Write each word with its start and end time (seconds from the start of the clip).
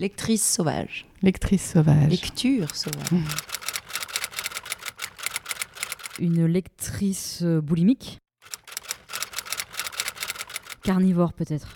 Lectrice 0.00 0.42
sauvage. 0.42 1.04
Lectrice 1.20 1.72
sauvage. 1.72 2.08
Lecture 2.08 2.74
sauvage. 2.74 3.20
Une 6.18 6.46
lectrice 6.46 7.42
euh, 7.42 7.60
boulimique. 7.60 8.18
Carnivore 10.82 11.34
peut-être. 11.34 11.68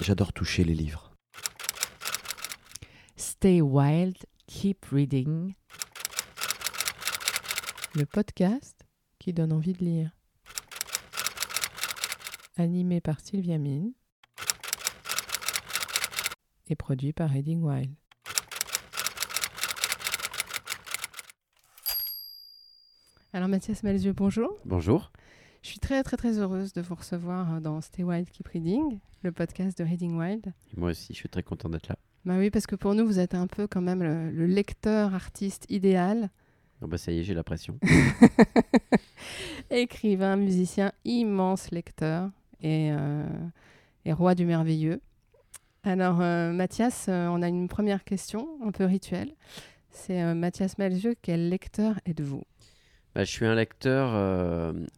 J'adore 0.00 0.32
toucher 0.32 0.64
les 0.64 0.72
livres. 0.72 1.12
Stay 3.16 3.60
wild, 3.60 4.16
keep 4.46 4.86
reading. 4.92 5.52
Le 7.94 8.06
podcast 8.06 8.86
qui 9.18 9.34
donne 9.34 9.52
envie 9.52 9.74
de 9.74 9.84
lire. 9.84 10.10
Animé 12.56 13.02
par 13.02 13.20
Sylvia 13.20 13.58
Mine 13.58 13.92
et 16.72 16.74
produit 16.74 17.12
par 17.12 17.28
Reading 17.28 17.60
Wild. 17.62 17.90
Alors 23.34 23.48
Mathias 23.48 23.82
Malzieu, 23.82 24.14
bonjour. 24.14 24.58
Bonjour. 24.64 25.12
Je 25.62 25.68
suis 25.68 25.78
très 25.80 26.02
très 26.02 26.16
très 26.16 26.38
heureuse 26.38 26.72
de 26.72 26.80
vous 26.80 26.94
recevoir 26.94 27.60
dans 27.60 27.82
Stay 27.82 28.02
Wild 28.02 28.28
Keep 28.30 28.48
Reading, 28.48 29.00
le 29.22 29.32
podcast 29.32 29.76
de 29.76 29.84
Reading 29.84 30.18
Wild. 30.18 30.46
Et 30.74 30.80
moi 30.80 30.90
aussi, 30.90 31.12
je 31.12 31.18
suis 31.18 31.28
très 31.28 31.42
content 31.42 31.68
d'être 31.68 31.88
là. 31.88 31.96
Bah 32.24 32.38
oui, 32.38 32.50
parce 32.50 32.66
que 32.66 32.74
pour 32.74 32.94
nous, 32.94 33.04
vous 33.04 33.18
êtes 33.18 33.34
un 33.34 33.46
peu 33.46 33.66
quand 33.66 33.82
même 33.82 34.02
le, 34.02 34.30
le 34.30 34.46
lecteur 34.46 35.14
artiste 35.14 35.66
idéal. 35.68 36.30
Oh 36.80 36.86
bah 36.86 36.96
ça 36.96 37.12
y 37.12 37.20
est, 37.20 37.22
j'ai 37.22 37.34
la 37.34 37.44
pression. 37.44 37.78
Écrivain, 39.70 40.36
musicien, 40.36 40.92
immense 41.04 41.70
lecteur 41.70 42.30
et, 42.62 42.90
euh, 42.92 43.26
et 44.06 44.12
roi 44.14 44.34
du 44.34 44.46
merveilleux. 44.46 45.02
Alors 45.84 46.20
euh, 46.20 46.52
Mathias, 46.52 47.06
euh, 47.08 47.26
on 47.26 47.42
a 47.42 47.48
une 47.48 47.66
première 47.66 48.04
question 48.04 48.48
un 48.64 48.70
peu 48.70 48.84
rituelle. 48.84 49.34
C'est 49.90 50.22
euh, 50.22 50.32
Mathias 50.32 50.78
Malzieu, 50.78 51.16
quel 51.20 51.48
lecteur 51.48 51.98
êtes-vous? 52.06 52.44
Bah, 53.16 53.24
je 53.24 53.30
suis 53.30 53.46
un 53.46 53.56
lecteur 53.56 54.14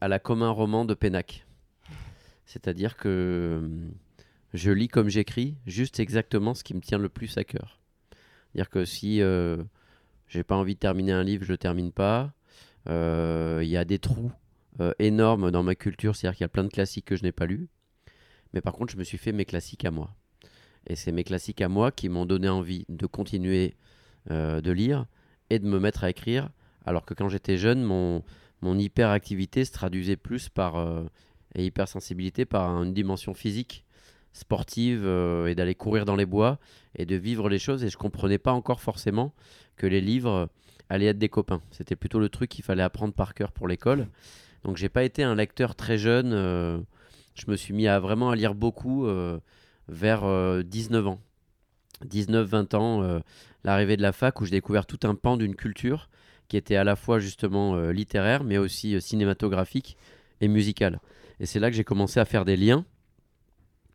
à 0.00 0.08
la 0.08 0.18
commun 0.20 0.50
roman 0.50 0.84
de 0.84 0.94
Pénac. 0.94 1.46
C'est-à-dire 2.44 2.96
que 2.96 3.68
je 4.52 4.70
lis 4.70 4.86
comme 4.86 5.08
j'écris, 5.08 5.56
juste 5.66 5.98
exactement 5.98 6.54
ce 6.54 6.62
qui 6.62 6.74
me 6.74 6.80
tient 6.80 6.98
le 6.98 7.08
plus 7.08 7.36
à 7.38 7.44
cœur. 7.44 7.80
C'est-à-dire 8.52 8.70
que 8.70 8.84
si 8.84 9.20
j'ai 10.28 10.44
pas 10.44 10.54
envie 10.54 10.74
de 10.74 10.78
terminer 10.78 11.10
un 11.10 11.24
livre, 11.24 11.42
je 11.44 11.50
le 11.50 11.58
termine 11.58 11.90
pas. 11.90 12.32
Il 12.86 13.66
y 13.66 13.76
a 13.76 13.84
des 13.84 13.98
trous 13.98 14.30
énormes 15.00 15.50
dans 15.50 15.64
ma 15.64 15.74
culture, 15.74 16.14
c'est-à-dire 16.14 16.36
qu'il 16.36 16.44
y 16.44 16.46
a 16.46 16.50
plein 16.50 16.62
de 16.62 16.68
classiques 16.68 17.06
que 17.06 17.16
je 17.16 17.24
n'ai 17.24 17.32
pas 17.32 17.46
lus. 17.46 17.68
Mais 18.52 18.60
par 18.60 18.74
contre, 18.74 18.92
je 18.92 18.96
me 18.96 19.02
suis 19.02 19.18
fait 19.18 19.32
mes 19.32 19.44
classiques 19.44 19.84
à 19.84 19.90
moi. 19.90 20.14
Et 20.86 20.96
c'est 20.96 21.12
mes 21.12 21.24
classiques 21.24 21.60
à 21.60 21.68
moi 21.68 21.90
qui 21.90 22.08
m'ont 22.08 22.26
donné 22.26 22.48
envie 22.48 22.84
de 22.88 23.06
continuer 23.06 23.74
euh, 24.30 24.60
de 24.60 24.70
lire 24.70 25.06
et 25.50 25.58
de 25.58 25.66
me 25.66 25.78
mettre 25.78 26.04
à 26.04 26.10
écrire. 26.10 26.50
Alors 26.86 27.04
que 27.04 27.14
quand 27.14 27.28
j'étais 27.28 27.56
jeune, 27.56 27.82
mon, 27.82 28.22
hyperactivité 28.78 29.64
se 29.64 29.72
traduisait 29.72 30.16
plus 30.16 30.48
par 30.48 30.76
euh, 30.76 31.04
hypersensibilité 31.56 32.46
par 32.46 32.70
une 32.82 32.94
dimension 32.94 33.34
physique, 33.34 33.84
sportive 34.32 35.02
euh, 35.04 35.46
et 35.46 35.54
d'aller 35.54 35.74
courir 35.74 36.06
dans 36.06 36.16
les 36.16 36.24
bois 36.26 36.58
et 36.96 37.04
de 37.06 37.16
vivre 37.16 37.48
les 37.48 37.58
choses. 37.58 37.84
Et 37.84 37.90
je 37.90 37.98
comprenais 37.98 38.38
pas 38.38 38.52
encore 38.52 38.80
forcément 38.80 39.34
que 39.76 39.86
les 39.86 40.00
livres 40.00 40.48
allaient 40.88 41.06
être 41.06 41.18
des 41.18 41.28
copains. 41.28 41.60
C'était 41.70 41.96
plutôt 41.96 42.18
le 42.18 42.28
truc 42.28 42.50
qu'il 42.50 42.64
fallait 42.64 42.82
apprendre 42.82 43.14
par 43.14 43.34
cœur 43.34 43.52
pour 43.52 43.68
l'école. 43.68 44.08
Donc 44.64 44.76
j'ai 44.76 44.88
pas 44.88 45.04
été 45.04 45.22
un 45.22 45.34
lecteur 45.34 45.74
très 45.74 45.98
jeune. 45.98 46.30
je 47.34 47.50
me 47.50 47.56
suis 47.56 47.74
mis 47.74 47.86
à 47.86 48.00
vraiment 48.00 48.30
à 48.30 48.36
lire 48.36 48.54
beaucoup 48.54 49.06
vers 49.88 50.24
euh, 50.24 50.62
19 50.62 51.06
ans. 51.06 51.20
19-20 52.04 52.76
ans, 52.76 53.02
euh, 53.02 53.20
l'arrivée 53.62 53.96
de 53.96 54.02
la 54.02 54.12
fac 54.12 54.40
où 54.40 54.44
j'ai 54.44 54.52
découvert 54.52 54.86
tout 54.86 55.00
un 55.04 55.14
pan 55.14 55.36
d'une 55.36 55.54
culture 55.54 56.08
qui 56.48 56.56
était 56.56 56.76
à 56.76 56.84
la 56.84 56.96
fois 56.96 57.18
justement 57.18 57.76
euh, 57.76 57.92
littéraire 57.92 58.44
mais 58.44 58.58
aussi 58.58 58.94
euh, 58.94 59.00
cinématographique 59.00 59.96
et 60.40 60.48
musicale. 60.48 61.00
Et 61.40 61.46
c'est 61.46 61.58
là 61.60 61.70
que 61.70 61.76
j'ai 61.76 61.84
commencé 61.84 62.20
à 62.20 62.24
faire 62.24 62.44
des 62.44 62.56
liens 62.56 62.84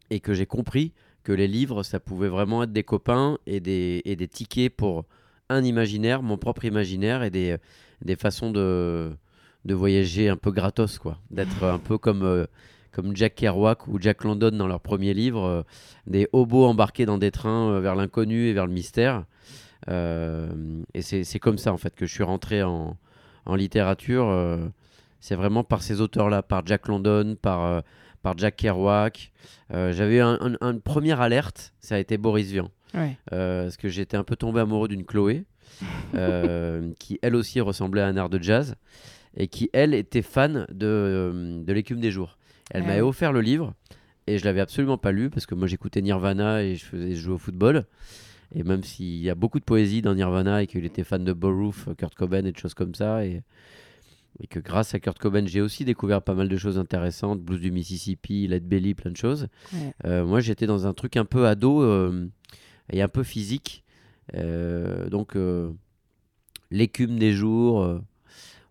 et 0.10 0.20
que 0.20 0.34
j'ai 0.34 0.46
compris 0.46 0.94
que 1.24 1.32
les 1.32 1.48
livres, 1.48 1.84
ça 1.84 2.00
pouvait 2.00 2.30
vraiment 2.30 2.64
être 2.64 2.72
des 2.74 2.84
copains 2.84 3.38
et 3.46 3.60
des, 3.60 4.02
et 4.06 4.16
des 4.16 4.28
tickets 4.28 4.76
pour 4.76 5.06
un 5.50 5.64
imaginaire, 5.64 6.24
mon 6.24 6.38
propre 6.38 6.66
imaginaire 6.66 7.24
et 7.24 7.30
des, 7.30 7.58
des 8.02 8.16
façons 8.16 8.52
de, 8.52 9.12
de 9.66 9.74
voyager 9.74 10.30
un 10.30 10.38
peu 10.38 10.52
gratos, 10.52 10.98
quoi. 10.98 11.20
D'être 11.30 11.64
un 11.64 11.80
peu 11.80 11.98
comme, 11.98 12.24
euh, 12.24 12.46
comme 12.92 13.16
Jack 13.16 13.36
Kerouac 13.36 13.88
ou 13.88 14.00
Jack 14.00 14.24
London 14.24 14.52
dans 14.52 14.68
leur 14.68 14.80
premier 14.80 15.14
livre, 15.14 15.44
euh, 15.44 15.62
des 16.08 16.28
hobos 16.34 16.66
embarqués 16.66 17.06
dans 17.06 17.18
des 17.18 17.32
trains 17.32 17.70
euh, 17.72 17.80
vers 17.80 17.96
l'inconnu 17.96 18.48
et 18.48 18.54
vers 18.54 18.66
le 18.68 18.74
mystère. 18.74 19.26
Euh, 19.90 20.50
et 20.94 21.02
c'est 21.02 21.40
comme 21.40 21.58
ça, 21.58 21.72
en 21.74 21.78
fait, 21.78 21.96
que 21.96 22.06
je 22.06 22.14
suis 22.14 22.24
rentré 22.24 22.64
en, 22.64 22.98
en 23.46 23.56
littérature. 23.56 24.60
c'est 25.20 25.36
vraiment 25.36 25.64
par 25.64 25.82
ces 25.82 26.02
auteurs-là, 26.02 26.42
par 26.44 26.66
Jack 26.66 26.88
London, 26.88 27.36
par, 27.42 27.84
par 28.22 28.38
Jack 28.38 28.56
Kerouac. 28.58 29.32
Euh, 29.74 29.92
J'avais 29.94 30.18
eu 30.18 30.22
un, 30.22 30.38
un- 30.42 30.72
une 30.72 30.82
première 30.82 31.22
alerte, 31.22 31.74
ça 31.80 31.96
a 31.96 32.00
été 32.00 32.18
Boris 32.18 32.52
Vian. 32.52 32.70
Ouais. 32.96 33.18
Euh, 33.34 33.64
parce 33.64 33.78
que 33.78 33.88
j'étais 33.88 34.18
un 34.18 34.24
peu 34.24 34.36
tombé 34.36 34.60
amoureux 34.62 34.88
d'une 34.88 35.06
Chloé, 35.06 35.46
euh, 36.16 36.92
qui 37.00 37.20
elle 37.22 37.36
aussi 37.36 37.62
ressemblait 37.62 38.02
à 38.02 38.08
un 38.08 38.18
air 38.18 38.30
de 38.30 38.42
jazz, 38.42 38.76
et 39.38 39.48
qui 39.48 39.70
elle 39.74 39.94
était 39.94 40.24
fan 40.24 40.66
de, 40.72 41.62
de 41.64 41.74
l'écume 41.74 42.00
des 42.00 42.10
jours. 42.12 42.38
Elle 42.70 42.84
Ah 42.84 42.88
m'avait 42.88 43.02
offert 43.02 43.32
le 43.32 43.42
livre, 43.42 43.74
et 44.28 44.38
je 44.38 44.46
l'avais 44.46 44.62
absolument 44.62 44.98
pas 44.98 45.12
lu, 45.12 45.30
parce 45.30 45.46
que 45.46 45.56
moi 45.56 45.68
j'écoutais 45.68 46.02
Nirvana 46.02 46.64
et 46.64 46.76
je 46.76 46.86
faisais 46.86 47.16
je 47.16 47.22
jouais 47.22 47.36
au 47.36 47.40
football. 47.40 47.86
Et 48.56 48.64
même 48.64 48.84
s'il 48.84 49.22
y 49.22 49.30
a 49.30 49.36
beaucoup 49.36 49.60
de 49.60 49.64
poésie 49.64 50.02
dans 50.02 50.16
Nirvana 50.16 50.64
et 50.64 50.68
qu'il 50.68 50.84
était 50.84 51.04
fan 51.04 51.24
de 51.24 51.34
Boroof, 51.34 51.88
Kurt 51.98 52.16
Cobain 52.16 52.46
et 52.46 52.52
de 52.52 52.58
choses 52.58 52.74
comme 52.74 52.96
ça, 52.96 53.24
et, 53.24 53.44
et 54.40 54.48
que 54.48 54.60
grâce 54.60 54.96
à 54.96 55.00
Kurt 55.00 55.20
Cobain, 55.20 55.46
j'ai 55.46 55.62
aussi 55.62 55.86
découvert 55.86 56.22
pas 56.22 56.34
mal 56.34 56.50
de 56.50 56.58
choses 56.58 56.80
intéressantes, 56.80 57.42
Blues 57.42 57.60
du 57.60 57.72
Mississippi, 57.72 58.48
Led 58.48 58.68
Belly, 58.68 58.96
plein 58.96 59.12
de 59.12 59.18
choses. 59.18 59.48
Ouais. 59.74 59.94
Euh, 60.06 60.26
moi, 60.26 60.40
j'étais 60.40 60.66
dans 60.66 60.88
un 60.88 60.94
truc 60.94 61.16
un 61.18 61.26
peu 61.26 61.48
ado 61.48 61.84
euh, 61.84 62.28
et 62.92 63.04
un 63.04 63.08
peu 63.08 63.24
physique. 63.24 63.84
Euh, 64.36 65.10
donc, 65.10 65.38
l'écume 66.72 67.20
des 67.20 67.34
jours, 67.34 68.00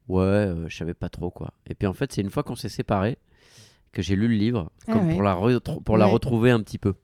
ouais, 0.08 0.52
je 0.66 0.76
savais 0.76 0.94
pas 0.94 1.08
trop 1.08 1.30
quoi. 1.30 1.52
Et 1.66 1.74
puis 1.74 1.86
en 1.86 1.94
fait, 1.94 2.12
c'est 2.12 2.20
une 2.20 2.30
fois 2.30 2.42
qu'on 2.42 2.56
s'est 2.56 2.68
séparés 2.68 3.18
que 3.98 4.04
j'ai 4.04 4.14
lu 4.14 4.28
le 4.28 4.36
livre, 4.36 4.70
Ah 4.86 4.92
comme 4.92 5.08
ouais. 5.08 5.14
pour, 5.84 5.96
la, 5.96 6.06
retrouver 6.06 6.52
un 6.52 6.60
petit 6.60 6.78
peu. 6.78 6.94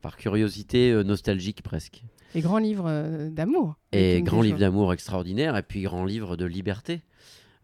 Par 0.00 0.16
curiosité 0.16 0.90
euh, 0.90 1.02
nostalgique 1.02 1.62
presque. 1.62 2.02
Et 2.34 2.40
grand 2.40 2.56
livre 2.56 2.86
euh, 2.88 3.28
d'amour. 3.28 3.76
Et 3.92 4.22
grand 4.22 4.40
livre 4.40 4.58
d'amour 4.58 4.94
extraordinaire, 4.94 5.54
et 5.54 5.62
puis 5.62 5.82
grand 5.82 6.06
livre 6.06 6.36
de 6.36 6.46
liberté. 6.46 7.02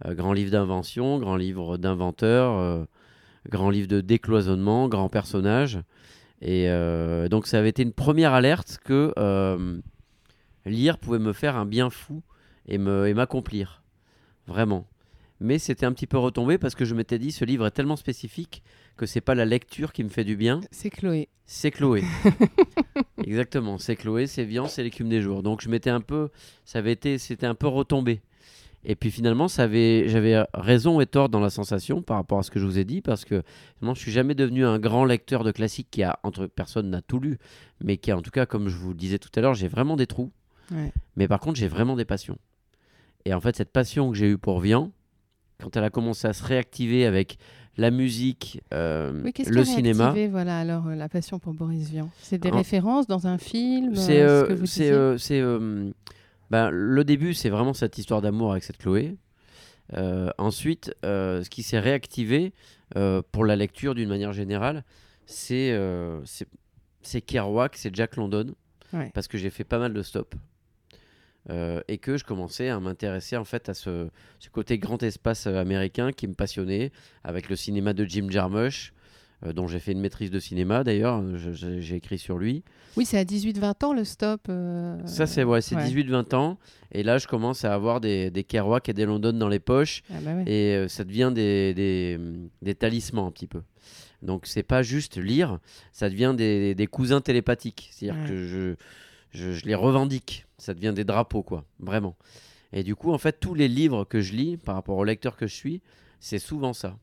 Euh, 0.04 0.12
grand 0.12 0.34
livre 0.34 0.50
d'invention, 0.50 1.18
grand 1.18 1.36
livre 1.36 1.78
d'inventeur, 1.78 2.58
euh, 2.58 2.84
grand 3.48 3.70
livre 3.70 3.88
de 3.88 4.02
décloisonnement, 4.02 4.88
grand 4.88 5.08
personnage. 5.08 5.80
Et 6.42 6.68
donc 7.30 7.48
ça 7.48 7.58
avait 7.58 7.70
été 7.70 7.82
une 7.82 7.94
première 7.94 8.32
alerte 8.32 8.78
que 8.84 9.12
lire 10.66 10.98
pouvait 10.98 11.18
me 11.18 11.32
faire 11.32 11.56
un 11.56 11.66
bien 11.66 11.90
fou 11.90 12.22
et 12.66 12.78
m'accomplir. 12.78 13.82
Vraiment. 14.46 14.86
Mais 15.40 15.58
c'était 15.58 15.86
un 15.86 15.92
petit 15.92 16.06
peu 16.08 16.18
retombé 16.18 16.58
parce 16.58 16.74
que 16.74 16.84
je 16.84 16.94
m'étais 16.94 17.18
dit 17.18 17.30
ce 17.30 17.44
livre 17.44 17.66
est 17.66 17.70
tellement 17.70 17.96
spécifique 17.96 18.62
que 18.96 19.06
c'est 19.06 19.20
pas 19.20 19.34
la 19.36 19.44
lecture 19.44 19.92
qui 19.92 20.02
me 20.02 20.08
fait 20.08 20.24
du 20.24 20.36
bien, 20.36 20.60
C'est 20.72 20.90
Chloé. 20.90 21.28
c'est 21.46 21.70
Chloé. 21.70 22.02
Exactement, 23.24 23.78
c'est 23.78 23.96
Chloé, 23.96 24.26
c'est 24.26 24.44
Vian, 24.44 24.66
c'est 24.66 24.82
l'écume 24.82 25.08
des 25.08 25.20
jours. 25.22 25.42
Donc 25.42 25.60
je 25.62 25.68
m'étais 25.68 25.90
un 25.90 26.00
peu, 26.00 26.30
ça 26.64 26.78
avait 26.80 26.92
été, 26.92 27.18
c'était 27.18 27.46
un 27.46 27.54
peu 27.54 27.68
retombé. 27.68 28.20
Et 28.84 28.94
puis 28.94 29.10
finalement, 29.10 29.48
ça 29.48 29.64
avait, 29.64 30.08
j'avais 30.08 30.44
raison 30.54 31.00
et 31.00 31.06
tort 31.06 31.28
dans 31.28 31.40
la 31.40 31.50
sensation 31.50 32.00
par 32.00 32.16
rapport 32.16 32.38
à 32.38 32.42
ce 32.42 32.50
que 32.50 32.60
je 32.60 32.64
vous 32.64 32.78
ai 32.78 32.84
dit, 32.84 33.00
parce 33.00 33.24
que 33.24 33.42
finalement, 33.78 33.94
je 33.94 34.00
suis 34.00 34.12
jamais 34.12 34.34
devenu 34.34 34.64
un 34.64 34.78
grand 34.78 35.04
lecteur 35.04 35.42
de 35.44 35.50
classiques 35.50 35.88
qui 35.90 36.02
a, 36.04 36.18
entre 36.22 36.46
personne 36.46 36.88
n'a 36.90 37.02
tout 37.02 37.18
lu, 37.18 37.38
mais 37.82 37.96
qui 37.96 38.10
a, 38.12 38.16
en 38.16 38.22
tout 38.22 38.30
cas, 38.30 38.46
comme 38.46 38.68
je 38.68 38.76
vous 38.76 38.90
le 38.90 38.94
disais 38.94 39.18
tout 39.18 39.30
à 39.34 39.40
l'heure, 39.40 39.54
j'ai 39.54 39.68
vraiment 39.68 39.96
des 39.96 40.06
trous. 40.06 40.30
Ouais. 40.70 40.92
Mais 41.16 41.26
par 41.26 41.40
contre, 41.40 41.58
j'ai 41.58 41.68
vraiment 41.68 41.96
des 41.96 42.04
passions. 42.04 42.38
Et 43.24 43.34
en 43.34 43.40
fait, 43.40 43.56
cette 43.56 43.72
passion 43.72 44.10
que 44.10 44.16
j'ai 44.16 44.30
eue 44.30 44.38
pour 44.38 44.60
Vian, 44.60 44.92
quand 45.62 45.76
elle 45.76 45.84
a 45.84 45.90
commencé 45.90 46.26
à 46.26 46.32
se 46.32 46.44
réactiver 46.44 47.04
avec 47.04 47.36
la 47.76 47.90
musique, 47.90 48.60
euh, 48.72 49.22
Oui, 49.24 49.32
le 49.46 49.64
cinéma, 49.64 50.14
voilà, 50.30 50.58
alors, 50.58 50.88
euh, 50.88 50.94
la 50.94 51.08
passion 51.08 51.38
pour 51.38 51.52
Boris 51.54 51.90
Vian? 51.90 52.10
C'est 52.20 52.38
des 52.38 52.50
En- 52.50 52.56
références 52.56 53.06
dans 53.06 53.26
un 53.26 53.38
film 53.38 53.94
C'est 53.94 54.20
euh, 54.22 54.66
ce 54.66 55.32
euh, 55.32 55.90
ben, 56.50 56.70
le 56.70 57.04
début, 57.04 57.34
c'est 57.34 57.50
vraiment 57.50 57.74
cette 57.74 57.98
histoire 57.98 58.22
d'amour 58.22 58.52
avec 58.52 58.64
cette 58.64 58.78
Chloé. 58.78 59.16
Ensuite, 60.38 60.94
ce 61.02 61.48
qui 61.48 61.62
s'est 61.62 61.78
réactivé 61.78 62.52
pour 63.32 63.44
la 63.44 63.56
lecture 63.56 63.94
d'une 63.94 64.08
manière 64.08 64.32
générale, 64.32 64.84
c'est 65.26 65.76
c'est 66.24 66.48
c'est 67.02 67.20
Kerouac, 67.20 67.76
c'est 67.76 67.94
Jack 67.94 68.16
London, 68.16 68.54
Ouais. 68.92 69.10
parce 69.14 69.28
que 69.28 69.38
j'ai 69.38 69.50
fait 69.50 69.64
pas 69.64 69.78
mal 69.78 69.92
de 69.94 70.02
stops. 70.02 70.36
Euh, 71.50 71.80
et 71.88 71.96
que 71.98 72.18
je 72.18 72.24
commençais 72.24 72.68
à 72.68 72.78
m'intéresser 72.78 73.36
en 73.38 73.44
fait 73.44 73.68
à 73.70 73.74
ce, 73.74 74.08
ce 74.38 74.50
côté 74.50 74.76
grand 74.78 75.02
espace 75.02 75.46
euh, 75.46 75.56
américain 75.56 76.12
qui 76.12 76.28
me 76.28 76.34
passionnait 76.34 76.92
avec 77.24 77.48
le 77.48 77.56
cinéma 77.56 77.94
de 77.94 78.04
Jim 78.04 78.26
Jarmusch, 78.28 78.92
euh, 79.46 79.54
dont 79.54 79.66
j'ai 79.66 79.78
fait 79.78 79.92
une 79.92 80.00
maîtrise 80.00 80.30
de 80.30 80.40
cinéma 80.40 80.84
d'ailleurs. 80.84 81.22
J'ai 81.54 81.94
écrit 81.96 82.18
sur 82.18 82.36
lui. 82.38 82.64
Oui, 82.98 83.06
c'est 83.06 83.16
à 83.16 83.24
18-20 83.24 83.84
ans 83.86 83.92
le 83.94 84.04
stop. 84.04 84.42
euh, 84.50 84.98
Ça, 85.06 85.26
c'est 85.26 85.42
ouais, 85.44 85.62
c'est 85.62 85.76
ouais. 85.76 85.88
18-20 85.88 86.34
ans. 86.34 86.58
Et 86.92 87.02
là, 87.02 87.16
je 87.16 87.26
commence 87.26 87.64
à 87.64 87.72
avoir 87.72 88.00
des, 88.02 88.30
des 88.30 88.44
Kerouac 88.44 88.88
et 88.90 88.92
des 88.92 89.06
London 89.06 89.32
dans 89.32 89.48
les 89.48 89.60
poches. 89.60 90.02
Ah 90.10 90.18
bah 90.22 90.34
ouais. 90.34 90.44
Et 90.50 90.88
ça 90.88 91.04
devient 91.04 91.32
des, 91.34 91.72
des, 91.72 92.18
des 92.60 92.74
talismans 92.74 93.26
un 93.26 93.30
petit 93.30 93.46
peu. 93.46 93.62
Donc, 94.20 94.46
c'est 94.46 94.64
pas 94.64 94.82
juste 94.82 95.16
lire, 95.16 95.60
ça 95.92 96.10
devient 96.10 96.34
des, 96.36 96.88
cousins 96.90 97.20
télépathiques. 97.20 97.88
C'est-à-dire 97.92 98.26
que 98.26 98.44
je, 98.44 98.74
je, 99.30 99.52
je 99.52 99.64
les 99.66 99.74
revendique. 99.74 100.46
Ça 100.58 100.74
devient 100.74 100.92
des 100.94 101.04
drapeaux, 101.04 101.42
quoi. 101.42 101.64
Vraiment. 101.80 102.16
Et 102.72 102.82
du 102.82 102.94
coup, 102.96 103.12
en 103.12 103.18
fait, 103.18 103.38
tous 103.40 103.54
les 103.54 103.68
livres 103.68 104.04
que 104.04 104.20
je 104.20 104.32
lis, 104.34 104.56
par 104.56 104.74
rapport 104.74 104.96
au 104.96 105.04
lecteur 105.04 105.36
que 105.36 105.46
je 105.46 105.54
suis, 105.54 105.80
c'est 106.20 106.38
souvent 106.38 106.72
ça. 106.72 106.98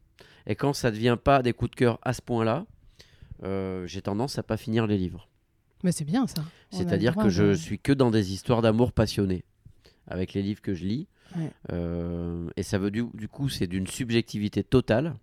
Et 0.47 0.55
quand 0.55 0.73
ça 0.73 0.91
devient 0.91 1.17
pas 1.21 1.41
des 1.41 1.53
coups 1.53 1.71
de 1.71 1.75
cœur 1.75 1.99
à 2.03 2.13
ce 2.13 2.21
point-là, 2.21 2.65
euh, 3.43 3.85
j'ai 3.87 4.01
tendance 4.01 4.37
à 4.37 4.43
pas 4.43 4.57
finir 4.57 4.85
les 4.87 4.97
livres. 4.97 5.27
Mais 5.83 5.91
c'est 5.91 6.05
bien 6.05 6.27
ça. 6.27 6.43
C'est-à-dire 6.71 7.15
que 7.15 7.29
je 7.29 7.43
de- 7.43 7.53
suis 7.53 7.79
que 7.79 7.91
dans 7.93 8.11
des 8.11 8.31
histoires 8.33 8.61
d'amour 8.61 8.91
passionnées 8.91 9.43
avec 10.07 10.33
les 10.33 10.41
livres 10.41 10.61
que 10.61 10.73
je 10.73 10.85
lis. 10.85 11.07
Ouais. 11.35 11.51
Euh, 11.71 12.47
et 12.57 12.63
ça 12.63 12.77
veut 12.77 12.91
du, 12.91 13.05
du 13.13 13.27
coup, 13.27 13.49
c'est 13.49 13.67
d'une 13.67 13.87
subjectivité 13.87 14.63
totale. 14.63 15.15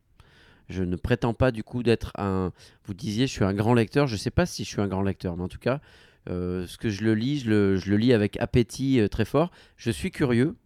Je 0.68 0.82
ne 0.82 0.96
prétends 0.96 1.34
pas 1.34 1.50
du 1.52 1.62
coup 1.62 1.82
d'être 1.82 2.12
un. 2.18 2.52
Vous 2.84 2.94
disiez, 2.94 3.26
je 3.26 3.32
suis 3.32 3.44
un 3.44 3.54
grand 3.54 3.74
lecteur. 3.74 4.06
Je 4.06 4.14
ne 4.14 4.18
sais 4.18 4.30
pas 4.30 4.46
si 4.46 4.64
je 4.64 4.68
suis 4.68 4.80
un 4.80 4.88
grand 4.88 5.02
lecteur, 5.02 5.36
mais 5.36 5.42
en 5.44 5.48
tout 5.48 5.58
cas, 5.58 5.80
ce 6.26 6.76
que 6.76 6.88
je 6.88 7.04
le 7.04 7.14
lis, 7.14 7.40
je 7.40 7.50
le, 7.50 7.96
lis 7.96 8.12
avec 8.12 8.36
appétit 8.40 9.00
euh, 9.00 9.08
très 9.08 9.24
fort. 9.24 9.50
Je 9.76 9.90
suis 9.90 10.10
curieux, 10.10 10.56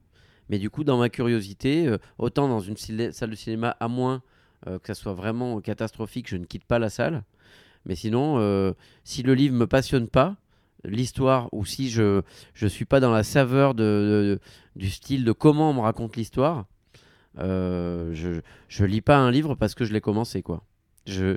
mais 0.48 0.58
du 0.58 0.70
coup, 0.70 0.84
dans 0.84 0.98
ma 0.98 1.08
curiosité, 1.08 1.86
euh, 1.86 1.98
autant 2.18 2.48
dans 2.48 2.60
une 2.60 2.76
salle 2.76 3.30
de 3.30 3.34
cinéma, 3.34 3.76
à 3.80 3.88
moins 3.88 4.22
euh, 4.68 4.78
que 4.78 4.86
ça 4.88 4.94
soit 4.94 5.12
vraiment 5.12 5.60
catastrophique, 5.60 6.28
je 6.28 6.36
ne 6.36 6.44
quitte 6.44 6.64
pas 6.64 6.78
la 6.78 6.88
salle. 6.88 7.24
Mais 7.84 7.94
sinon, 7.94 8.38
euh, 8.38 8.72
si 9.04 9.22
le 9.22 9.34
livre 9.34 9.54
me 9.54 9.66
passionne 9.66 10.08
pas, 10.08 10.36
l'histoire, 10.84 11.48
ou 11.52 11.64
si 11.64 11.90
je 11.90 12.22
je 12.54 12.66
suis 12.66 12.84
pas 12.84 12.98
dans 12.98 13.12
la 13.12 13.22
saveur 13.22 13.74
de, 13.74 14.40
du 14.74 14.90
style 14.90 15.24
de 15.24 15.32
comment 15.32 15.70
on 15.70 15.74
me 15.74 15.80
raconte 15.80 16.16
l'histoire, 16.16 16.66
euh, 17.38 18.10
je 18.14 18.40
je 18.68 18.84
lis 18.84 19.02
pas 19.02 19.18
un 19.18 19.30
livre 19.30 19.54
parce 19.54 19.74
que 19.74 19.84
je 19.84 19.92
l'ai 19.92 20.00
commencé 20.00 20.42
quoi. 20.42 20.64
Je, 21.06 21.36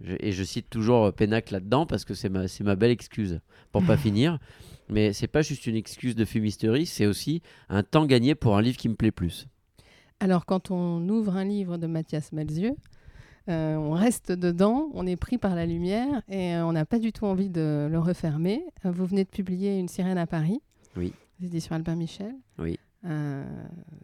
je- 0.00 0.16
et 0.20 0.32
je 0.32 0.42
cite 0.44 0.68
toujours 0.70 1.04
euh, 1.06 1.10
Pénac 1.12 1.50
là-dedans 1.50 1.86
parce 1.86 2.04
que 2.04 2.14
c'est 2.14 2.28
ma 2.30 2.76
belle 2.76 2.90
excuse 2.90 3.40
pour 3.72 3.84
pas 3.84 3.96
finir. 3.96 4.38
Mais 4.90 5.12
c'est 5.14 5.28
pas 5.28 5.42
juste 5.42 5.66
une 5.66 5.76
excuse 5.76 6.14
de 6.14 6.24
fumisterie, 6.24 6.84
c'est 6.86 7.06
aussi 7.06 7.40
un 7.70 7.82
temps 7.82 8.04
gagné 8.06 8.34
pour 8.34 8.56
un 8.56 8.62
livre 8.62 8.76
qui 8.76 8.88
me 8.88 8.94
plaît 8.94 9.10
plus. 9.12 9.46
Alors, 10.20 10.44
quand 10.46 10.70
on 10.70 11.08
ouvre 11.08 11.36
un 11.36 11.44
livre 11.44 11.76
de 11.78 11.86
Mathias 11.86 12.32
Malzieu, 12.32 12.72
euh, 13.48 13.76
on 13.76 13.92
reste 13.92 14.30
dedans, 14.32 14.90
on 14.94 15.06
est 15.06 15.16
pris 15.16 15.38
par 15.38 15.54
la 15.54 15.66
lumière 15.66 16.22
et 16.28 16.54
euh, 16.54 16.64
on 16.66 16.72
n'a 16.72 16.84
pas 16.84 16.98
du 16.98 17.12
tout 17.12 17.24
envie 17.26 17.48
de 17.50 17.88
le 17.90 17.98
refermer. 17.98 18.62
Vous 18.84 19.04
venez 19.06 19.24
de 19.24 19.28
publier 19.30 19.78
Une 19.78 19.88
sirène 19.88 20.18
à 20.18 20.26
Paris. 20.26 20.60
Oui. 20.96 21.12
éditions 21.42 21.74
Albin 21.76 21.96
Michel. 21.96 22.34
Oui. 22.58 22.78
Euh, 23.06 23.44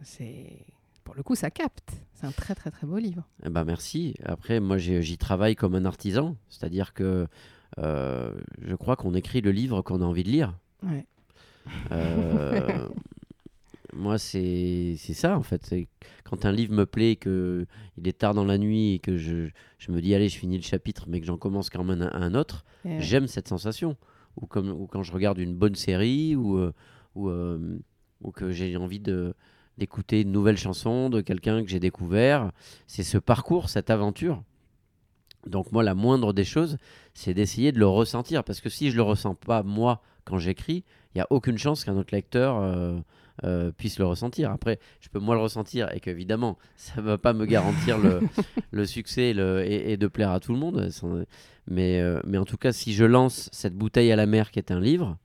c'est 0.03 0.65
pour 1.11 1.17
le 1.17 1.23
coup, 1.23 1.35
ça 1.35 1.51
capte. 1.51 1.91
C'est 2.13 2.25
un 2.25 2.31
très 2.31 2.55
très 2.55 2.71
très 2.71 2.87
beau 2.87 2.97
livre. 2.97 3.27
Eh 3.45 3.49
ben 3.49 3.65
merci. 3.65 4.15
Après, 4.23 4.61
moi, 4.61 4.77
j'y 4.77 5.17
travaille 5.17 5.57
comme 5.57 5.75
un 5.75 5.83
artisan, 5.83 6.37
c'est-à-dire 6.47 6.93
que 6.93 7.27
euh, 7.79 8.33
je 8.61 8.73
crois 8.75 8.95
qu'on 8.95 9.13
écrit 9.13 9.41
le 9.41 9.51
livre 9.51 9.81
qu'on 9.81 10.01
a 10.01 10.05
envie 10.05 10.23
de 10.23 10.29
lire. 10.29 10.57
Ouais. 10.83 11.05
Euh, 11.91 12.87
moi, 13.93 14.17
c'est 14.17 14.95
ça 14.95 15.37
en 15.37 15.43
fait. 15.43 15.65
C'est 15.65 15.89
quand 16.23 16.45
un 16.45 16.53
livre 16.53 16.73
me 16.73 16.85
plaît, 16.85 17.17
que 17.17 17.65
il 17.97 18.07
est 18.07 18.17
tard 18.17 18.33
dans 18.33 18.45
la 18.45 18.57
nuit 18.57 18.93
et 18.93 18.99
que 18.99 19.17
je, 19.17 19.49
je 19.79 19.91
me 19.91 19.99
dis 19.99 20.15
allez, 20.15 20.29
je 20.29 20.37
finis 20.37 20.55
le 20.55 20.63
chapitre, 20.63 21.07
mais 21.09 21.19
que 21.19 21.25
j'en 21.25 21.37
commence 21.37 21.69
quand 21.69 21.83
même 21.83 22.03
un, 22.03 22.13
un 22.13 22.35
autre. 22.35 22.63
Euh, 22.85 22.99
J'aime 23.01 23.27
cette 23.27 23.49
sensation. 23.49 23.97
Ou 24.39 24.45
comme 24.45 24.69
ou 24.69 24.87
quand 24.87 25.03
je 25.03 25.11
regarde 25.11 25.39
une 25.39 25.55
bonne 25.55 25.75
série 25.75 26.37
ou 26.37 26.57
ou, 27.15 27.27
euh, 27.27 27.79
ou 28.21 28.31
que 28.31 28.51
j'ai 28.51 28.77
envie 28.77 29.01
de 29.01 29.33
d'écouter 29.81 30.21
une 30.21 30.31
nouvelle 30.31 30.57
chanson 30.59 31.09
de 31.09 31.21
quelqu'un 31.21 31.63
que 31.63 31.69
j'ai 31.69 31.79
découvert. 31.79 32.51
C'est 32.85 33.01
ce 33.01 33.17
parcours, 33.17 33.67
cette 33.67 33.89
aventure. 33.89 34.43
Donc 35.47 35.71
moi, 35.71 35.81
la 35.81 35.95
moindre 35.95 36.33
des 36.33 36.43
choses, 36.43 36.77
c'est 37.15 37.33
d'essayer 37.33 37.71
de 37.71 37.79
le 37.79 37.87
ressentir. 37.87 38.43
Parce 38.43 38.61
que 38.61 38.69
si 38.69 38.91
je 38.91 38.95
le 38.95 39.01
ressens 39.01 39.33
pas 39.33 39.63
moi 39.63 40.03
quand 40.23 40.37
j'écris, 40.37 40.83
il 41.13 41.17
n'y 41.17 41.21
a 41.21 41.27
aucune 41.31 41.57
chance 41.57 41.83
qu'un 41.83 41.97
autre 41.97 42.13
lecteur 42.13 42.57
euh, 42.61 42.99
euh, 43.43 43.71
puisse 43.71 43.97
le 43.97 44.05
ressentir. 44.05 44.51
Après, 44.51 44.77
je 44.99 45.09
peux 45.09 45.17
moi 45.17 45.33
le 45.33 45.41
ressentir 45.41 45.91
et 45.95 45.99
qu'évidemment, 45.99 46.59
ça 46.75 47.01
ne 47.01 47.01
va 47.07 47.17
pas 47.17 47.33
me 47.33 47.47
garantir 47.47 47.97
le, 47.97 48.19
le 48.71 48.85
succès 48.85 49.29
et, 49.29 49.33
le- 49.33 49.65
et- 49.65 49.93
et 49.93 49.97
de 49.97 50.07
plaire 50.07 50.29
à 50.29 50.39
tout 50.39 50.53
le 50.53 50.59
monde. 50.59 50.89
Mais, 51.67 51.99
euh, 51.99 52.19
mais 52.23 52.37
en 52.37 52.45
tout 52.45 52.57
cas, 52.57 52.71
si 52.71 52.93
je 52.93 53.03
lance 53.03 53.49
cette 53.51 53.73
bouteille 53.75 54.11
à 54.11 54.15
la 54.15 54.27
mer 54.27 54.51
qui 54.51 54.59
est 54.59 54.69
un 54.71 54.79
livre, 54.79 55.17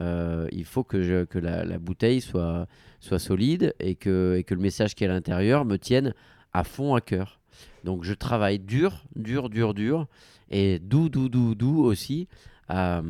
euh, 0.00 0.46
il 0.52 0.64
faut 0.64 0.84
que, 0.84 1.02
je- 1.02 1.24
que 1.24 1.38
la, 1.38 1.64
la 1.64 1.78
bouteille 1.78 2.20
soit, 2.20 2.66
soit 3.00 3.18
solide 3.18 3.74
et 3.80 3.94
que, 3.96 4.36
et 4.38 4.44
que 4.44 4.54
le 4.54 4.60
message 4.60 4.94
qui 4.94 5.04
est 5.04 5.08
à 5.08 5.12
l'intérieur 5.12 5.64
me 5.64 5.76
tienne 5.78 6.14
à 6.52 6.64
fond 6.64 6.94
à 6.94 7.00
cœur. 7.00 7.40
Donc 7.84 8.04
je 8.04 8.14
travaille 8.14 8.58
dur, 8.58 9.04
dur, 9.16 9.48
dur, 9.50 9.74
dur, 9.74 10.06
et 10.50 10.78
doux, 10.78 11.08
doux, 11.08 11.28
doux, 11.28 11.54
doux 11.54 11.82
aussi 11.84 12.28
à, 12.68 13.02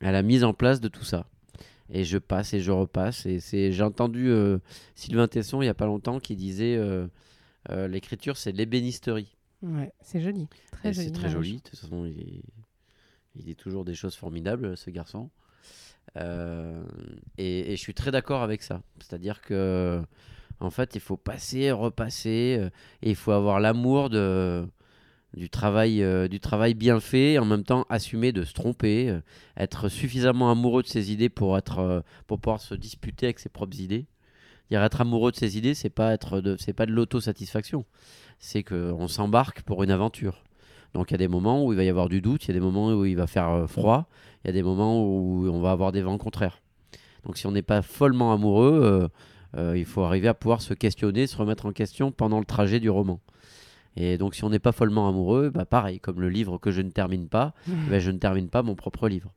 à 0.00 0.12
la 0.12 0.22
mise 0.22 0.44
en 0.44 0.52
place 0.54 0.80
de 0.80 0.88
tout 0.88 1.04
ça. 1.04 1.26
Et 1.90 2.04
je 2.04 2.18
passe 2.18 2.52
et 2.54 2.60
je 2.60 2.70
repasse. 2.70 3.24
Et 3.26 3.40
c'est, 3.40 3.72
j'ai 3.72 3.82
entendu 3.82 4.28
euh, 4.28 4.58
Sylvain 4.94 5.26
Tesson 5.26 5.60
il 5.62 5.64
n'y 5.66 5.70
a 5.70 5.74
pas 5.74 5.86
longtemps 5.86 6.20
qui 6.20 6.36
disait 6.36 6.76
euh, 6.76 7.08
l'écriture 7.88 8.36
c'est 8.36 8.52
l'ébénisterie. 8.52 9.36
ouais, 9.62 9.92
c'est 10.00 10.20
joli. 10.20 10.48
Très 10.70 10.90
Et 10.90 10.92
joli. 10.92 11.06
c'est 11.06 11.12
très 11.12 11.28
joli. 11.30 11.56
De 11.56 11.60
toute 11.62 11.78
façon, 11.78 12.04
il, 12.06 12.42
il 13.36 13.44
dit 13.44 13.56
toujours 13.56 13.84
des 13.84 13.94
choses 13.94 14.14
formidables, 14.14 14.76
ce 14.76 14.90
garçon. 14.90 15.30
Euh, 16.16 16.82
et, 17.36 17.76
je 17.76 17.80
suis 17.80 17.94
très 17.94 18.10
d'accord 18.10 18.42
avec 18.42 18.62
ça. 18.62 18.82
C'est-à-dire 19.00 19.40
que, 19.40 20.02
en 20.60 20.70
fait, 20.70 20.94
il 20.94 21.00
faut 21.00 21.16
passer, 21.16 21.70
repasser, 21.70 22.56
euh, 22.58 22.70
et 23.02 23.10
il 23.10 23.16
faut 23.16 23.32
avoir 23.32 23.60
l'amour 23.60 24.10
de 24.10 24.66
du 25.34 25.50
travail, 25.50 26.02
euh, 26.02 26.26
du 26.26 26.40
travail 26.40 26.72
bien 26.72 27.00
fait, 27.00 27.34
et 27.34 27.38
en 27.38 27.44
même 27.44 27.62
temps 27.62 27.84
assumer 27.90 28.32
de 28.32 28.44
se 28.44 28.54
tromper, 28.54 29.18
être 29.58 29.90
suffisamment 29.90 30.50
amoureux 30.50 30.82
de 30.82 30.88
ses 30.88 31.12
idées 31.12 31.28
pour 31.28 31.58
être, 31.58 32.02
pour 32.26 32.40
pouvoir 32.40 32.60
se 32.60 32.74
disputer 32.74 33.26
avec 33.26 33.38
ses 33.38 33.50
propres 33.50 33.78
idées. 33.78 34.06
Dire 34.70 34.82
être 34.82 35.00
amoureux 35.02 35.30
de 35.30 35.36
ses 35.36 35.58
idées, 35.58 35.74
c'est 35.74 35.90
pas 35.90 36.12
être 36.14 36.40
de, 36.40 36.56
c'est 36.58 36.72
pas 36.72 36.86
de 36.86 36.92
l'autosatisfaction. 36.92 37.84
C'est 38.38 38.62
que 38.62 38.92
on 38.92 39.08
s'embarque 39.08 39.62
pour 39.62 39.82
une 39.82 39.90
aventure. 39.90 40.44
Donc 40.94 41.10
il 41.10 41.14
y 41.14 41.16
a 41.16 41.18
des 41.18 41.28
moments 41.28 41.64
où 41.64 41.72
il 41.72 41.76
va 41.76 41.84
y 41.84 41.88
avoir 41.90 42.08
du 42.08 42.20
doute, 42.22 42.44
il 42.44 42.48
y 42.48 42.50
a 42.52 42.54
des 42.54 42.60
moments 42.64 42.92
où 42.92 43.04
il 43.04 43.16
va 43.16 43.26
faire 43.26 43.68
froid, 43.68 44.08
y 44.48 44.50
a 44.50 44.52
des 44.52 44.62
moments 44.62 45.02
où 45.02 45.48
on 45.48 45.60
va 45.60 45.70
avoir 45.70 45.92
des 45.92 46.02
vents 46.02 46.18
contraires. 46.18 46.60
Donc 47.24 47.36
si 47.36 47.46
on 47.46 47.52
n'est 47.52 47.62
pas 47.62 47.82
follement 47.82 48.32
amoureux, 48.32 48.80
euh, 48.82 49.08
euh, 49.56 49.78
il 49.78 49.84
faut 49.84 50.02
arriver 50.02 50.28
à 50.28 50.34
pouvoir 50.34 50.62
se 50.62 50.74
questionner, 50.74 51.26
se 51.26 51.36
remettre 51.36 51.66
en 51.66 51.72
question 51.72 52.12
pendant 52.12 52.38
le 52.38 52.44
trajet 52.44 52.80
du 52.80 52.90
roman. 52.90 53.20
Et 53.96 54.18
donc 54.18 54.34
si 54.34 54.44
on 54.44 54.50
n'est 54.50 54.58
pas 54.58 54.72
follement 54.72 55.08
amoureux, 55.08 55.50
bah 55.50 55.64
pareil, 55.64 55.98
comme 56.00 56.20
le 56.20 56.28
livre 56.28 56.58
que 56.58 56.70
je 56.70 56.82
ne 56.82 56.90
termine 56.90 57.28
pas, 57.28 57.54
ben, 57.66 57.98
je 57.98 58.10
ne 58.10 58.18
termine 58.18 58.48
pas 58.48 58.62
mon 58.62 58.74
propre 58.74 59.08
livre. 59.08 59.32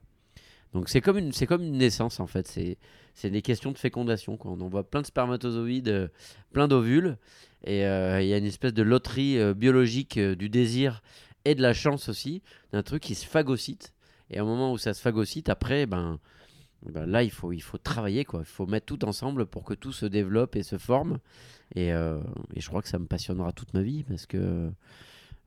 Donc 0.74 0.88
c'est 0.88 1.02
comme 1.02 1.18
une, 1.18 1.34
c'est 1.34 1.48
comme 1.48 1.64
une 1.64 1.78
naissance 1.78 2.20
en 2.20 2.28
fait. 2.28 2.48
C'est, 2.48 2.78
c'est 3.14 3.30
des 3.30 3.42
questions 3.42 3.72
de 3.72 3.78
fécondation. 3.78 4.38
Quoi. 4.38 4.52
On 4.52 4.62
envoie 4.62 4.84
plein 4.84 5.02
de 5.02 5.06
spermatozoïdes, 5.06 5.90
euh, 5.90 6.08
plein 6.54 6.68
d'ovules, 6.68 7.18
et 7.66 7.86
euh, 7.86 8.22
il 8.22 8.28
y 8.28 8.34
a 8.34 8.38
une 8.38 8.46
espèce 8.46 8.74
de 8.74 8.84
loterie 8.84 9.38
euh, 9.38 9.54
biologique 9.54 10.18
du 10.20 10.50
désir 10.50 11.02
et 11.46 11.56
de 11.56 11.62
la 11.62 11.74
chance 11.74 12.10
aussi, 12.10 12.42
d'un 12.72 12.84
truc 12.84 13.04
qui 13.04 13.16
se 13.16 13.26
phagocyte. 13.26 13.94
Et 14.32 14.40
un 14.40 14.46
moment 14.46 14.72
où 14.72 14.78
ça 14.78 14.94
se 14.94 15.02
phagocyte, 15.02 15.50
après, 15.50 15.86
ben, 15.86 16.18
ben 16.86 17.06
là, 17.06 17.22
il 17.22 17.30
faut, 17.32 17.52
il 17.52 17.62
faut 17.62 17.78
travailler, 17.78 18.26
quoi. 18.26 18.40
Il 18.40 18.46
faut 18.46 18.66
mettre 18.66 18.88
tout 18.88 19.06
ensemble 19.06 19.46
pour 19.46 19.64
que 19.64 19.74
tout 19.74 19.92
se 19.92 20.06
développe 20.06 20.56
et 20.56 20.64
se 20.64 20.78
forme. 20.78 21.20
Et, 21.76 21.94
euh, 21.94 22.20
et 22.56 22.62
je 22.62 22.68
crois 22.68 22.82
que 22.82 22.90
ça 22.90 22.98
me 22.98 23.06
passionnera 23.06 23.52
toute 23.52 23.74
ma 23.74 23.82
vie 23.82 24.04
parce 24.04 24.26
que 24.26 24.72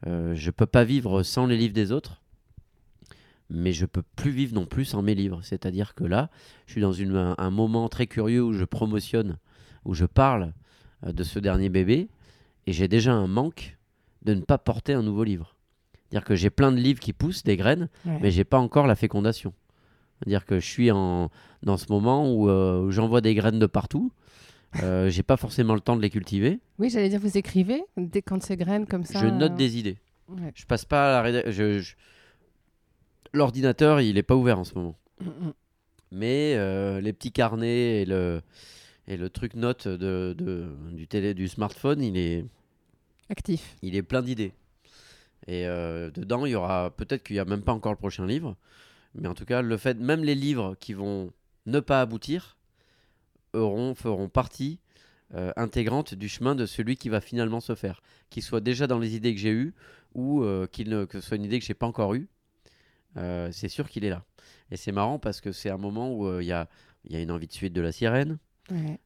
euh, 0.06 0.34
je 0.34 0.50
peux 0.50 0.66
pas 0.66 0.84
vivre 0.84 1.22
sans 1.22 1.46
les 1.46 1.56
livres 1.56 1.74
des 1.74 1.90
autres 1.90 2.20
mais 3.50 3.72
je 3.72 3.86
peux 3.86 4.02
plus 4.16 4.30
vivre 4.30 4.54
non 4.54 4.66
plus 4.66 4.84
sans 4.84 5.02
mes 5.02 5.14
livres. 5.14 5.40
C'est-à-dire 5.42 5.94
que 5.94 6.04
là, 6.04 6.30
je 6.66 6.72
suis 6.72 6.80
dans 6.80 6.94
un 7.00 7.50
moment 7.50 7.88
très 7.88 8.06
curieux 8.06 8.42
où 8.42 8.52
je 8.52 8.64
promotionne, 8.64 9.38
où 9.84 9.94
je 9.94 10.06
parle 10.06 10.52
euh, 11.04 11.12
de 11.12 11.22
ce 11.24 11.38
dernier 11.38 11.68
bébé, 11.68 12.08
et 12.66 12.72
j'ai 12.72 12.88
déjà 12.88 13.12
un 13.12 13.26
manque 13.26 13.76
de 14.22 14.34
ne 14.34 14.40
pas 14.40 14.58
porter 14.58 14.94
un 14.94 15.02
nouveau 15.02 15.24
livre. 15.24 15.53
C'est-à-dire 16.14 16.28
que 16.28 16.36
j'ai 16.36 16.50
plein 16.50 16.70
de 16.70 16.76
livres 16.76 17.00
qui 17.00 17.12
poussent, 17.12 17.42
des 17.42 17.56
graines, 17.56 17.88
Ouais. 18.06 18.20
mais 18.22 18.30
j'ai 18.30 18.44
pas 18.44 18.58
encore 18.60 18.86
la 18.86 18.94
fécondation. 18.94 19.52
C'est-à-dire 20.20 20.46
que 20.46 20.60
je 20.60 20.64
suis 20.64 20.92
en, 20.92 21.28
dans 21.64 21.76
ce 21.76 21.86
moment 21.90 22.32
où, 22.32 22.48
euh, 22.48 22.82
où 22.84 22.92
j'envoie 22.92 23.20
des 23.20 23.34
graines 23.34 23.58
de 23.58 23.66
partout. 23.66 24.12
Euh, 24.84 25.10
j'ai 25.10 25.24
pas 25.24 25.36
forcément 25.36 25.74
le 25.74 25.80
temps 25.80 25.96
de 25.96 26.02
les 26.02 26.10
cultiver. 26.10 26.60
Oui, 26.78 26.88
j'allais 26.88 27.08
dire, 27.08 27.18
vous 27.18 27.36
écrivez 27.36 27.82
dès 27.96 28.22
quand 28.22 28.40
ces 28.44 28.56
graines 28.56 28.86
comme 28.86 29.02
ça. 29.04 29.18
je 29.18 29.26
note 29.26 29.52
euh, 29.54 29.56
des 29.56 29.76
idées. 29.76 29.98
ouais. 30.28 30.52
Je 30.54 30.64
passe 30.66 30.84
pas 30.84 31.18
à 31.18 31.22
la 31.22 31.28
rédac- 31.28 31.50
je- 31.50 31.80
je- 31.80 31.94
L'ordinateur, 33.32 34.00
il 34.00 34.16
est 34.16 34.22
pas 34.22 34.36
ouvert 34.36 34.60
en 34.60 34.64
ce 34.64 34.76
moment. 34.76 34.94
Mm. 35.20 35.50
Mais 36.12 36.54
euh, 36.54 37.00
les 37.00 37.12
petits 37.12 37.32
carnets 37.32 38.02
et 38.02 38.04
le, 38.04 38.40
et 39.08 39.16
le 39.16 39.30
truc 39.30 39.54
note 39.54 39.88
de, 39.88 40.32
de- 40.38 40.68
du, 40.92 41.08
télé, 41.08 41.34
du 41.34 41.48
smartphone, 41.48 42.00
il 42.00 42.16
est, 42.16 42.44
Actif. 43.28 43.74
il 43.82 43.96
est 43.96 44.02
plein 44.04 44.22
d'idées. 44.22 44.52
Et 45.46 45.66
euh, 45.66 46.10
dedans, 46.10 46.46
il 46.46 46.52
y 46.52 46.54
aura 46.54 46.90
peut-être 46.96 47.22
qu'il 47.22 47.34
n'y 47.34 47.40
a 47.40 47.44
même 47.44 47.62
pas 47.62 47.72
encore 47.72 47.92
le 47.92 47.98
prochain 47.98 48.26
livre. 48.26 48.56
Mais 49.14 49.28
en 49.28 49.34
tout 49.34 49.44
cas, 49.44 49.62
le 49.62 49.76
fait, 49.76 49.98
même 49.98 50.24
les 50.24 50.34
livres 50.34 50.74
qui 50.80 50.94
vont 50.94 51.32
ne 51.66 51.80
pas 51.80 52.00
aboutir 52.00 52.56
auront, 53.52 53.94
feront 53.94 54.28
partie 54.28 54.80
euh, 55.34 55.52
intégrante 55.56 56.14
du 56.14 56.28
chemin 56.28 56.54
de 56.54 56.66
celui 56.66 56.96
qui 56.96 57.08
va 57.08 57.20
finalement 57.20 57.60
se 57.60 57.74
faire. 57.74 58.02
Qu'il 58.30 58.42
soit 58.42 58.60
déjà 58.60 58.86
dans 58.86 58.98
les 58.98 59.14
idées 59.14 59.34
que 59.34 59.40
j'ai 59.40 59.52
eues 59.52 59.74
ou 60.14 60.42
euh, 60.42 60.66
qu'il 60.66 60.88
ne, 60.88 61.04
que 61.04 61.20
ce 61.20 61.28
soit 61.28 61.36
une 61.36 61.44
idée 61.44 61.58
que 61.58 61.64
j'ai 61.64 61.74
pas 61.74 61.86
encore 61.86 62.14
eue. 62.14 62.28
c'est 63.52 63.68
sûr 63.68 63.88
qu'il 63.88 64.04
est 64.04 64.10
là. 64.10 64.24
Et 64.70 64.76
c'est 64.76 64.92
marrant 64.92 65.18
parce 65.18 65.40
que 65.40 65.52
c'est 65.52 65.70
un 65.70 65.76
moment 65.76 66.12
où 66.12 66.40
il 66.40 66.46
y, 66.46 66.52
a, 66.52 66.68
y 67.08 67.16
a 67.16 67.20
une 67.20 67.30
envie 67.30 67.46
de 67.46 67.52
suite 67.52 67.72
de 67.72 67.80
la 67.80 67.92
sirène. 67.92 68.38
Ouais. 68.70 68.98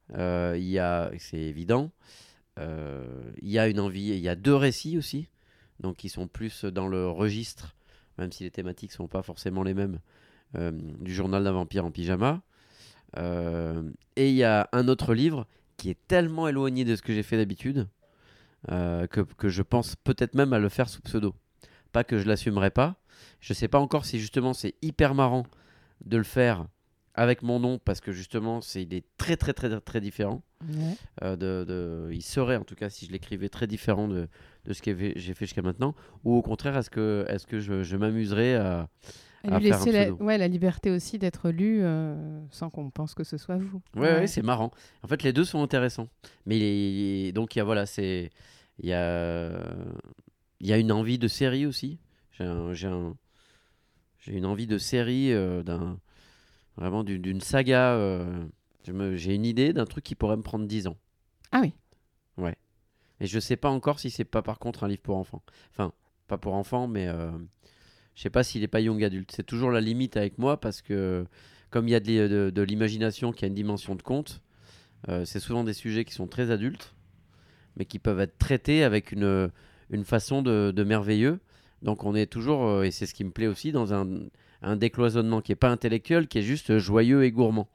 Y 0.60 0.78
a, 0.78 1.10
c'est 1.18 1.36
évident. 1.36 1.90
Il 2.56 3.50
y 3.50 3.58
a 3.58 3.68
une 3.68 3.80
envie. 3.80 4.08
Il 4.08 4.20
y 4.20 4.28
a 4.28 4.36
deux 4.36 4.54
récits 4.54 4.96
aussi, 4.96 5.28
donc 5.80 5.96
qui 5.96 6.08
sont 6.08 6.26
plus 6.26 6.64
dans 6.64 6.88
le 6.88 7.08
registre, 7.08 7.74
même 8.18 8.32
si 8.32 8.44
les 8.44 8.50
thématiques 8.50 8.92
sont 8.92 9.08
pas 9.08 9.22
forcément 9.22 9.62
les 9.62 9.74
mêmes, 9.74 10.00
euh, 10.56 10.72
du 10.72 11.14
journal 11.14 11.44
d'un 11.44 11.52
vampire 11.52 11.84
en 11.84 11.90
pyjama. 11.90 12.42
Euh, 13.16 13.82
et 14.16 14.30
il 14.30 14.34
y 14.34 14.44
a 14.44 14.68
un 14.72 14.88
autre 14.88 15.14
livre 15.14 15.46
qui 15.76 15.90
est 15.90 15.98
tellement 16.08 16.48
éloigné 16.48 16.84
de 16.84 16.96
ce 16.96 17.02
que 17.02 17.14
j'ai 17.14 17.22
fait 17.22 17.36
d'habitude 17.36 17.88
euh, 18.70 19.06
que, 19.06 19.48
je 19.48 19.62
pense 19.62 19.96
peut-être 19.96 20.34
même 20.34 20.52
à 20.52 20.58
le 20.58 20.68
faire 20.68 20.88
sous 20.88 21.00
pseudo. 21.00 21.34
Pas 21.92 22.04
que 22.04 22.18
je 22.18 22.26
l'assumerai 22.26 22.70
pas. 22.70 22.96
Je 23.40 23.52
sais 23.52 23.68
pas 23.68 23.78
encore 23.78 24.04
si 24.04 24.18
justement 24.18 24.52
c'est 24.52 24.74
hyper 24.82 25.14
marrant 25.14 25.44
de 26.04 26.16
le 26.16 26.24
faire 26.24 26.66
avec 27.18 27.42
mon 27.42 27.58
nom 27.60 27.78
parce 27.78 28.00
que 28.00 28.12
justement 28.12 28.60
c'est 28.60 28.82
il 28.82 28.94
est 28.94 29.04
très 29.16 29.36
très 29.36 29.52
très 29.52 29.80
très 29.80 30.00
différent. 30.00 30.42
Ouais. 30.68 30.94
Euh, 31.22 31.36
de, 31.36 31.64
de- 31.68 32.10
il 32.12 32.22
serait 32.22 32.56
en 32.56 32.64
tout 32.64 32.74
cas 32.74 32.88
si 32.90 33.06
je 33.06 33.12
l'écrivais 33.12 33.48
très 33.48 33.66
différent 33.66 34.08
de, 34.08 34.28
de 34.64 34.72
ce 34.72 34.82
que 34.82 34.90
j'ai 35.16 35.34
fait 35.34 35.44
jusqu'à 35.46 35.62
maintenant 35.62 35.94
ou 36.24 36.34
au 36.34 36.42
contraire 36.42 36.76
est-ce 36.76 36.90
que, 36.90 37.24
est 37.28 37.44
que 37.46 37.60
je, 37.60 37.82
je 37.84 37.96
m'amuserais 37.96 38.54
à, 38.56 38.88
À 39.44 39.54
À 39.54 39.58
lui 39.60 39.68
faire 39.68 39.80
un 39.82 39.84
laisser 39.84 39.92
la, 40.06 40.12
ouais, 40.12 40.36
la 40.38 40.48
liberté 40.48 40.90
aussi 40.90 41.18
d'être 41.18 41.50
lu 41.50 41.80
euh, 41.82 42.40
sans 42.50 42.70
qu'on 42.70 42.90
pense 42.90 43.14
que 43.14 43.22
ce 43.24 43.36
soit 43.36 43.56
vous. 43.56 43.80
Ouais, 43.94 44.14
ouais, 44.14 44.26
c'est 44.26 44.42
marrant. 44.42 44.72
En 45.04 45.06
fait, 45.08 45.22
les 45.22 45.32
deux 45.32 45.44
sont 45.44 45.62
intéressants. 45.62 46.08
Mais 46.44 46.58
il- 46.58 47.32
donc, 47.32 47.54
il 47.54 47.60
y 47.60 47.62
a, 47.62 47.64
voilà, 47.64 47.86
c'est. 47.86 48.30
Il 48.80 48.88
y 48.88 48.92
a, 48.92 49.50
il 50.60 50.66
y 50.66 50.72
a 50.72 50.78
une 50.78 50.90
envie 50.92 51.18
de 51.18 51.28
série 51.28 51.66
aussi. 51.66 51.98
J'ai 52.32 52.44
un- 52.44 52.72
j'ai 52.74 52.88
un- 52.88 53.14
j'ai 54.18 54.32
une 54.36 54.44
envie 54.46 54.66
de 54.66 54.76
série, 54.78 55.32
euh, 55.32 55.62
d'un, 55.62 55.98
vraiment 56.78 57.04
d'une 57.04 57.40
saga. 57.40 57.92
euh, 57.94 58.46
J'ai 59.16 59.34
une 59.34 59.44
idée 59.44 59.72
d'un 59.72 59.84
truc 59.84 60.04
qui 60.04 60.14
pourrait 60.14 60.36
me 60.36 60.42
prendre 60.42 60.66
10 60.66 60.86
ans. 60.86 60.96
Ah 61.52 61.60
oui. 61.62 61.72
Et 63.20 63.26
je 63.26 63.40
sais 63.40 63.56
pas 63.56 63.68
encore 63.68 63.98
si 63.98 64.10
c'est 64.10 64.24
pas 64.24 64.42
par 64.42 64.60
contre 64.60 64.84
un 64.84 64.88
livre 64.88 65.02
pour 65.02 65.16
enfants. 65.16 65.42
Enfin, 65.72 65.92
pas 66.28 66.38
pour 66.38 66.54
enfants, 66.54 66.86
mais 66.86 67.08
euh, 67.08 67.32
je 68.14 68.22
sais 68.22 68.30
pas 68.30 68.44
s'il 68.44 68.62
est 68.62 68.68
pas 68.68 68.80
young 68.80 69.02
adulte. 69.02 69.32
C'est 69.34 69.42
toujours 69.44 69.72
la 69.72 69.80
limite 69.80 70.16
avec 70.16 70.38
moi 70.38 70.60
parce 70.60 70.82
que 70.82 71.26
comme 71.70 71.88
il 71.88 71.90
y 71.90 71.94
a 71.96 72.00
de, 72.00 72.06
l'i- 72.06 72.28
de- 72.28 72.50
de 72.54 72.62
l'imagination 72.62 73.32
qui 73.32 73.44
a 73.44 73.48
une 73.48 73.54
dimension 73.56 73.96
de 73.96 74.02
conte, 74.02 74.40
euh, 75.08 75.24
c'est 75.24 75.40
souvent 75.40 75.64
des 75.64 75.72
sujets 75.72 76.04
qui 76.04 76.14
sont 76.14 76.28
très 76.28 76.52
adultes, 76.52 76.94
mais 77.76 77.86
qui 77.86 77.98
peuvent 77.98 78.20
être 78.20 78.38
traités 78.38 78.84
avec 78.84 79.10
une, 79.10 79.50
une 79.90 80.04
façon 80.04 80.40
de, 80.40 80.70
de 80.70 80.84
merveilleux. 80.84 81.40
Donc 81.82 82.04
on 82.04 82.14
est 82.14 82.26
toujours, 82.26 82.66
euh, 82.68 82.82
et 82.84 82.92
c'est 82.92 83.06
ce 83.06 83.14
qui 83.14 83.24
me 83.24 83.32
plaît 83.32 83.48
aussi, 83.48 83.72
dans 83.72 83.92
un, 83.94 84.06
un 84.62 84.76
décloisonnement 84.76 85.40
qui 85.40 85.52
est 85.52 85.56
pas 85.56 85.70
intellectuel, 85.70 86.26
qui 86.28 86.38
est 86.38 86.42
juste 86.42 86.78
joyeux 86.78 87.24
et 87.24 87.30
gourmand. 87.30 87.68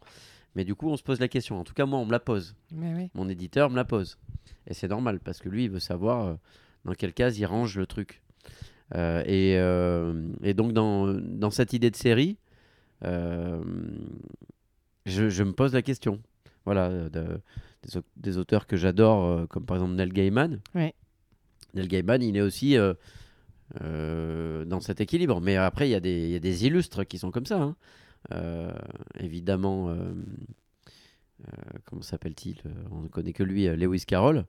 Mais 0.56 0.66
du 0.66 0.76
coup, 0.76 0.90
on 0.90 0.98
se 0.98 1.04
pose 1.04 1.20
la 1.20 1.28
question. 1.28 1.60
En 1.60 1.64
tout 1.64 1.74
cas, 1.74 1.86
moi, 1.86 1.98
on 2.00 2.06
me 2.06 2.12
la 2.12 2.20
pose 2.20 2.56
Mais 2.72 2.94
oui. 2.94 3.10
mon 3.16 3.28
éditeur 3.30 3.70
me 3.70 3.76
la 3.76 3.86
pose. 3.86 4.18
Et 4.68 4.74
c'est 4.74 4.88
normal 4.88 5.20
parce 5.20 5.40
que 5.40 5.50
lui, 5.50 5.64
il 5.66 5.70
veut 5.72 5.80
savoir 5.80 6.26
euh, 6.28 6.34
dans 6.86 6.94
quelle 6.94 7.14
case 7.14 7.38
il 7.40 7.46
range 7.46 7.78
le 7.78 7.86
truc. 7.88 8.22
Euh, 8.96 9.24
et, 9.26 9.58
euh, 9.58 10.28
et 10.44 10.54
donc, 10.54 10.74
dans, 10.74 11.08
dans 11.14 11.50
cette 11.50 11.74
idée 11.74 11.90
de 11.90 11.96
série, 11.96 12.38
euh, 13.04 13.62
je, 15.06 15.30
je 15.30 15.44
me 15.44 15.54
pose 15.54 15.74
la 15.74 15.82
question. 15.82 16.20
Voilà, 16.66 17.10
de- 17.10 17.40
des, 17.84 17.98
au- 17.98 18.04
des 18.18 18.38
auteurs 18.38 18.68
que 18.68 18.78
j'adore, 18.78 19.48
comme 19.50 19.66
par 19.66 19.78
exemple 19.78 19.96
Neil 19.96 20.10
Gaiman. 20.10 20.60
Ouais. 20.76 20.94
Neil 21.74 21.88
Gaiman, 21.88 22.22
il 22.22 22.38
est 22.38 22.42
aussi 22.42 22.78
dans 23.80 24.80
cet 24.82 25.02
équilibre. 25.02 25.42
Mais 25.42 25.56
après, 25.58 25.88
il 25.88 25.92
y, 25.92 25.96
a 25.96 26.00
des- 26.00 26.26
il 26.26 26.30
y 26.32 26.36
a 26.36 26.40
des 26.40 26.66
illustres 26.66 27.06
qui 27.06 27.18
sont 27.18 27.32
comme 27.32 27.46
ça. 27.46 27.62
hein. 27.62 27.76
Euh, 28.32 28.72
évidemment. 29.20 29.90
euh, 29.90 30.14
euh, 31.48 31.52
comment 31.86 32.02
s'appelle-t-il 32.02 32.58
Euh, 32.66 32.70
On 32.92 33.02
ne 33.02 33.08
connaît 33.08 33.34
que 33.34 33.44
lui, 33.44 33.68
euh, 33.68 33.76
Lewis 33.76 34.06
Carroll. 34.08 34.46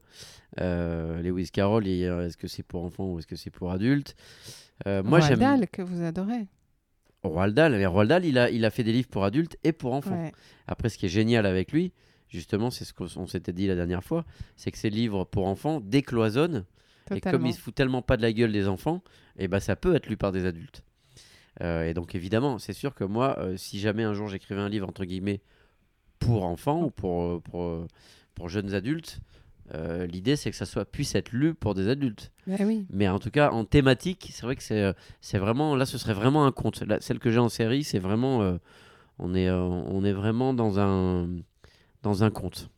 Euh, 0.60 1.20
Lewis 1.22 1.50
Carroll, 1.50 1.84
euh, 1.86 2.26
est-ce 2.26 2.36
que 2.36 2.46
c'est 2.46 2.62
pour 2.62 2.84
enfants 2.84 3.12
ou 3.12 3.18
est-ce 3.18 3.26
que 3.26 3.34
c'est 3.36 3.50
pour 3.50 3.72
adultes? 3.72 4.14
Euh, 4.86 5.02
Moi, 5.02 5.18
Roald 5.20 5.38
Dahl, 5.40 5.66
que 5.68 5.82
vous 5.82 6.02
adorez. 6.02 6.46
Roald 7.24 7.54
Dahl. 7.54 7.72
Mais 7.72 7.86
Roald 7.86 8.08
Dahl, 8.10 8.24
il 8.24 8.38
a, 8.38 8.50
il 8.50 8.64
a 8.64 8.70
fait 8.70 8.84
des 8.84 8.92
livres 8.92 9.08
pour 9.08 9.24
adultes 9.24 9.56
et 9.64 9.72
pour 9.72 9.92
enfants. 9.94 10.14
Ouais. 10.22 10.32
Après, 10.68 10.88
ce 10.88 10.98
qui 10.98 11.06
est 11.06 11.08
génial 11.08 11.46
avec 11.46 11.72
lui, 11.72 11.92
justement, 12.28 12.70
c'est 12.70 12.84
ce 12.84 12.92
qu'on 12.92 13.26
s'était 13.26 13.52
dit 13.52 13.66
la 13.66 13.74
dernière 13.74 14.04
fois, 14.04 14.24
c'est 14.56 14.70
que 14.70 14.78
ces 14.78 14.90
livres 14.90 15.24
pour 15.24 15.46
enfants 15.48 15.80
décloisonnent. 15.80 16.64
Et 17.12 17.20
comme 17.20 17.46
il 17.46 17.52
se 17.54 17.60
fout 17.60 17.74
tellement 17.74 18.02
pas 18.02 18.16
de 18.16 18.22
la 18.22 18.32
gueule 18.32 18.52
des 18.52 18.68
enfants, 18.68 19.02
et 19.36 19.48
ben 19.48 19.60
ça 19.60 19.76
peut 19.76 19.94
être 19.94 20.06
lu 20.08 20.16
par 20.16 20.32
des 20.32 20.46
adultes. 20.46 20.84
Euh, 21.60 21.88
et 21.88 21.94
donc 21.94 22.14
évidemment, 22.14 22.58
c'est 22.58 22.72
sûr 22.72 22.94
que 22.94 23.04
moi, 23.04 23.38
euh, 23.38 23.56
si 23.56 23.78
jamais 23.78 24.02
un 24.02 24.14
jour 24.14 24.28
j'écrivais 24.28 24.60
un 24.60 24.68
livre 24.68 24.88
entre 24.88 25.04
guillemets 25.04 25.40
pour 26.18 26.44
enfants 26.44 26.82
ou 26.84 26.90
pour, 26.90 27.22
euh, 27.22 27.40
pour, 27.40 27.86
pour 28.34 28.48
jeunes 28.48 28.74
adultes, 28.74 29.20
euh, 29.74 30.06
l'idée 30.06 30.36
c'est 30.36 30.50
que 30.50 30.56
ça 30.56 30.66
soit, 30.66 30.84
puisse 30.84 31.14
être 31.14 31.32
lu 31.32 31.54
pour 31.54 31.74
des 31.74 31.88
adultes. 31.88 32.32
Bah 32.46 32.56
oui. 32.60 32.86
Mais 32.90 33.08
en 33.08 33.18
tout 33.18 33.30
cas, 33.30 33.50
en 33.50 33.64
thématique, 33.64 34.30
c'est 34.32 34.42
vrai 34.42 34.56
que 34.56 34.62
c'est, 34.62 34.94
c'est 35.20 35.38
vraiment, 35.38 35.76
là 35.76 35.86
ce 35.86 35.98
serait 35.98 36.14
vraiment 36.14 36.46
un 36.46 36.52
conte. 36.52 36.82
Là, 36.82 36.98
celle 37.00 37.18
que 37.18 37.30
j'ai 37.30 37.38
en 37.38 37.48
série, 37.48 37.84
c'est 37.84 37.98
vraiment, 38.00 38.58
on, 39.18 39.34
est, 39.34 39.50
on 39.50 40.04
est 40.04 40.12
vraiment 40.12 40.54
dans 40.54 40.80
un, 40.80 41.28
dans 42.02 42.24
un 42.24 42.30
conte. 42.30 42.68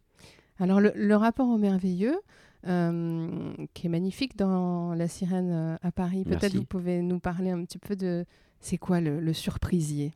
Alors, 0.59 0.81
le, 0.81 0.93
le 0.95 1.17
rapport 1.17 1.49
au 1.49 1.59
merveilleux, 1.59 2.19
euh, 2.67 3.53
qui 3.75 3.87
est 3.87 3.91
magnifique 3.91 4.37
dans 4.37 4.95
La 4.95 5.09
Sirène 5.09 5.51
euh, 5.51 5.77
à 5.83 5.93
Paris, 5.93 6.25
peut-être 6.25 6.55
vous 6.55 6.65
pouvez 6.65 7.03
nous 7.03 7.19
parler 7.21 7.51
un 7.51 7.65
petit 7.65 7.79
peu 7.79 7.97
de. 7.97 8.25
C'est 8.61 8.79
quoi 8.79 9.01
le, 9.01 9.21
le 9.21 9.33
surprisier? 9.33 10.15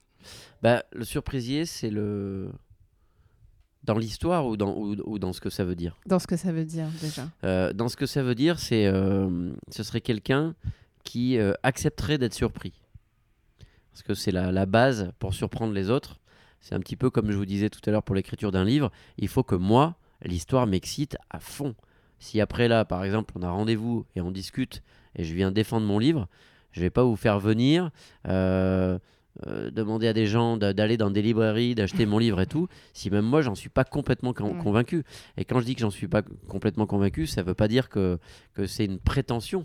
Bah, 0.63 0.83
le 0.93 1.05
surprisier, 1.05 1.67
c'est 1.67 1.91
le. 1.91 2.51
Dans 3.85 3.97
l'histoire 3.97 4.47
ou 4.47 4.57
dans, 4.57 4.77
ou, 4.77 4.95
ou 5.05 5.19
dans 5.19 5.33
ce 5.33 5.41
que 5.41 5.49
ça 5.51 5.65
veut 5.65 5.75
dire? 5.75 5.97
Dans 6.07 6.19
ce 6.19 6.27
que 6.27 6.37
ça 6.37 6.53
veut 6.53 6.65
dire 6.67 6.89
déjà. 7.01 7.29
Euh, 7.45 7.73
Dans 7.73 7.89
ce 7.89 7.97
que 7.97 8.07
ça 8.07 8.23
veut 8.23 8.35
dire, 8.35 8.59
c'est. 8.59 8.87
euh, 8.87 9.53
ce 9.71 9.83
serait 9.83 10.01
quelqu'un 10.03 10.55
qui 11.05 11.39
accepterait 11.63 12.19
d'être 12.19 12.35
surpris. 12.35 12.75
Parce 13.91 14.03
que 14.03 14.15
c'est 14.15 14.31
la, 14.31 14.53
la 14.53 14.67
base 14.67 15.11
pour 15.19 15.33
surprendre 15.35 15.73
les 15.73 15.89
autres. 15.91 16.21
C'est 16.61 16.75
un 16.75 16.79
petit 16.81 16.95
peu 16.97 17.09
comme 17.09 17.31
je 17.31 17.37
vous 17.39 17.47
disais 17.47 17.71
tout 17.71 17.81
à 17.87 17.91
l'heure 17.91 18.03
pour 18.03 18.15
l'écriture 18.15 18.53
d'un 18.53 18.65
livre. 18.65 18.93
Il 19.17 19.29
faut 19.29 19.43
que 19.43 19.55
moi, 19.55 19.97
l'histoire 20.23 20.67
m'excite 20.67 21.17
à 21.31 21.41
fond. 21.41 21.75
Si 22.21 22.41
après 22.41 22.69
là, 22.69 22.85
par 22.85 23.03
exemple, 23.05 23.35
on 23.37 23.43
a 23.43 23.51
rendez-vous 23.51 24.07
et 24.15 24.21
on 24.21 24.31
discute 24.31 24.83
et 25.17 25.25
je 25.25 25.35
viens 25.35 25.51
défendre 25.51 25.87
mon 25.87 25.99
livre, 25.99 26.29
je 26.73 26.81
vais 26.81 26.91
pas 26.91 27.03
vous 27.03 27.17
faire 27.17 27.41
venir. 27.41 27.91
euh, 28.29 28.99
euh, 29.47 29.71
demander 29.71 30.09
à 30.09 30.13
des 30.13 30.27
gens 30.27 30.57
d'a- 30.57 30.73
d'aller 30.75 30.97
dans 30.97 31.09
des 31.11 31.23
librairies, 31.23 31.75
d'acheter 31.77 32.05
mon 32.05 32.19
livre 32.19 32.41
et 32.41 32.47
tout, 32.47 32.67
si 32.93 33.11
même 33.11 33.25
moi 33.25 33.43
j'en 33.43 33.55
suis 33.55 33.69
pas 33.71 33.85
complètement 33.85 34.33
convaincu. 34.61 35.05
Et 35.37 35.45
quand 35.45 35.61
je 35.61 35.65
dis 35.67 35.75
que 35.77 35.81
j'en 35.81 35.89
suis 35.91 36.09
pas 36.09 36.23
complètement 36.49 36.85
convaincu, 36.87 37.27
ça 37.29 37.43
veut 37.43 37.55
pas 37.55 37.69
dire 37.69 37.89
que, 37.89 38.19
que 38.55 38.67
c'est 38.67 38.85
une 38.85 38.99
prétention. 38.99 39.65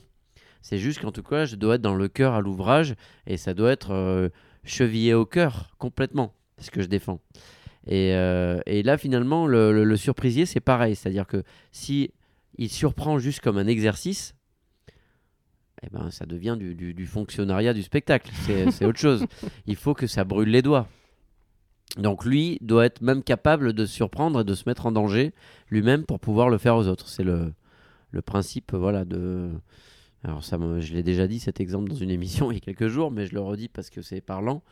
C'est 0.62 0.77
juste 0.77 1.01
qu'en 1.01 1.12
tout 1.12 1.24
cas, 1.24 1.45
je 1.45 1.55
dois 1.55 1.75
être 1.75 1.81
dans 1.81 1.95
le 1.95 2.07
cœur 2.07 2.33
à 2.35 2.41
l'ouvrage 2.41 2.93
et 3.25 3.38
ça 3.38 3.53
doit 3.55 3.71
être 3.71 3.91
euh, 3.91 4.29
chevillé 4.63 5.13
au 5.15 5.25
cœur 5.25 5.71
complètement, 5.79 6.33
ce 6.59 6.69
que 6.69 6.81
je 6.81 6.88
défends. 6.88 7.19
Et, 7.88 8.13
euh, 8.15 8.59
et 8.67 8.81
là, 8.83 8.97
finalement, 9.00 9.45
le, 9.47 9.74
le- 9.74 9.83
le 9.83 9.97
surprisier, 9.97 10.45
c'est 10.45 10.59
pareil. 10.62 10.95
C'est-à-dire 10.95 11.25
que 11.27 11.43
si 11.71 12.12
il 12.57 12.69
surprend 12.69 13.19
juste 13.19 13.41
comme 13.41 13.57
un 13.57 13.67
exercice, 13.67 14.35
eh 15.83 15.89
ben, 15.91 16.09
ça 16.09 16.25
devient 16.25 16.55
du, 16.57 16.75
du- 16.75 16.93
du 16.93 17.05
fonctionnariat 17.05 17.74
du 17.74 17.83
spectacle. 17.83 18.31
C'est 18.45 18.85
autre 18.85 19.00
chose. 19.00 19.25
Il 19.65 19.75
faut 19.75 19.93
que 19.93 20.07
ça 20.07 20.24
brûle 20.24 20.50
les 20.50 20.62
doigts. 20.62 20.88
Donc 21.97 22.25
lui 22.25 22.57
doit 22.62 22.85
être 22.85 23.01
même 23.01 23.24
capable 23.24 23.74
de 23.74 23.85
surprendre 23.85 24.41
et 24.41 24.43
de 24.43 24.53
se 24.53 24.67
mettre 24.67 24.85
en 24.85 24.91
danger 24.91 25.33
lui-même 25.69 26.05
pour 26.05 26.19
pouvoir 26.19 26.50
le 26.50 26.57
faire 26.57 26.75
aux 26.75 26.88
autres. 26.88 27.07
C'est 27.07 27.24
le, 27.24 27.53
le 28.12 28.21
principe 28.21 28.74
voilà, 28.74 29.05
de... 29.05 29.51
Alors 30.24 30.43
ça, 30.43 30.57
je 30.79 30.93
l'ai 30.93 31.03
déjà 31.03 31.27
dit 31.27 31.39
cet 31.39 31.59
exemple 31.59 31.89
dans 31.89 31.95
une 31.95 32.09
émission 32.09 32.51
il 32.51 32.55
y 32.55 32.57
a 32.57 32.62
quelques 32.62 32.88
jours, 32.88 33.12
mais 33.12 33.25
je 33.27 33.33
le 33.33 33.41
redis 33.41 33.69
parce 33.69 33.89
que 33.89 34.01
c'est 34.01 34.21
parlant. 34.21 34.63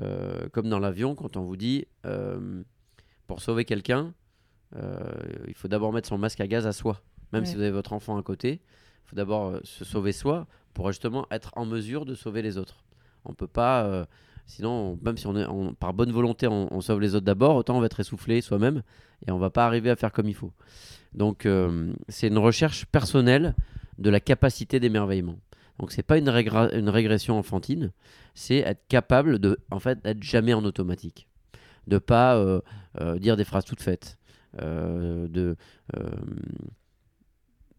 Euh, 0.00 0.48
comme 0.52 0.68
dans 0.68 0.78
l'avion, 0.78 1.14
quand 1.16 1.36
on 1.36 1.42
vous 1.42 1.56
dit, 1.56 1.86
euh, 2.06 2.62
pour 3.26 3.40
sauver 3.40 3.64
quelqu'un, 3.64 4.12
euh, 4.76 5.00
il 5.48 5.54
faut 5.54 5.66
d'abord 5.66 5.92
mettre 5.92 6.08
son 6.08 6.18
masque 6.18 6.40
à 6.40 6.46
gaz 6.46 6.66
à 6.66 6.72
soi. 6.72 7.02
Même 7.32 7.44
si 7.44 7.54
vous 7.54 7.62
avez 7.62 7.70
votre 7.70 7.92
enfant 7.92 8.16
à 8.16 8.22
côté, 8.22 8.60
il 8.62 9.08
faut 9.08 9.16
d'abord 9.16 9.48
euh, 9.48 9.60
se 9.64 9.84
sauver 9.84 10.12
soi 10.12 10.46
pour 10.74 10.88
justement 10.88 11.26
être 11.30 11.52
en 11.56 11.66
mesure 11.66 12.04
de 12.04 12.14
sauver 12.14 12.42
les 12.42 12.58
autres. 12.58 12.84
On 13.24 13.34
peut 13.34 13.46
pas, 13.46 13.84
euh, 13.84 14.04
sinon, 14.46 14.70
on- 14.70 14.98
même 15.04 15.16
si 15.16 15.26
on 15.26 15.36
est 15.36 15.46
on- 15.46 15.74
par 15.74 15.92
bonne 15.92 16.12
volonté, 16.12 16.46
on, 16.46 16.72
on 16.72 16.80
sauve 16.80 17.00
les 17.00 17.14
autres 17.14 17.26
d'abord, 17.26 17.56
autant 17.56 17.76
on 17.76 17.80
va 17.80 17.86
être 17.86 18.00
essoufflé 18.00 18.40
soi-même 18.40 18.82
et 19.26 19.30
on 19.30 19.38
va 19.38 19.50
pas 19.50 19.66
arriver 19.66 19.90
à 19.90 19.96
faire 19.96 20.12
comme 20.12 20.28
il 20.28 20.34
faut. 20.34 20.52
Donc, 21.12 21.46
euh, 21.46 21.92
c'est 22.08 22.28
une 22.28 22.38
recherche 22.38 22.86
personnelle 22.86 23.54
de 23.98 24.10
la 24.10 24.20
capacité 24.20 24.80
d'émerveillement. 24.80 25.38
Donc 25.78 25.92
c'est 25.92 26.02
pas 26.02 26.18
une, 26.18 26.28
régression 26.28 27.38
enfantine, 27.38 27.90
c'est 28.34 28.58
être 28.58 28.86
capable 28.88 29.38
de, 29.38 29.58
en 29.70 29.80
fait, 29.80 30.02
d'être 30.02 30.22
jamais 30.22 30.52
en 30.52 30.62
automatique, 30.64 31.26
de 31.86 31.96
pas 31.96 32.36
euh, 32.36 32.60
dire 33.18 33.36
des 33.38 33.44
phrases 33.44 33.64
toutes 33.64 33.80
faites, 33.80 34.18
de 34.58 35.56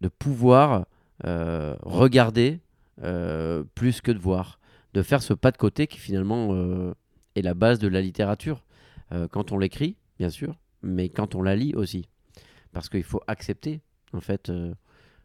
de 0.02 0.08
pouvoir 0.10 0.86
euh, 1.26 1.76
regarder 1.84 2.60
euh, 3.04 3.64
plus 3.76 4.02
que 4.02 4.12
de 4.12 4.20
voir, 4.20 4.60
de 4.94 5.02
faire 5.02 5.22
ce 5.24 5.34
pas 5.34 5.52
de 5.52 5.58
côté 5.58 5.88
qui 5.88 5.98
finalement 6.00 6.50
euh, 6.52 6.94
est 7.36 7.42
la 7.42 7.54
base 7.54 7.80
de 7.80 7.88
la 7.88 8.02
littérature 8.02 8.64
quand 9.32 9.52
on 9.52 9.58
l'écrit, 9.58 9.98
bien 10.20 10.30
sûr, 10.30 10.56
mais 10.84 11.10
quand 11.10 11.36
on 11.36 11.42
la 11.42 11.54
lit 11.58 11.74
aussi, 11.76 12.08
parce 12.72 12.88
qu'il 12.88 13.04
faut 13.04 13.20
accepter, 13.28 13.82
en 14.14 14.22
fait, 14.22 14.50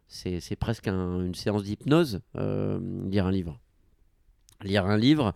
c'est 0.09 0.55
presque 0.57 0.89
un- 0.89 1.21
une 1.23 1.35
séance 1.35 1.63
d'hypnose, 1.63 2.19
lire 2.35 3.25
un 3.25 3.31
livre. 3.31 3.57
Lire 4.61 4.85
un 4.87 4.97
livre, 4.97 5.33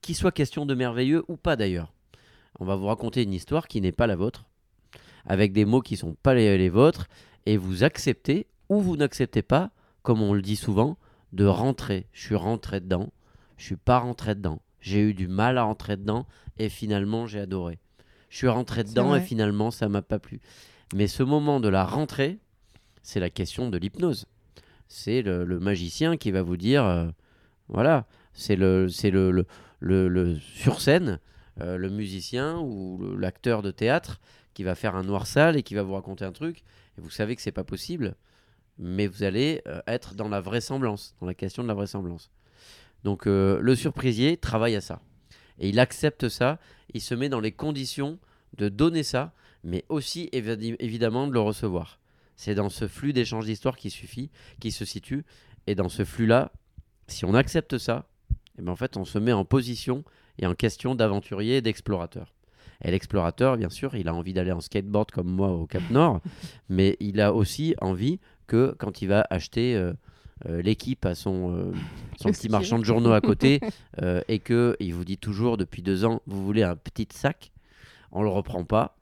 qu'il 0.00 0.14
soit 0.14 0.30
question 0.30 0.64
de 0.64 0.76
merveilleux 0.76 1.24
ou 1.26 1.36
pas 1.36 1.56
d'ailleurs. 1.56 1.92
On 2.60 2.64
va 2.64 2.76
vous 2.76 2.86
raconter 2.86 3.24
une 3.24 3.32
histoire 3.32 3.66
qui 3.66 3.80
n'est 3.80 3.90
pas 3.90 4.06
la 4.06 4.14
vôtre, 4.14 4.44
avec 5.26 5.52
des 5.52 5.64
mots 5.64 5.80
qui 5.80 5.96
sont 5.96 6.14
pas 6.14 6.34
les 6.34 6.68
vôtres, 6.68 7.08
et 7.46 7.56
vous 7.56 7.84
acceptez 7.84 8.46
ou 8.68 8.80
vous 8.80 8.96
n'acceptez 8.96 9.42
pas, 9.42 9.70
comme 10.02 10.22
on 10.22 10.32
le 10.34 10.42
dit 10.42 10.56
souvent, 10.56 10.96
de 11.32 11.44
rentrer. 11.46 12.06
Je 12.12 12.22
suis 12.22 12.34
rentré 12.34 12.80
dedans, 12.80 13.10
je 13.56 13.64
suis 13.64 13.76
pas 13.76 13.98
rentré 13.98 14.34
dedans. 14.34 14.60
J'ai 14.80 15.00
eu 15.00 15.14
du 15.14 15.28
mal 15.28 15.58
à 15.58 15.62
rentrer 15.62 15.96
dedans 15.96 16.26
et 16.58 16.68
finalement 16.68 17.26
j'ai 17.26 17.40
adoré. 17.40 17.78
Je 18.28 18.36
suis 18.38 18.48
rentré 18.48 18.82
dedans 18.84 19.10
et 19.14 19.20
finalement 19.26 19.70
ça 19.70 19.88
m'a 19.88 20.02
pas 20.02 20.18
plu. 20.18 20.40
Mais 20.94 21.06
ce 21.06 21.22
moment 21.22 21.60
de 21.60 21.68
la 21.68 21.84
rentrée, 21.84 22.38
c'est 23.02 23.20
la 23.20 23.30
question 23.30 23.68
de 23.70 23.78
l'hypnose. 23.78 24.26
C'est 24.88 25.22
le, 25.22 25.44
le 25.44 25.58
magicien 25.60 26.16
qui 26.16 26.30
va 26.32 26.42
vous 26.42 26.56
dire, 26.56 26.84
euh, 26.84 27.08
voilà, 27.68 28.06
c'est 28.34 28.56
le, 28.56 28.88
c'est 28.88 29.10
le, 29.10 29.30
le, 29.30 29.46
le- 29.80 30.08
le- 30.08 30.38
sur 30.38 30.80
scène, 30.80 31.18
euh, 31.60 31.76
le 31.78 31.88
musicien 31.88 32.58
ou 32.58 33.16
l'acteur 33.18 33.62
de 33.62 33.70
théâtre 33.70 34.20
qui 34.54 34.64
va 34.64 34.74
faire 34.74 34.96
un 34.96 35.02
noir 35.02 35.26
sale 35.26 35.56
et 35.56 35.62
qui 35.62 35.74
va 35.74 35.82
vous 35.82 35.94
raconter 35.94 36.24
un 36.24 36.32
truc. 36.32 36.62
Et 36.98 37.00
vous 37.00 37.10
savez 37.10 37.36
que 37.36 37.42
c'est 37.42 37.52
pas 37.52 37.64
possible, 37.64 38.16
mais 38.78 39.06
vous 39.06 39.22
allez 39.22 39.62
euh, 39.66 39.80
être 39.86 40.14
dans 40.14 40.28
la 40.28 40.40
vraisemblance, 40.40 41.14
dans 41.20 41.26
la 41.26 41.34
question 41.34 41.62
de 41.62 41.68
la 41.68 41.74
vraisemblance. 41.74 42.30
Donc 43.04 43.26
euh, 43.26 43.58
le 43.60 43.74
surprisier 43.74 44.36
travaille 44.36 44.76
à 44.76 44.80
ça. 44.80 45.00
Et 45.58 45.68
il 45.68 45.78
accepte 45.78 46.28
ça, 46.28 46.58
il 46.94 47.00
se 47.00 47.14
met 47.14 47.28
dans 47.28 47.40
les 47.40 47.52
conditions 47.52 48.18
de 48.56 48.68
donner 48.68 49.02
ça, 49.02 49.32
mais 49.64 49.84
aussi 49.88 50.28
évi- 50.32 50.76
évidemment 50.78 51.26
de 51.26 51.32
le 51.32 51.40
recevoir. 51.40 52.00
C'est 52.36 52.54
dans 52.54 52.70
ce 52.70 52.88
flux 52.88 53.12
d'échange 53.12 53.46
d'histoire 53.46 53.76
qui 53.76 53.90
suffit, 53.90 54.30
qui 54.60 54.72
se 54.72 54.84
situe. 54.84 55.24
Et 55.66 55.74
dans 55.74 55.88
ce 55.88 56.04
flux-là, 56.04 56.50
si 57.06 57.24
on 57.24 57.34
accepte 57.34 57.78
ça, 57.78 58.08
eh 58.58 58.62
ben 58.62 58.72
en 58.72 58.76
fait, 58.76 58.96
on 58.96 59.04
se 59.04 59.18
met 59.18 59.32
en 59.32 59.44
position 59.44 60.04
et 60.38 60.46
en 60.46 60.54
question 60.54 60.94
d'aventurier 60.94 61.58
et 61.58 61.62
d'explorateur. 61.62 62.34
Et 62.84 62.90
l'explorateur, 62.90 63.56
bien 63.56 63.68
sûr, 63.70 63.94
il 63.94 64.08
a 64.08 64.14
envie 64.14 64.32
d'aller 64.32 64.52
en 64.52 64.60
skateboard 64.60 65.10
comme 65.10 65.28
moi 65.28 65.48
au 65.50 65.66
Cap 65.66 65.82
Nord, 65.90 66.20
mais 66.68 66.96
il 67.00 67.20
a 67.20 67.32
aussi 67.32 67.74
envie 67.80 68.18
que 68.46 68.74
quand 68.78 69.02
il 69.02 69.06
va 69.08 69.24
acheter 69.30 69.76
euh, 69.76 69.92
euh, 70.46 70.60
l'équipe 70.62 71.06
à 71.06 71.14
son, 71.14 71.54
euh, 71.56 71.72
son 72.20 72.30
petit 72.30 72.48
marchand 72.48 72.78
de 72.78 72.84
journaux 72.84 73.12
à 73.12 73.20
côté 73.20 73.60
et 74.28 74.38
que 74.40 74.76
il 74.80 74.94
vous 74.94 75.04
dit 75.04 75.18
toujours 75.18 75.56
depuis 75.56 75.82
deux 75.82 76.04
ans, 76.04 76.22
vous 76.26 76.44
voulez 76.44 76.62
un 76.64 76.74
petit 76.76 77.06
sac, 77.12 77.52
on 78.10 78.22
le 78.22 78.28
reprend 78.28 78.64
pas, 78.64 78.96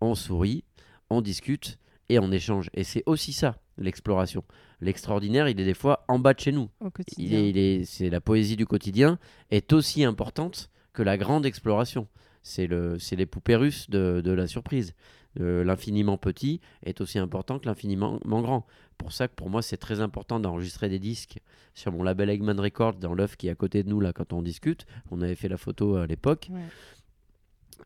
on 0.00 0.14
sourit, 0.14 0.64
on 1.10 1.20
discute 1.20 1.78
et 2.08 2.18
on 2.18 2.30
échange. 2.32 2.70
Et 2.74 2.84
c'est 2.84 3.02
aussi 3.06 3.32
ça, 3.32 3.56
l'exploration. 3.78 4.44
L'extraordinaire, 4.80 5.48
il 5.48 5.60
est 5.60 5.64
des 5.64 5.74
fois 5.74 6.04
en 6.08 6.18
bas 6.18 6.34
de 6.34 6.40
chez 6.40 6.52
nous. 6.52 6.68
au 6.80 6.86
Il 6.86 6.90
quotidien. 6.92 7.38
est, 7.38 7.50
il 7.50 7.58
est- 7.58 7.84
c'est 7.84 8.10
la 8.10 8.20
poésie 8.20 8.56
du 8.56 8.66
quotidien 8.66 9.18
est 9.50 9.72
aussi 9.72 10.04
importante 10.04 10.70
que 10.92 11.02
la 11.02 11.16
grande 11.18 11.44
exploration. 11.46 12.06
C'est 12.48 12.68
le, 12.68 12.96
c'est 13.00 13.16
les 13.16 13.26
poupées 13.26 13.56
russes 13.56 13.90
de, 13.90 14.20
de 14.24 14.30
la 14.30 14.46
surprise. 14.46 14.94
Euh, 15.40 15.64
l'infiniment 15.64 16.16
petit 16.16 16.60
est 16.84 17.00
aussi 17.00 17.18
important 17.18 17.58
que 17.58 17.66
l'infiniment 17.66 18.20
grand. 18.24 18.64
Pour 18.98 19.10
ça 19.12 19.26
que 19.26 19.34
pour 19.34 19.50
moi 19.50 19.62
c'est 19.62 19.76
très 19.76 20.00
important 20.00 20.38
d'enregistrer 20.38 20.88
des 20.88 21.00
disques 21.00 21.40
sur 21.74 21.90
mon 21.90 22.04
label 22.04 22.30
Eggman 22.30 22.58
Records 22.60 22.94
dans 23.00 23.14
l'œuf 23.14 23.36
qui 23.36 23.48
est 23.48 23.50
à 23.50 23.56
côté 23.56 23.82
de 23.82 23.88
nous 23.88 24.00
là 24.00 24.12
quand 24.12 24.32
on 24.32 24.42
discute. 24.42 24.86
On 25.10 25.20
avait 25.22 25.34
fait 25.34 25.48
la 25.48 25.56
photo 25.56 25.96
à 25.96 26.06
l'époque 26.06 26.48
Ouais. 26.52 26.60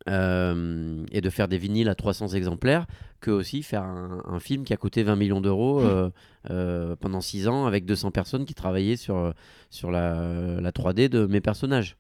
euh, 0.09 1.05
et 1.11 1.21
de 1.21 1.31
faire 1.31 1.49
des 1.49 1.59
vinyles 1.59 1.89
à 1.89 1.95
300 1.95 2.29
exemplaires 2.29 2.87
que 3.21 3.31
aussi 3.31 3.63
faire 3.63 3.83
un, 3.83 4.23
un 4.27 4.41
film 4.41 4.65
qui 4.65 4.73
a 4.73 4.77
coûté 4.77 5.03
20 5.03 5.17
millions 5.17 5.41
d'euros 5.41 5.81
euh, 5.81 6.11
euh, 6.51 6.97
pendant 6.97 7.21
6 7.21 7.49
ans 7.49 7.67
avec 7.67 7.85
200 7.87 8.11
personnes 8.11 8.45
qui 8.45 8.55
travaillaient 8.55 8.97
sur, 8.97 9.35
sur 9.71 9.91
la, 9.91 10.61
la 10.61 10.71
3D 10.71 11.09
de 11.09 11.27
mes 11.27 11.41
personnages. 11.41 11.97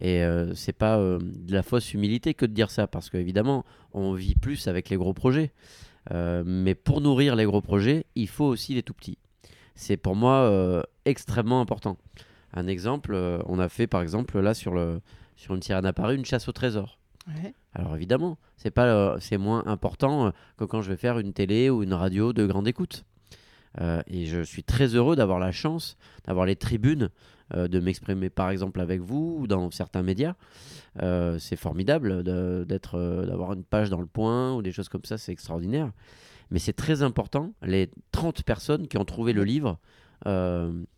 Et 0.00 0.22
euh, 0.22 0.54
c'est 0.54 0.72
pas 0.72 0.98
euh, 0.98 1.18
de 1.20 1.52
la 1.52 1.62
fausse 1.62 1.92
humilité 1.92 2.34
que 2.34 2.46
de 2.46 2.52
dire 2.52 2.70
ça 2.70 2.86
parce 2.86 3.10
qu'évidemment 3.10 3.64
on 3.92 4.14
vit 4.14 4.34
plus 4.34 4.68
avec 4.68 4.88
les 4.88 4.96
gros 4.96 5.12
projets. 5.12 5.52
Euh, 6.12 6.42
mais 6.46 6.74
pour 6.74 7.00
nourrir 7.00 7.36
les 7.36 7.44
gros 7.44 7.60
projets, 7.60 8.06
il 8.14 8.28
faut 8.28 8.46
aussi 8.46 8.74
les 8.74 8.82
tout 8.82 8.94
petits. 8.94 9.18
C'est 9.74 9.98
pour 9.98 10.16
moi 10.16 10.34
euh, 10.42 10.82
extrêmement 11.04 11.60
important. 11.60 11.98
Un 12.52 12.66
exemple, 12.66 13.14
on 13.46 13.58
a 13.58 13.68
fait 13.68 13.86
par 13.86 14.02
exemple 14.02 14.40
là 14.40 14.54
sur, 14.54 14.74
le, 14.74 15.00
sur 15.36 15.54
une 15.54 15.62
sirène 15.62 15.86
à 15.86 15.92
Paris 15.92 16.16
une 16.16 16.24
chasse 16.24 16.48
au 16.48 16.52
trésor. 16.52 16.98
Ouais. 17.28 17.54
Alors 17.74 17.94
évidemment, 17.94 18.38
c'est 18.56 18.72
pas, 18.72 19.20
c'est 19.20 19.38
moins 19.38 19.62
important 19.66 20.32
que 20.56 20.64
quand 20.64 20.82
je 20.82 20.90
vais 20.90 20.96
faire 20.96 21.18
une 21.18 21.32
télé 21.32 21.70
ou 21.70 21.82
une 21.82 21.94
radio 21.94 22.32
de 22.32 22.46
grande 22.46 22.66
écoute. 22.66 23.04
Euh, 23.80 24.02
et 24.08 24.26
je 24.26 24.42
suis 24.42 24.64
très 24.64 24.94
heureux 24.94 25.16
d'avoir 25.16 25.38
la 25.38 25.52
chance 25.52 25.96
d'avoir 26.26 26.46
les 26.46 26.56
tribunes, 26.56 27.10
euh, 27.54 27.66
de 27.66 27.80
m'exprimer 27.80 28.30
par 28.30 28.50
exemple 28.50 28.80
avec 28.80 29.00
vous 29.00 29.38
ou 29.40 29.46
dans 29.48 29.72
certains 29.72 30.02
médias. 30.02 30.34
Euh, 31.02 31.36
c'est 31.40 31.56
formidable 31.56 32.22
euh, 32.26 32.64
d'avoir 32.64 33.54
une 33.54 33.64
page 33.64 33.90
dans 33.90 34.00
le 34.00 34.06
point 34.06 34.54
ou 34.54 34.62
des 34.62 34.70
choses 34.70 34.88
comme 34.88 35.04
ça, 35.04 35.18
c'est 35.18 35.32
extraordinaire. 35.32 35.90
Mais 36.52 36.60
c'est 36.60 36.72
très 36.72 37.02
important, 37.02 37.52
les 37.62 37.90
30 38.12 38.44
personnes 38.44 38.86
qui 38.86 38.98
ont 38.98 39.04
trouvé 39.04 39.32
le 39.32 39.44
livre, 39.44 39.78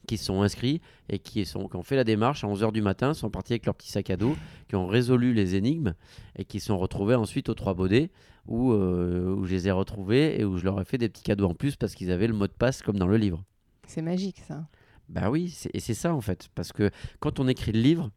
qui 0.08 0.18
sont 0.18 0.42
inscrits 0.42 0.80
et 1.08 1.18
qui, 1.18 1.44
sont, 1.44 1.68
qui 1.68 1.76
ont 1.76 1.82
fait 1.82 1.94
la 1.94 2.04
démarche 2.04 2.42
à 2.42 2.48
11h 2.48 2.72
du 2.72 2.82
matin, 2.82 3.14
sont 3.14 3.30
partis 3.30 3.52
avec 3.52 3.66
leur 3.66 3.74
petit 3.74 3.90
sac 3.90 4.10
à 4.10 4.16
dos, 4.16 4.34
qui 4.68 4.76
ont 4.76 4.86
résolu 4.86 5.34
les 5.34 5.54
énigmes 5.54 5.94
et 6.36 6.44
qui 6.44 6.58
sont 6.58 6.78
retrouvés 6.78 7.14
ensuite 7.14 7.50
aux 7.50 7.54
Trois 7.54 7.74
Baudets 7.74 8.10
où, 8.46 8.72
où 8.72 9.44
je 9.44 9.52
les 9.52 9.68
ai 9.68 9.70
retrouvés 9.70 10.40
et 10.40 10.44
où 10.44 10.56
je 10.56 10.64
leur 10.64 10.80
ai 10.80 10.84
fait 10.86 10.98
des 10.98 11.10
petits 11.10 11.22
cadeaux 11.22 11.48
en 11.48 11.54
plus 11.54 11.76
parce 11.76 11.94
qu'ils 11.94 12.10
avaient 12.10 12.26
le 12.26 12.34
mot 12.34 12.46
de 12.46 12.52
passe 12.52 12.80
comme 12.80 12.98
dans 12.98 13.06
le 13.06 13.18
livre. 13.18 13.44
C'est 13.86 14.02
magique 14.02 14.40
ça. 14.48 14.64
Bah 15.08 15.30
oui, 15.30 15.56
et 15.72 15.80
c'est 15.80 15.94
ça 15.94 16.14
en 16.14 16.20
fait. 16.20 16.48
Parce 16.54 16.72
que 16.72 16.90
quand 17.20 17.40
on 17.40 17.48
écrit 17.48 17.72
le 17.72 17.80
livre, 17.80 18.10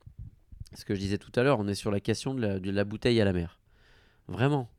ce 0.73 0.85
que 0.85 0.95
je 0.95 0.99
disais 0.99 1.17
tout 1.17 1.31
à 1.35 1.43
l'heure, 1.43 1.59
on 1.59 1.67
est 1.67 1.75
sur 1.75 1.91
la 1.91 1.99
question 1.99 2.33
de 2.33 2.41
la, 2.41 2.59
de 2.59 2.71
la 2.71 2.83
bouteille 2.83 3.19
à 3.21 3.25
la 3.25 3.33
mer. 3.33 3.59
Vraiment. 4.27 4.69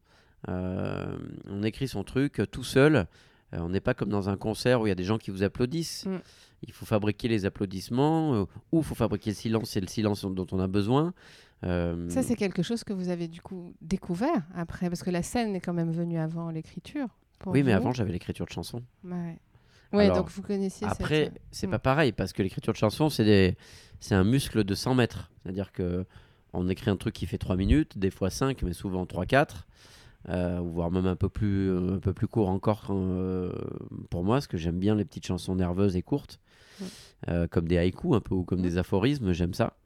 Euh, 0.48 1.16
on 1.48 1.62
écrit 1.62 1.88
son 1.88 2.04
truc 2.04 2.40
euh, 2.40 2.46
tout 2.46 2.64
seul. 2.64 3.06
Euh, 3.54 3.58
on 3.58 3.68
n'est 3.68 3.80
pas 3.80 3.94
comme 3.94 4.08
dans 4.08 4.28
un 4.28 4.36
concert 4.36 4.80
où 4.80 4.86
il 4.86 4.90
y 4.90 4.92
a 4.92 4.96
des 4.96 5.04
gens 5.04 5.18
qui 5.18 5.30
vous 5.30 5.42
applaudissent. 5.42 6.06
Mm. 6.06 6.18
Il 6.62 6.72
faut 6.72 6.86
fabriquer 6.86 7.28
les 7.28 7.44
applaudissements 7.44 8.34
euh, 8.34 8.44
ou 8.72 8.78
il 8.78 8.84
faut 8.84 8.94
fabriquer 8.94 9.30
le 9.30 9.36
silence. 9.36 9.70
C'est 9.70 9.80
le 9.80 9.88
silence 9.88 10.24
dont 10.24 10.46
on 10.52 10.60
a 10.60 10.66
besoin. 10.66 11.14
Ça, 11.62 12.22
c'est 12.22 12.36
quelque 12.36 12.62
chose 12.62 12.84
que 12.84 12.92
vous 12.92 13.08
avez 13.08 13.26
du 13.26 13.40
coup 13.40 13.74
découvert 13.80 14.46
après, 14.54 14.88
parce 14.88 15.02
que 15.02 15.10
la 15.10 15.22
scène 15.22 15.56
est 15.56 15.60
quand 15.60 15.72
même 15.72 15.90
venue 15.90 16.18
avant 16.18 16.50
l'écriture. 16.50 17.08
oui, 17.46 17.64
mais 17.64 17.72
avant, 17.72 17.92
j'avais 17.92 18.12
l'écriture 18.12 18.46
de 18.46 18.52
chansons. 18.52 18.82
Ouais. 19.02 19.38
Ouais, 19.92 20.04
Alors, 20.06 20.18
donc 20.18 20.30
vous 20.30 20.42
connaissiez 20.42 20.86
Après, 20.86 21.24
cette... 21.26 21.40
c'est 21.50 21.66
Mm. 21.66 21.70
pas 21.70 21.78
pareil 21.78 22.12
parce 22.12 22.32
que 22.32 22.42
l'écriture 22.42 22.72
de 22.72 22.78
chansons, 22.78 23.08
c'est 23.08 23.24
des... 23.24 23.56
c'est 24.00 24.14
un 24.14 24.24
muscle 24.24 24.64
de 24.64 24.74
100 24.74 24.94
mètres. 24.94 25.30
C'est-à-dire 25.42 25.72
que 25.72 26.04
on 26.52 26.68
écrit 26.68 26.90
un 26.90 26.96
truc 26.96 27.14
qui 27.14 27.26
fait 27.26 27.38
3 27.38 27.56
minutes, 27.56 27.98
des 27.98 28.10
fois 28.10 28.30
5, 28.30 28.62
mais 28.62 28.72
souvent 28.72 29.04
3-4, 29.04 29.66
euh, 30.28 30.60
voire 30.62 30.90
même 30.90 31.06
un 31.06 31.16
peu 31.16 31.28
plus, 31.28 31.70
euh, 31.70 31.96
un 31.96 31.98
peu 31.98 32.12
plus 32.12 32.26
court 32.28 32.48
encore 32.48 32.86
euh, 32.90 33.52
pour 34.10 34.24
moi, 34.24 34.36
parce 34.36 34.46
que 34.46 34.56
j'aime 34.56 34.78
bien 34.78 34.94
les 34.94 35.04
petites 35.04 35.26
chansons 35.26 35.54
nerveuses 35.54 35.96
et 35.96 36.02
courtes, 36.02 36.40
Mm. 36.80 36.84
euh, 37.28 37.46
comme 37.46 37.68
des 37.68 37.78
haïkus 37.78 38.12
un 38.14 38.20
peu, 38.20 38.34
ou 38.34 38.44
comme 38.44 38.58
Mm. 38.60 38.62
des 38.62 38.78
aphorismes, 38.78 39.32
j'aime 39.32 39.54
ça. 39.54 39.76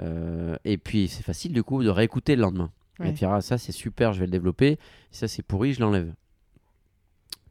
Euh, 0.00 0.56
et 0.64 0.78
puis 0.78 1.08
c'est 1.08 1.22
facile 1.22 1.52
du 1.52 1.62
coup 1.62 1.82
de 1.82 1.88
réécouter 1.90 2.34
le 2.36 2.42
lendemain. 2.42 2.70
Et 2.98 3.04
Ouais. 3.04 3.12
de 3.12 3.16
dire, 3.16 3.30
ah, 3.30 3.40
ça 3.40 3.56
c'est 3.58 3.72
super, 3.72 4.12
je 4.12 4.20
vais 4.20 4.26
le 4.26 4.30
développer, 4.32 4.78
ça 5.10 5.28
c'est 5.28 5.42
pourri, 5.42 5.72
je 5.74 5.80
l'enlève. 5.80 6.12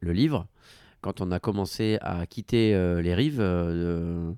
Le 0.00 0.12
livre, 0.12 0.46
quand 1.02 1.20
on 1.20 1.30
a 1.30 1.38
commencé 1.38 1.98
à 2.00 2.24
quitter 2.26 2.74
euh, 2.74 3.02
les 3.02 3.14
rives, 3.14 3.40
euh, 3.40 4.32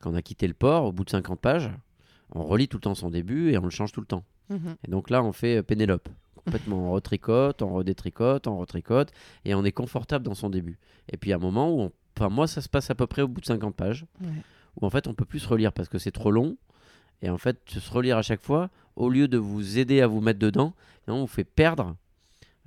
quand 0.00 0.10
on 0.10 0.14
a 0.14 0.22
quitté 0.22 0.46
le 0.46 0.54
port, 0.54 0.84
au 0.84 0.92
bout 0.92 1.04
de 1.04 1.10
50 1.10 1.40
pages, 1.40 1.70
on 2.34 2.42
relit 2.44 2.68
tout 2.68 2.76
le 2.76 2.82
temps 2.82 2.94
son 2.94 3.10
début 3.10 3.50
et 3.52 3.58
on 3.58 3.62
le 3.64 3.70
change 3.70 3.92
tout 3.92 4.00
le 4.00 4.06
temps. 4.06 4.24
Mhm. 4.50 4.76
Et 4.86 4.90
donc 4.90 5.08
là, 5.08 5.22
on 5.24 5.32
fait 5.32 5.58
euh, 5.58 5.62
Pénélope. 5.62 6.08
Complètement, 6.44 6.90
on 6.90 6.92
retricote, 6.92 7.62
on 7.62 7.72
redétricote, 7.72 8.46
on 8.46 8.58
retricote, 8.58 9.12
et 9.46 9.54
on 9.54 9.64
est 9.64 9.72
confortable 9.72 10.24
dans 10.26 10.34
son 10.34 10.50
début. 10.50 10.78
Et 11.10 11.16
puis 11.16 11.32
à 11.32 11.36
un 11.36 11.38
moment 11.38 11.70
où, 11.72 11.80
on- 11.80 11.92
enfin 12.18 12.28
moi, 12.28 12.46
ça 12.46 12.60
se 12.60 12.68
passe 12.68 12.90
à 12.90 12.94
peu 12.94 13.06
près 13.06 13.22
au 13.22 13.28
bout 13.28 13.40
de 13.40 13.46
50 13.46 13.74
pages, 13.74 14.04
Ouais. 14.20 14.28
où 14.80 14.84
en 14.86 14.90
fait, 14.90 15.06
on 15.06 15.14
peut 15.14 15.24
plus 15.24 15.38
se 15.38 15.48
relire 15.48 15.72
parce 15.72 15.88
que 15.88 15.98
c'est 15.98 16.10
trop 16.12 16.30
long. 16.30 16.56
Et 17.22 17.30
en 17.30 17.38
fait, 17.38 17.58
se 17.68 17.90
relire 17.90 18.18
à 18.18 18.22
chaque 18.22 18.42
fois, 18.42 18.68
au 18.96 19.08
lieu 19.08 19.26
de 19.28 19.38
vous 19.38 19.78
aider 19.78 20.02
à 20.02 20.06
vous 20.06 20.20
mettre 20.20 20.38
dedans, 20.38 20.74
on 21.06 21.20
vous 21.20 21.26
fait 21.26 21.44
perdre 21.44 21.96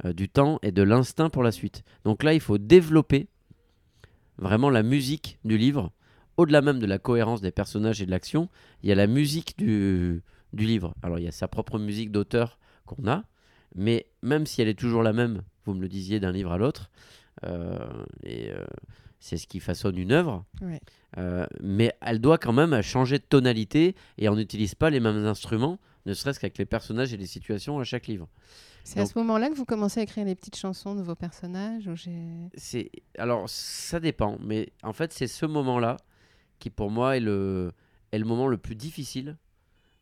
euh, 0.06 0.14
du 0.14 0.30
temps 0.30 0.60
et 0.62 0.72
de 0.72 0.84
l'instinct 0.84 1.30
pour 1.30 1.44
la 1.44 1.52
suite. 1.52 1.84
Donc 2.04 2.24
là, 2.24 2.34
il 2.34 2.40
faut 2.40 2.58
développer 2.58 3.28
vraiment 4.38 4.70
la 4.70 4.84
musique 4.84 5.40
du 5.44 5.58
livre 5.58 5.92
au-delà 6.38 6.62
même 6.62 6.80
de 6.80 6.86
la 6.86 7.00
cohérence 7.00 7.42
des 7.42 7.52
personnages 7.52 8.00
et 8.02 8.06
de 8.06 8.12
l'action, 8.12 8.48
il 8.84 8.90
y 8.90 8.92
a 8.92 8.96
la 8.96 9.08
musique 9.08 9.58
du, 9.58 10.22
du 10.54 10.66
livre. 10.66 10.94
Alors 11.02 11.18
il 11.18 11.26
y 11.26 11.28
a 11.28 11.32
sa 11.32 11.48
propre 11.48 11.80
musique 11.80 12.12
d'auteur 12.12 12.60
qu'on 12.86 13.08
a, 13.08 13.24
mais 13.76 14.06
même 14.22 14.46
si 14.46 14.62
elle 14.62 14.68
est 14.68 14.78
toujours 14.78 15.02
la 15.02 15.14
même, 15.14 15.42
vous 15.66 15.74
me 15.74 15.82
le 15.82 15.90
disiez 15.90 16.20
d'un 16.20 16.32
livre 16.32 16.52
à 16.52 16.60
l'autre, 16.60 16.92
euh, 17.44 17.80
et 18.24 18.52
euh, 18.52 18.64
c'est 19.20 19.38
ce 19.38 19.48
qui 19.48 19.60
façonne 19.60 19.98
une 19.98 20.12
œuvre, 20.12 20.46
Ouais. 20.62 20.80
mais 21.60 21.92
elle 22.02 22.20
doit 22.20 22.38
quand 22.38 22.54
même 22.54 22.80
changer 22.84 23.18
de 23.18 23.24
tonalité 23.24 23.96
et 24.20 24.30
on 24.30 24.36
n'utilise 24.36 24.76
pas 24.76 24.92
les 24.92 25.00
mêmes 25.00 25.26
instruments, 25.26 25.80
ne 26.08 26.14
serait-ce 26.14 26.40
qu'avec 26.40 26.58
les 26.58 26.66
personnages 26.66 27.14
et 27.14 27.18
les 27.18 27.28
situations 27.28 27.80
à 27.80 27.84
chaque 27.84 28.08
livre. 28.08 28.28
C'est 28.84 29.00
à 29.02 29.06
ce 29.06 29.18
moment-là 29.20 29.50
que 29.50 29.56
vous 29.56 29.66
commencez 29.66 30.00
à 30.00 30.04
écrire 30.04 30.26
les 30.26 30.34
petites 30.36 30.56
chansons 30.56 30.96
de 30.96 31.02
vos 31.02 31.16
personnages 31.16 31.88
ou. 31.88 31.96
C'est 32.56 32.90
alors 33.18 33.50
ça 33.50 34.00
dépend, 34.00 34.38
mais 34.42 34.72
en 34.82 34.94
fait 34.94 35.12
c'est 35.14 35.28
ce 35.28 35.46
moment-là 35.46 35.98
qui 36.60 36.70
pour 36.70 36.90
moi 36.90 37.18
est 37.18 37.20
le 37.20 37.74
est 38.14 38.18
le 38.20 38.26
moment 38.26 38.48
le 38.48 38.58
plus 38.58 38.76
difficile, 38.76 39.36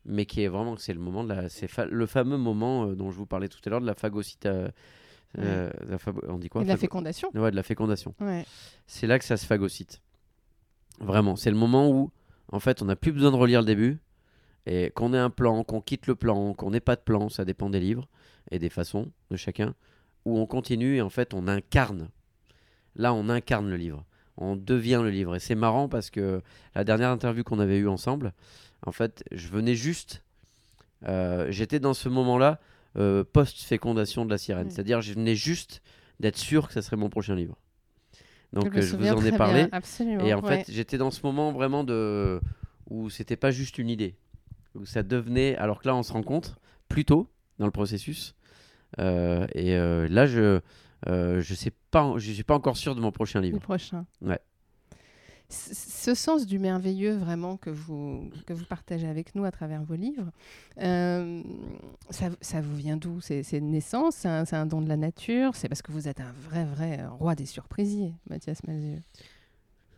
mais 0.04 0.24
qui 0.24 0.42
est 0.42 0.48
vraiment 0.48 0.76
c'est 0.76 0.94
le 0.94 1.00
moment 1.00 1.24
de 1.24 1.34
la 1.34 1.48
c'est 1.48 1.66
fa- 1.68 1.86
le 1.86 2.06
fameux 2.06 2.38
moment 2.38 2.86
euh, 2.86 2.94
dont 2.94 3.10
je 3.10 3.16
vous 3.16 3.26
parlais 3.26 3.48
tout 3.48 3.58
à 3.66 3.70
l'heure 3.70 3.80
de 3.80 3.86
la 3.86 3.94
phagocyte. 3.94 4.46
euh, 4.46 4.68
euh, 5.38 5.70
la 5.88 5.98
on 6.28 6.38
dit 6.38 6.48
quoi 6.48 6.62
de 6.62 6.68
la 6.68 6.76
fécondation. 6.76 7.28
Ouais, 7.34 7.50
de 7.50 7.56
la 7.56 7.64
fécondation. 7.64 8.14
Ouais. 8.20 8.46
C'est 8.86 9.06
là 9.08 9.18
que 9.18 9.24
ça 9.24 9.36
se 9.36 9.44
phagocyte. 9.44 10.00
Vraiment, 11.00 11.34
c'est 11.36 11.50
le 11.50 11.56
moment 11.56 11.90
où 11.90 12.10
en 12.52 12.60
fait 12.60 12.80
on 12.82 12.84
n'a 12.86 12.96
plus 12.96 13.10
besoin 13.12 13.32
de 13.32 13.36
relire 13.36 13.60
le 13.60 13.66
début 13.66 13.98
et 14.66 14.90
qu'on 14.90 15.14
ait 15.14 15.18
un 15.18 15.30
plan, 15.30 15.64
qu'on 15.64 15.80
quitte 15.80 16.06
le 16.06 16.14
plan, 16.14 16.54
qu'on 16.54 16.70
n'ait 16.70 16.80
pas 16.80 16.96
de 16.96 17.00
plan, 17.00 17.28
ça 17.28 17.44
dépend 17.44 17.70
des 17.70 17.80
livres 17.80 18.08
et 18.50 18.58
des 18.58 18.68
façons 18.68 19.10
de 19.30 19.36
chacun, 19.36 19.74
où 20.24 20.38
on 20.38 20.46
continue 20.46 20.96
et 20.96 21.02
en 21.02 21.10
fait 21.10 21.34
on 21.34 21.48
incarne. 21.48 22.08
Là, 22.96 23.14
on 23.14 23.28
incarne 23.28 23.68
le 23.68 23.76
livre, 23.76 24.04
on 24.36 24.56
devient 24.56 25.00
le 25.02 25.10
livre 25.10 25.36
et 25.36 25.40
c'est 25.40 25.54
marrant 25.54 25.88
parce 25.88 26.10
que 26.10 26.42
la 26.74 26.84
dernière 26.84 27.10
interview 27.10 27.44
qu'on 27.44 27.60
avait 27.60 27.78
eue 27.78 27.88
ensemble, 27.88 28.32
en 28.84 28.92
fait, 28.92 29.24
je 29.32 29.48
venais 29.48 29.74
juste, 29.74 30.22
euh, 31.06 31.46
j'étais 31.50 31.80
dans 31.80 31.94
ce 31.94 32.08
moment-là 32.08 32.60
euh, 32.96 33.24
post-fécondation 33.24 34.24
de 34.24 34.30
la 34.30 34.38
sirène, 34.38 34.70
c'est-à-dire 34.70 35.00
je 35.00 35.12
venais 35.12 35.34
juste 35.34 35.82
d'être 36.20 36.38
sûr 36.38 36.66
que 36.68 36.74
ça 36.74 36.82
serait 36.82 36.96
mon 36.96 37.10
prochain 37.10 37.34
livre. 37.34 37.56
Donc 38.52 38.74
me 38.74 38.78
euh, 38.78 38.82
je 38.82 38.96
vous 38.96 39.08
en 39.08 39.24
ai 39.24 39.32
parlé. 39.32 39.66
bien. 39.66 40.18
Et 40.24 40.32
en 40.32 40.40
ouais. 40.40 40.64
fait, 40.64 40.72
j'étais 40.72 40.98
dans 40.98 41.10
ce 41.10 41.20
moment 41.22 41.52
vraiment 41.52 41.84
de 41.84 42.40
où 42.88 43.10
c'était 43.10 43.36
pas 43.36 43.50
juste 43.50 43.78
une 43.78 43.90
idée, 43.90 44.14
où 44.78 44.86
ça 44.86 45.02
devenait. 45.02 45.56
Alors 45.56 45.80
que 45.80 45.88
là, 45.88 45.96
on 45.96 46.02
se 46.02 46.12
rencontre 46.12 46.58
plus 46.88 47.04
tôt 47.04 47.28
dans 47.58 47.66
le 47.66 47.72
processus. 47.72 48.34
Euh, 48.98 49.46
et 49.54 49.74
euh, 49.74 50.06
là, 50.08 50.26
je 50.26 50.60
euh, 51.08 51.40
je 51.40 51.54
sais 51.54 51.72
pas, 51.90 52.14
je 52.16 52.32
suis 52.32 52.44
pas 52.44 52.54
encore 52.54 52.76
sûr 52.76 52.94
de 52.94 53.00
mon 53.00 53.12
prochain 53.12 53.40
le 53.40 53.46
livre. 53.48 53.60
prochain. 53.60 54.06
Ouais. 54.22 54.38
C- 55.48 55.74
Ce 55.74 56.14
sens 56.14 56.46
du 56.46 56.58
merveilleux, 56.58 57.14
vraiment, 57.16 57.56
que 57.56 57.70
vous, 57.70 58.30
que 58.46 58.52
vous 58.52 58.64
partagez 58.64 59.06
avec 59.06 59.34
nous 59.34 59.44
à 59.44 59.50
travers 59.52 59.82
vos 59.82 59.94
livres, 59.94 60.30
euh, 60.80 61.42
ça, 62.10 62.30
ça 62.40 62.60
vous 62.60 62.74
vient 62.74 62.96
d'où 62.96 63.20
C'est 63.20 63.42
de 63.52 63.60
naissance 63.60 64.16
C'est 64.16 64.56
un, 64.56 64.66
don 64.66 64.80
de 64.80 64.88
la 64.88 64.96
nature? 64.96 65.54
C'est 65.54 65.68
parce 65.68 65.82
que 65.82 65.92
vous 65.92 66.08
êtes 66.08 66.20
un 66.20 66.32
vrai, 66.48 66.64
vrai 66.64 67.04
roi 67.06 67.34
des 67.34 67.46
surprisiers, 67.46 68.14
Mathias 68.30 68.62
Malzieu? 68.66 69.00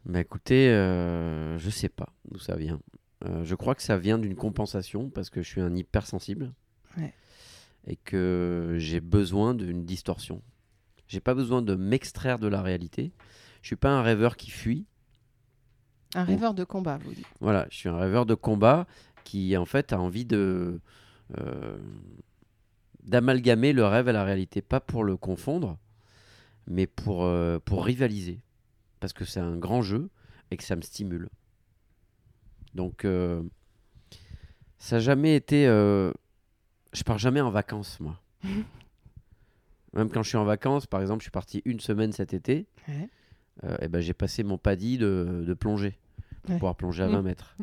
Mais 0.05 0.23
écoutez, 0.23 0.69
je 0.69 1.71
sais 1.71 1.89
pas 1.89 2.09
d'où 2.31 2.39
ça 2.39 2.57
vient. 2.57 2.81
Euh, 3.25 3.45
je 3.45 3.55
crois 3.55 3.75
que 3.75 3.83
ça 3.83 3.99
vient 3.99 4.19
d'une 4.19 4.37
compensation 4.37 5.11
parce 5.11 5.29
que 5.31 5.43
je 5.43 5.49
suis 5.49 5.61
un 5.61 5.75
hypersensible 5.75 6.53
Ouais. 6.97 7.13
et 7.87 7.97
que 7.97 8.77
j'ai 8.79 9.01
besoin 9.01 9.55
d'une 9.55 9.85
distorsion. 9.85 10.43
J'ai 11.09 11.21
pas 11.21 11.35
besoin 11.35 11.63
de 11.63 11.75
m'extraire 11.75 12.39
de 12.39 12.47
la 12.49 12.63
réalité. 12.63 13.13
Je 13.63 13.69
suis 13.69 13.77
pas 13.77 13.91
un 13.91 14.03
rêveur 14.03 14.37
qui 14.37 14.51
fuit. 14.51 14.87
Un 16.15 16.25
rêveur 16.25 16.55
de 16.55 16.65
combat, 16.65 16.99
vous 16.99 17.13
dites. 17.13 17.27
Voilà, 17.41 17.67
je 17.71 17.77
suis 17.77 17.89
un 17.89 17.99
rêveur 17.99 18.25
de 18.27 18.35
combat 18.35 18.87
qui 19.25 19.57
en 19.57 19.67
fait 19.67 19.93
a 19.93 20.01
envie 20.01 20.25
de 20.25 20.81
euh, 21.39 21.79
d'amalgamer 23.05 23.73
le 23.73 23.85
rêve 23.85 24.09
à 24.09 24.13
la 24.13 24.25
réalité, 24.25 24.63
pas 24.63 24.81
pour 24.81 25.05
le 25.05 25.17
confondre, 25.17 25.79
mais 26.67 26.87
pour 26.87 27.25
euh, 27.25 27.59
pour 27.65 27.85
rivaliser, 27.85 28.41
parce 29.01 29.13
que 29.13 29.25
c'est 29.25 29.41
un 29.41 29.57
grand 29.57 29.83
jeu 29.83 30.09
et 30.51 30.57
que 30.57 30.65
ça 30.65 30.77
me 30.77 30.83
stimule. 30.83 31.29
Donc 32.75 33.05
euh, 33.05 33.43
ça 34.79 34.97
n'a 34.97 35.01
jamais 35.01 35.35
été, 35.35 35.67
euh, 35.67 36.13
je 36.93 37.03
pars 37.03 37.19
jamais 37.19 37.41
en 37.41 37.51
vacances 37.51 37.99
moi. 38.01 38.21
Même 39.95 40.11
quand 40.11 40.23
je 40.23 40.29
suis 40.29 40.37
en 40.39 40.45
vacances, 40.45 40.87
par 40.87 41.01
exemple, 41.01 41.21
je 41.21 41.25
suis 41.25 41.31
parti 41.31 41.63
une 41.65 41.81
semaine 41.81 42.13
cet 42.13 42.35
été. 42.35 42.67
Ouais. 42.89 43.09
euh, 43.65 43.77
eh 43.81 43.89
ben, 43.89 44.01
j'ai 44.01 44.15
passé 44.15 44.43
mon 44.45 44.59
paddy 44.59 44.99
de, 44.99 45.45
de 45.47 45.55
plongée 45.55 45.99
pour 46.43 46.51
Ouais. 46.53 46.57
pouvoir 46.59 46.77
plonger 46.77 47.03
à 47.05 47.09
Mm. 47.09 47.13
20 47.13 47.23
mètres. 47.23 47.57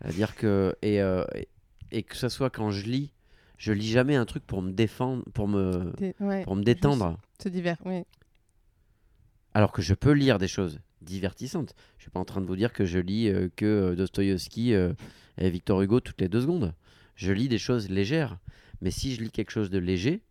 C'est-à-dire 0.00 0.36
que 0.36 0.76
et, 0.82 1.00
euh, 1.02 1.24
et, 1.34 1.48
et 1.90 2.02
que 2.02 2.14
ce 2.16 2.28
soit 2.28 2.50
quand 2.50 2.70
je 2.70 2.84
lis, 2.84 3.12
je 3.56 3.72
lis 3.72 3.88
jamais 3.90 4.14
un 4.14 4.24
truc 4.26 4.46
pour 4.46 4.62
me 4.62 4.70
défendre, 4.70 5.24
pour 5.34 5.48
me 5.48 5.92
ouais, 6.20 6.44
pour 6.44 6.54
me 6.54 6.62
détendre. 6.62 7.18
Se 7.42 7.48
divers, 7.48 7.78
oui. 7.84 8.04
Alors 9.54 9.72
que 9.72 9.82
je 9.82 9.94
peux 9.94 10.12
lire 10.12 10.38
des 10.38 10.46
choses 10.46 10.78
divertissantes. 11.02 11.74
Je 11.96 12.02
suis 12.02 12.10
pas 12.10 12.20
en 12.20 12.24
train 12.24 12.40
de 12.40 12.46
vous 12.46 12.56
dire 12.56 12.72
que 12.72 12.84
je 12.84 12.98
lis 12.98 13.28
euh, 13.28 13.48
que 13.54 13.66
euh, 13.66 13.94
Dostoïevski 13.94 14.74
euh, 14.74 14.92
et 15.38 15.50
Victor 15.50 15.80
Hugo 15.82 16.00
toutes 16.00 16.20
les 16.20 16.28
deux 16.28 16.42
secondes. 16.42 16.74
Je 17.14 17.32
lis 17.32 17.48
des 17.48 17.58
choses 17.58 17.88
légères. 17.88 18.38
Mais 18.80 18.90
si 18.90 19.14
je 19.14 19.22
lis 19.22 19.30
quelque 19.30 19.50
chose 19.50 19.70
de 19.70 19.78
léger, 19.78 20.22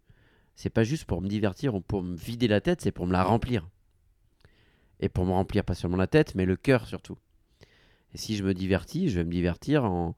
c'est 0.55 0.69
pas 0.69 0.83
juste 0.83 1.05
pour 1.05 1.21
me 1.21 1.27
divertir 1.27 1.75
ou 1.75 1.81
pour 1.81 2.01
me 2.01 2.15
vider 2.15 2.47
la 2.47 2.61
tête, 2.61 2.81
c'est 2.81 2.91
pour 2.91 3.05
me 3.05 3.11
la 3.11 3.23
remplir. 3.23 3.67
Et 4.99 5.09
pour 5.09 5.25
me 5.25 5.31
remplir 5.31 5.63
pas 5.63 5.75
seulement 5.75 5.97
la 5.97 6.07
tête, 6.07 6.33
mais 6.33 6.45
le 6.45 6.55
cœur 6.55 6.87
surtout. 6.87 7.17
Et 8.13 8.17
si 8.17 8.37
je 8.37 8.43
me 8.43 8.53
divertis, 8.53 9.09
je 9.09 9.17
vais 9.17 9.25
me 9.25 9.31
divertir 9.31 9.83
en, 9.83 10.15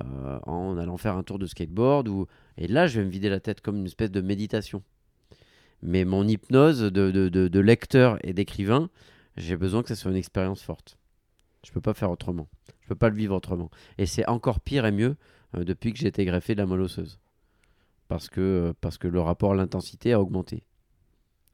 en 0.00 0.78
allant 0.78 0.96
faire 0.96 1.16
un 1.16 1.24
tour 1.24 1.38
de 1.38 1.46
skateboard. 1.46 2.08
Ou... 2.08 2.26
Et 2.56 2.68
là, 2.68 2.86
je 2.86 3.00
vais 3.00 3.06
me 3.06 3.10
vider 3.10 3.28
la 3.28 3.40
tête 3.40 3.60
comme 3.60 3.78
une 3.78 3.86
espèce 3.86 4.12
de 4.12 4.20
méditation. 4.20 4.82
Mais 5.82 6.04
mon 6.04 6.26
hypnose 6.26 6.80
de 6.80 7.58
lecteur 7.58 8.18
et 8.22 8.32
d'écrivain, 8.32 8.88
j'ai 9.36 9.56
besoin 9.56 9.82
que 9.82 9.88
ça 9.88 9.96
soit 9.96 10.10
une 10.10 10.16
expérience 10.16 10.62
forte. 10.62 10.98
Je 11.64 11.72
peux 11.72 11.80
pas 11.80 11.94
faire 11.94 12.10
autrement. 12.10 12.48
Je 12.82 12.88
peux 12.88 12.94
pas 12.94 13.08
le 13.08 13.16
vivre 13.16 13.34
autrement. 13.34 13.70
Et 13.98 14.06
c'est 14.06 14.26
encore 14.28 14.60
pire 14.60 14.84
et 14.86 14.92
mieux 14.92 15.16
euh, 15.56 15.64
depuis 15.64 15.92
que 15.92 15.98
j'ai 15.98 16.08
été 16.08 16.24
greffé 16.24 16.54
de 16.54 16.60
la 16.60 16.66
moelle 16.66 16.82
osseuse. 16.82 17.18
Parce 18.08 18.28
que, 18.28 18.40
euh, 18.40 18.72
parce 18.80 18.98
que 18.98 19.08
le 19.08 19.20
rapport 19.20 19.52
à 19.52 19.54
l'intensité 19.54 20.12
a 20.12 20.20
augmenté. 20.20 20.64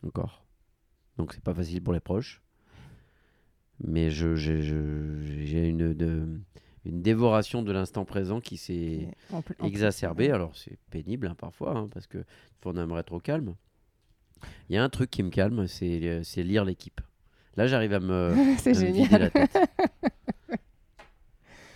Encore. 0.05 0.45
Donc 1.17 1.33
c'est 1.33 1.45
pas 1.45 1.55
facile 1.55 1.83
pour 1.83 1.93
les 1.93 2.01
proches. 2.01 2.43
Mais 3.83 4.11
je, 4.11 4.35
j'ai, 4.35 5.69
une, 5.69 5.95
de- 5.95 6.41
une 6.85 7.03
dévoration 7.03 7.63
de 7.63 7.73
l'instant 7.73 8.05
présent 8.05 8.41
qui 8.41 8.57
s'est 8.57 8.75
Et 8.75 9.09
en 9.33 9.41
pl- 9.43 9.57
en 9.59 9.65
plus, 9.65 9.69
exacerbé. 9.69 10.27
ouais. 10.27 10.33
Alors 10.33 10.57
c'est 10.57 10.77
pénible 10.91 11.29
hein, 11.29 11.35
parfois, 11.35 11.77
hein, 11.77 11.89
parce 11.93 12.07
que 12.07 12.25
on 12.65 12.77
aimerait 12.77 13.01
être 13.01 13.13
au 13.13 13.21
calme. 13.21 13.55
Il 14.69 14.75
y 14.75 14.79
a 14.79 14.85
un 14.85 14.89
truc 14.89 15.11
qui 15.11 15.23
me 15.23 15.31
calme, 15.31 15.67
c'est 15.67 16.01
euh, 16.09 16.23
c'est 16.25 16.43
lire 16.43 16.65
l'équipe. 16.65 17.01
Là, 17.61 17.67
j'arrive 17.67 17.93
à 17.93 18.01
me, 18.01 18.35
C'est 18.57 18.71
à 18.75 18.81
me 18.81 18.87
vider 18.87 19.05
génial. 19.05 19.21
la 19.21 19.31
tête. 19.31 19.59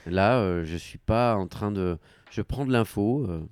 Là, 0.07 0.39
euh, 0.39 0.65
je 0.65 0.77
suis 0.79 0.97
pas 0.97 1.37
en 1.37 1.47
train 1.47 1.71
de. 1.71 1.99
Je 2.31 2.41
prends 2.41 2.65
de 2.65 2.73
l'info. 2.73 3.27
euh, 3.29 3.43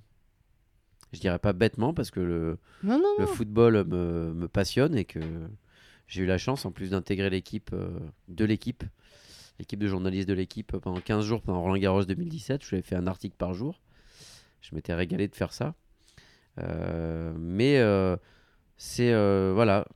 je 1.12 1.20
dirais 1.20 1.38
pas 1.38 1.52
bêtement 1.52 1.92
parce 1.92 2.10
que 2.10 2.20
le, 2.20 2.58
Non, 2.82 2.98
non, 2.98 3.04
le 3.18 3.26
non. 3.26 3.30
football 3.30 3.84
me, 3.86 4.32
me 4.32 4.48
passionne 4.48 4.96
et 4.96 5.04
que 5.04 5.20
j'ai 6.06 6.22
eu 6.22 6.26
la 6.26 6.38
chance 6.38 6.64
en 6.64 6.70
plus 6.72 6.88
d'intégrer 6.88 7.28
l'équipe 7.28 7.68
euh, 7.74 7.90
de 8.28 8.46
l'équipe, 8.46 8.82
l'équipe 9.58 9.78
de 9.78 9.88
journalistes 9.88 10.26
de 10.26 10.32
l'équipe 10.32 10.74
pendant 10.78 11.00
15 11.02 11.26
jours 11.26 11.42
pendant 11.42 11.60
Roland 11.60 11.76
Garros 11.76 12.04
2017. 12.06 12.64
Je 12.64 12.76
lui 12.76 12.82
fait 12.82 12.96
un 12.96 13.06
article 13.06 13.36
par 13.36 13.52
jour. 13.52 13.78
Je 14.62 14.74
m'étais 14.74 14.94
régalé 14.94 15.28
de 15.28 15.34
faire 15.34 15.52
ça. 15.52 15.74
Euh, 16.60 17.34
mais 17.36 17.76
euh, 17.78 18.16
c'est. 18.78 19.12
voilà. 19.52 19.86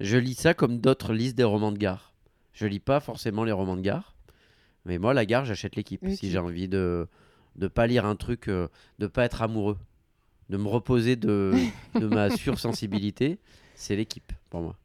Je 0.00 0.16
lis 0.16 0.34
ça 0.34 0.54
comme 0.54 0.78
d'autres 0.78 1.12
lisent 1.12 1.34
des 1.34 1.44
romans 1.44 1.72
de 1.72 1.78
gare. 1.78 2.12
Je 2.52 2.66
lis 2.66 2.80
pas 2.80 3.00
forcément 3.00 3.44
les 3.44 3.52
romans 3.52 3.76
de 3.76 3.80
gare. 3.80 4.14
Mais 4.84 4.98
moi, 4.98 5.14
la 5.14 5.24
gare, 5.24 5.44
j'achète 5.44 5.76
l'équipe. 5.76 6.06
Si 6.10 6.30
j'ai 6.30 6.38
envie 6.38 6.68
de 6.68 7.08
ne 7.56 7.68
pas 7.68 7.86
lire 7.86 8.04
un 8.04 8.16
truc, 8.16 8.48
euh, 8.48 8.68
de 8.98 9.06
pas 9.06 9.24
être 9.24 9.42
amoureux, 9.42 9.78
de 10.50 10.56
me 10.56 10.68
reposer 10.68 11.16
de, 11.16 11.52
de 11.94 12.06
ma 12.06 12.30
sursensibilité, 12.30 13.38
c'est 13.74 13.96
l'équipe 13.96 14.32
pour 14.50 14.60
moi. 14.62 14.76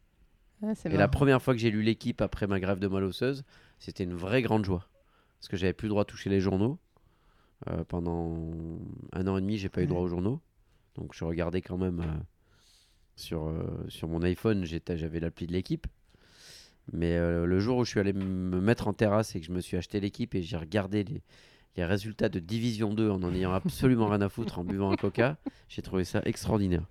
Ah, 0.63 0.74
Et 0.86 0.98
la 0.98 1.08
première 1.08 1.41
fois 1.41 1.54
que 1.54 1.60
j'ai 1.60 1.72
lu 1.72 1.82
l'équipe 1.82 2.22
après 2.22 2.48
ma 2.48 2.60
grève 2.60 2.80
de 2.80 2.88
moelle 2.88 3.06
osseuse, 3.06 3.43
c'était 3.80 4.04
une 4.04 4.13
vraie 4.13 4.41
grande 4.41 4.65
joie. 4.65 4.88
Parce 5.39 5.48
que 5.48 5.58
j'avais 5.58 5.74
plus 5.74 5.88
le 5.88 5.91
droit 5.91 6.04
de 6.04 6.10
toucher 6.10 6.30
les 6.30 6.41
journaux. 6.41 6.78
Euh, 7.69 7.84
pendant 7.86 8.52
un 9.13 9.28
an 9.28 9.38
et 9.38 9.41
demi, 9.41 9.58
j'ai 9.58 9.69
pas 9.69 9.82
eu 9.82 9.88
droit 9.88 10.02
aux 10.02 10.08
journaux. 10.08 10.39
Donc 10.95 11.13
je 11.13 11.24
regardais 11.24 11.62
quand 11.62 11.78
même 11.78 12.02
euh, 12.02 12.24
sur, 13.19 13.47
euh, 13.47 13.86
sur 13.89 14.08
mon 14.08 14.21
iPhone, 14.23 14.65
j'avais 14.65 15.19
l'appli 15.19 15.47
de 15.47 15.53
l'équipe. 15.53 15.88
Mais 16.91 17.17
euh, 17.17 17.45
le 17.45 17.60
jour 17.60 17.77
où 17.77 17.86
je 17.86 17.91
suis 17.91 17.99
allé 17.99 18.13
me 18.13 18.60
mettre 18.60 18.88
en 18.88 18.93
terrasse 18.93 19.36
et 19.36 19.39
que 19.39 19.45
je 19.45 19.51
me 19.51 19.62
suis 19.62 19.77
acheté 19.77 19.99
l'équipe 19.99 20.34
et 20.34 20.41
j'ai 20.41 20.58
regardé 20.58 21.03
les, 21.03 21.21
résultats 21.77 22.27
de 22.27 22.39
Division 22.39 22.93
2 22.93 23.10
en 23.10 23.23
en 23.23 23.34
ayant 23.34 23.53
absolument 23.53 24.10
rien 24.10 24.19
à 24.19 24.27
foutre 24.27 24.60
en 24.60 24.65
buvant 24.65 24.91
un 24.91 24.97
coca, 24.97 25.38
j'ai 25.69 25.82
trouvé 25.82 26.03
ça 26.03 26.21
extraordinaire. 26.25 26.84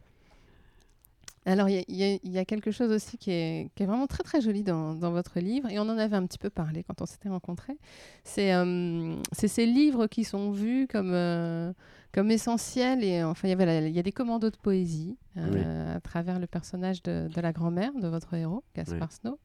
Alors, 1.48 1.70
il 1.70 1.82
y 1.88 2.02
a- 2.04 2.12
y, 2.12 2.20
y 2.38 2.44
quelque 2.44 2.70
chose 2.70 2.90
aussi 2.92 3.16
qui 3.16 3.30
est, 3.30 3.70
qui 3.74 3.82
est 3.82 3.86
vraiment 3.86 4.06
très 4.06 4.22
très 4.22 4.42
joli 4.42 4.62
dans, 4.62 4.92
dans 4.94 5.10
votre 5.12 5.40
livre, 5.40 5.70
et 5.70 5.78
on 5.78 5.82
en 5.88 5.96
avait 5.96 6.14
un 6.14 6.26
petit 6.26 6.36
peu 6.38 6.50
parlé 6.50 6.84
quand 6.84 7.00
on 7.00 7.06
s'était 7.06 7.30
rencontrés. 7.30 7.78
C'est 8.22 8.52
euh, 8.52 9.16
ces 9.32 9.64
livres 9.64 10.08
qui 10.08 10.24
sont 10.24 10.50
vus 10.50 10.86
comme, 10.86 11.14
euh, 11.14 11.72
comme 12.12 12.30
essentiels, 12.30 13.02
et 13.02 13.24
enfin, 13.24 13.48
il 13.48 13.58
y, 13.58 13.98
a 13.98 14.02
des 14.02 14.12
commandos 14.12 14.50
de 14.50 14.58
poésie 14.58 15.16
euh, 15.38 15.96
à 15.96 16.00
travers 16.00 16.38
le 16.38 16.46
personnage 16.46 17.02
de, 17.02 17.28
de 17.34 17.40
la 17.40 17.52
grand-mère 17.52 17.94
de 17.94 18.08
votre 18.08 18.34
héros, 18.34 18.62
Gaspard 18.76 19.12
Snow. 19.12 19.38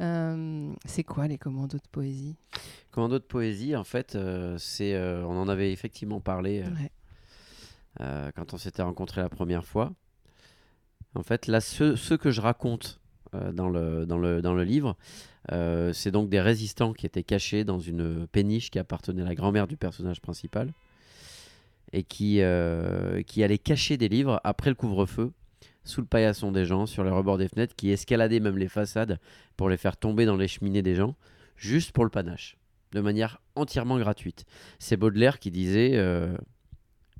Euh, 0.00 0.72
c'est 0.86 1.04
quoi 1.04 1.28
les 1.28 1.36
commandos 1.36 1.76
de 1.76 1.88
poésie? 1.92 2.36
Commando 2.90 3.18
de 3.18 3.24
poésie, 3.24 3.76
en 3.76 3.84
fait, 3.84 4.14
euh, 4.16 4.56
c'est, 4.58 4.94
euh, 4.94 5.26
on 5.26 5.36
en 5.36 5.48
avait 5.48 5.72
effectivement 5.72 6.20
parlé 6.20 6.64
Ouais. 8.00 8.32
quand 8.34 8.54
on 8.54 8.56
s'était 8.56 8.82
rencontrés 8.82 9.20
la 9.20 9.28
première 9.28 9.66
fois. 9.66 9.92
En 11.14 11.22
fait, 11.22 11.46
là, 11.46 11.60
ce, 11.60 12.14
que 12.14 12.30
je 12.30 12.40
raconte 12.40 13.00
euh, 13.34 13.52
dans, 13.52 13.68
le, 13.68 14.62
livre, 14.64 14.96
euh, 15.52 15.92
c'est 15.92 16.10
donc 16.10 16.28
des 16.28 16.40
résistants 16.40 16.92
qui 16.92 17.06
étaient 17.06 17.22
cachés 17.22 17.64
dans 17.64 17.78
une 17.78 18.26
péniche 18.26 18.70
qui 18.70 18.78
appartenait 18.78 19.22
à 19.22 19.26
la 19.26 19.34
grand-mère 19.34 19.66
du 19.66 19.76
personnage 19.76 20.20
principal 20.20 20.72
et 21.92 22.02
qui, 22.02 22.40
euh, 22.40 23.22
qui 23.22 23.44
allaient 23.44 23.58
cacher 23.58 23.96
des 23.96 24.08
livres 24.08 24.40
après 24.42 24.70
le 24.70 24.76
couvre-feu 24.76 25.32
sous 25.84 26.00
le 26.00 26.06
paillasson 26.06 26.50
des 26.50 26.64
gens, 26.64 26.86
sur 26.86 27.04
les 27.04 27.10
rebords 27.10 27.38
des 27.38 27.48
fenêtres, 27.48 27.76
qui 27.76 27.90
escaladaient 27.90 28.40
même 28.40 28.56
les 28.56 28.68
façades 28.68 29.20
pour 29.56 29.68
les 29.68 29.76
faire 29.76 29.96
tomber 29.96 30.24
dans 30.24 30.36
les 30.36 30.48
cheminées 30.48 30.82
des 30.82 30.94
gens, 30.94 31.14
juste 31.56 31.92
pour 31.92 32.04
le 32.04 32.10
panache, 32.10 32.56
de 32.92 33.00
manière 33.00 33.38
entièrement 33.54 33.98
gratuite. 33.98 34.46
C'est 34.78 34.96
Baudelaire 34.96 35.38
qui 35.38 35.50
disait 35.50 35.94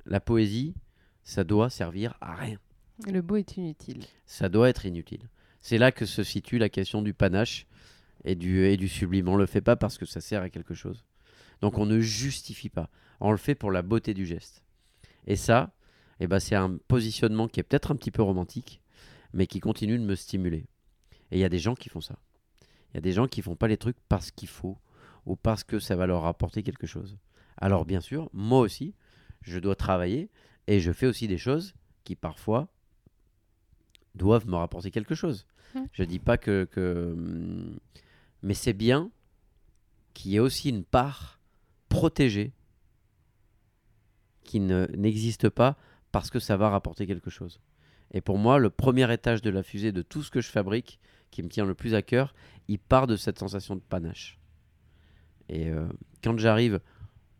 La 0.07 0.18
poésie, 0.18 0.74
ça 1.24 1.44
doit 1.44 1.68
servir 1.68 2.14
à 2.22 2.35
rien 2.35 2.59
Le 3.07 3.22
beau 3.22 3.37
est 3.37 3.57
inutile. 3.57 4.04
ça 4.26 4.48
doit 4.48 4.68
être 4.68 4.87
inutile. 4.87 5.28
C'est 5.61 5.78
là 5.78 5.92
que 5.92 6.07
se 6.07 6.22
situe 6.22 6.59
la 6.59 6.68
question 6.68 7.02
du 7.02 7.12
panache 7.12 7.66
et 8.24 8.35
du, 8.35 8.64
et 8.66 8.76
du 8.76 8.88
sublime. 8.88 9.28
On 9.28 9.37
le 9.37 9.46
fait 9.46 9.61
pas 9.61 9.76
parce 9.76 9.98
que 9.98 10.07
ça 10.07 10.20
sert 10.20 10.42
à 10.42 10.50
quelque 10.50 10.74
chose. 10.74 11.04
Donc 11.61 11.78
on 11.78 11.87
ne 11.87 12.00
justifie 12.00 12.68
pas. 12.68 12.90
On 13.20 13.30
le 13.30 13.37
fait 13.37 13.54
pour 13.54 13.72
la 13.72 13.83
beauté 13.83 14.14
du 14.14 14.26
geste. 14.26 14.62
Et 15.26 15.37
ça, 15.37 15.72
eh 16.20 16.26
ben, 16.26 16.38
c'est 16.38 16.54
un 16.54 16.76
positionnement 16.88 17.48
qui 17.48 17.61
est 17.61 17.64
peut-être 17.64 17.90
un 17.90 17.96
petit 17.96 18.11
peu 18.11 18.22
romantique, 18.22 18.80
mais 19.33 19.46
qui 19.46 19.61
continue 19.61 19.98
de 19.98 20.04
me 20.04 20.14
stimuler. 20.14 20.66
Et 21.30 21.38
il 21.38 21.40
y 21.40 21.44
a 21.44 21.48
des 21.48 21.59
gens 21.59 21.74
qui 21.74 21.88
font 21.88 22.00
ça. 22.00 22.18
Il 22.92 22.96
y 22.96 22.98
a 22.98 23.00
des 23.00 23.12
gens 23.12 23.26
qui 23.26 23.42
font 23.42 23.57
pas 23.57 23.68
les 23.68 23.76
trucs 23.76 23.96
parce 24.09 24.30
qu'il 24.30 24.48
faut 24.48 24.78
ou 25.26 25.35
parce 25.35 25.64
que 25.64 25.78
ça 25.78 25.96
va 25.96 26.07
leur 26.07 26.26
apporter 26.26 26.62
quelque 26.62 26.87
chose. 26.87 27.18
Alors 27.57 27.87
bien 27.87 28.00
sûr, 28.00 28.28
moi 28.33 28.61
aussi, 28.61 28.94
je 29.42 29.59
dois 29.59 29.74
travailler 29.74 30.30
et 30.66 30.80
je 30.80 30.92
fais 30.92 31.07
aussi 31.07 31.26
des 31.26 31.38
choses 31.38 31.74
qui 32.04 32.14
parfois 32.14 32.68
doivent 34.14 34.46
me 34.48 34.57
rapporter 34.57 34.90
quelque 34.90 35.14
chose. 35.14 35.46
Je 35.92 36.05
dis 36.05 36.18
pas 36.20 36.37
que, 36.38 36.68
que 36.70 37.12
hum, 37.12 37.79
mais 38.42 38.55
c'est 38.55 38.72
bien 38.74 39.11
qu'il 40.12 40.31
y 40.31 40.37
ait 40.37 40.40
aussi 40.40 40.68
une 40.68 40.85
part 40.85 41.40
protégée 41.88 42.53
qui 44.44 44.61
ne- 44.61 44.87
n'existe 44.96 45.48
pas 45.48 45.77
parce 46.12 46.31
que 46.31 46.38
ça 46.38 46.57
va 46.57 46.68
rapporter 46.70 47.07
quelque 47.07 47.31
chose. 47.31 47.61
Et 48.12 48.20
pour 48.20 48.38
moi, 48.38 48.59
le 48.59 48.70
premier 48.70 49.12
étage 49.12 49.42
de 49.42 49.50
la 49.50 49.62
fusée 49.62 49.90
de 49.90 50.03
tout 50.03 50.22
ce 50.22 50.31
que 50.31 50.40
je 50.40 50.48
fabrique, 50.50 51.00
qui 51.31 51.42
me 51.42 51.48
tient 51.48 51.64
le 51.64 51.74
plus 51.74 51.94
à 51.94 52.03
cœur, 52.03 52.35
il 52.68 52.79
part 52.79 53.09
de 53.09 53.16
cette 53.16 53.38
sensation 53.38 53.74
de 53.74 53.81
panache. 53.81 54.38
Et 55.48 55.70
euh, 55.70 55.88
quand 56.22 56.38
j'arrive 56.38 56.81